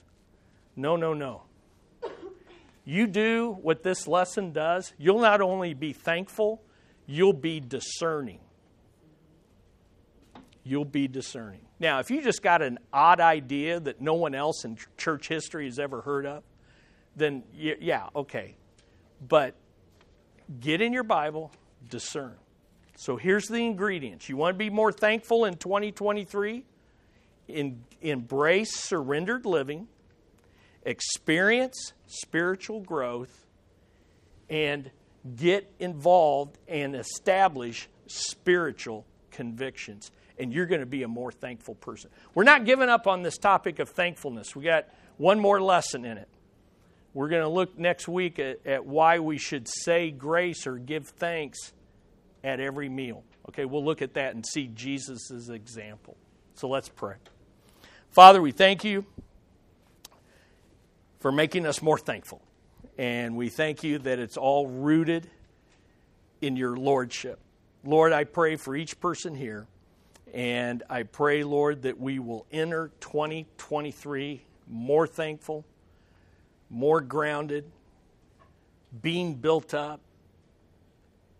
No, 0.76 0.95
no, 0.95 1.13
no. 1.13 1.43
You 2.84 3.07
do 3.07 3.57
what 3.61 3.82
this 3.82 4.07
lesson 4.07 4.51
does, 4.51 4.93
you'll 4.97 5.20
not 5.20 5.41
only 5.41 5.74
be 5.74 5.91
thankful, 5.91 6.61
you'll 7.07 7.34
be 7.34 7.59
discerning. 7.59 8.39
You'll 10.63 10.86
be 10.86 11.07
discerning. 11.07 11.61
Now, 11.80 11.99
if 11.99 12.09
you 12.09 12.22
just 12.22 12.41
got 12.41 12.61
an 12.61 12.78
odd 12.93 13.20
idea 13.20 13.80
that 13.80 14.01
no 14.01 14.13
one 14.13 14.36
else 14.36 14.66
in 14.66 14.78
church 14.97 15.28
history 15.28 15.66
has 15.66 15.80
ever 15.80 16.01
heard 16.01 16.26
of, 16.26 16.43
then 17.16 17.43
yeah, 17.53 18.07
okay. 18.16 18.55
But 19.28 19.55
get 20.59 20.82
in 20.82 20.93
your 20.93 21.03
Bible, 21.03 21.51
discern. 21.89 22.36
So 22.97 23.18
here's 23.18 23.47
the 23.47 23.66
ingredients. 23.66 24.30
You 24.30 24.38
want 24.38 24.55
to 24.55 24.57
be 24.57 24.70
more 24.70 24.91
thankful 24.91 25.45
in 25.45 25.55
2023? 25.55 26.66
In, 27.47 27.83
embrace 28.01 28.75
surrendered 28.75 29.45
living, 29.45 29.87
experience 30.83 31.93
spiritual 32.07 32.81
growth, 32.81 33.45
and 34.49 34.91
get 35.35 35.71
involved 35.79 36.57
and 36.67 36.95
establish 36.95 37.89
spiritual 38.07 39.05
convictions. 39.31 40.11
And 40.37 40.53
you're 40.53 40.65
going 40.65 40.81
to 40.81 40.85
be 40.85 41.03
a 41.03 41.07
more 41.07 41.31
thankful 41.31 41.75
person. 41.75 42.09
We're 42.33 42.43
not 42.43 42.65
giving 42.65 42.89
up 42.89 43.07
on 43.07 43.23
this 43.23 43.37
topic 43.37 43.79
of 43.79 43.89
thankfulness. 43.89 44.55
We 44.55 44.63
got 44.63 44.87
one 45.17 45.39
more 45.39 45.61
lesson 45.61 46.05
in 46.05 46.17
it. 46.17 46.27
We're 47.13 47.29
going 47.29 47.43
to 47.43 47.49
look 47.49 47.79
next 47.79 48.09
week 48.09 48.39
at, 48.39 48.65
at 48.65 48.85
why 48.85 49.19
we 49.19 49.37
should 49.37 49.67
say 49.69 50.11
grace 50.11 50.67
or 50.67 50.77
give 50.77 51.07
thanks 51.07 51.71
at 52.43 52.59
every 52.59 52.89
meal. 52.89 53.23
Okay, 53.49 53.63
we'll 53.65 53.85
look 53.85 54.01
at 54.01 54.15
that 54.15 54.35
and 54.35 54.45
see 54.45 54.67
Jesus' 54.67 55.49
example. 55.49 56.17
So 56.55 56.67
let's 56.67 56.89
pray. 56.89 57.15
Father, 58.16 58.41
we 58.41 58.53
thank 58.53 58.86
you 58.86 59.03
for 61.20 61.34
making 61.34 61.66
us 61.66 61.82
more 61.82 61.97
thankful. 61.97 62.41
And 62.97 63.36
we 63.36 63.49
thank 63.49 63.84
you 63.84 63.99
that 63.99 64.20
it's 64.20 64.38
all 64.38 64.68
rooted 64.68 65.30
in 66.39 66.55
your 66.55 66.78
lordship. 66.78 67.39
Lord, 67.84 68.13
I 68.13 68.24
pray 68.24 68.55
for 68.55 68.74
each 68.74 69.01
person 69.01 69.36
here. 69.36 69.68
And 70.34 70.82
I 70.89 71.03
pray, 71.03 71.43
Lord, 71.43 71.82
that 71.82 71.99
we 71.99 72.20
will 72.20 72.45
enter 72.53 72.89
2023 73.01 74.41
more 74.70 75.07
thankful, 75.07 75.66
more 76.70 77.01
grounded, 77.01 77.70
being 79.01 79.36
built 79.36 79.74
up, 79.74 79.99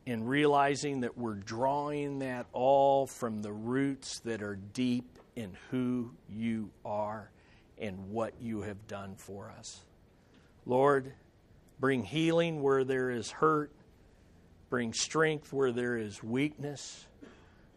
and 0.06 0.28
realizing 0.28 1.00
that 1.00 1.18
we're 1.18 1.36
drawing 1.36 2.20
that 2.20 2.48
all 2.52 3.08
from 3.08 3.44
the 3.44 3.54
roots 3.54 4.20
that 4.26 4.42
are 4.42 4.58
deep 4.58 5.15
in 5.36 5.56
who 5.70 6.12
you 6.30 6.70
are 6.84 7.30
and 7.78 8.10
what 8.10 8.34
you 8.40 8.62
have 8.62 8.88
done 8.88 9.16
for 9.18 9.52
us. 9.58 9.84
Lord, 10.66 11.14
bring 11.80 12.04
healing 12.04 12.62
where 12.62 12.84
there 12.84 13.12
is 13.12 13.30
hurt, 13.30 13.72
bring 14.70 14.94
strength 14.94 15.52
where 15.52 15.72
there 15.72 15.98
is 15.98 16.24
weakness, 16.24 17.06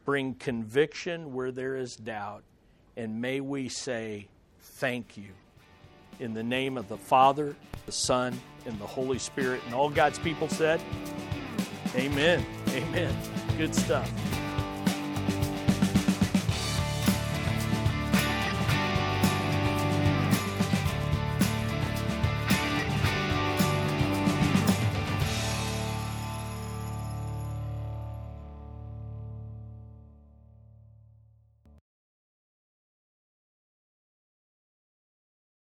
bring 0.05 0.35
conviction 0.35 1.33
where 1.33 1.53
there 1.53 1.77
is 1.77 1.97
doubt, 1.97 2.45
and 2.97 3.21
may 3.21 3.41
we 3.41 3.69
say, 3.69 4.29
Thank 4.61 5.17
you. 5.17 5.31
In 6.21 6.35
the 6.35 6.43
name 6.43 6.77
of 6.77 6.89
the 6.89 6.97
Father, 6.97 7.57
the 7.87 7.93
Son, 7.93 8.39
and 8.67 8.79
the 8.79 8.87
Holy 8.87 9.19
Spirit. 9.19 9.61
And 9.67 9.75
all 9.75 9.89
God's 9.89 10.19
people 10.19 10.49
said, 10.49 10.81
Amen. 11.95 12.45
Amen. 12.69 13.17
Good 13.57 13.75
stuff. 13.75 14.11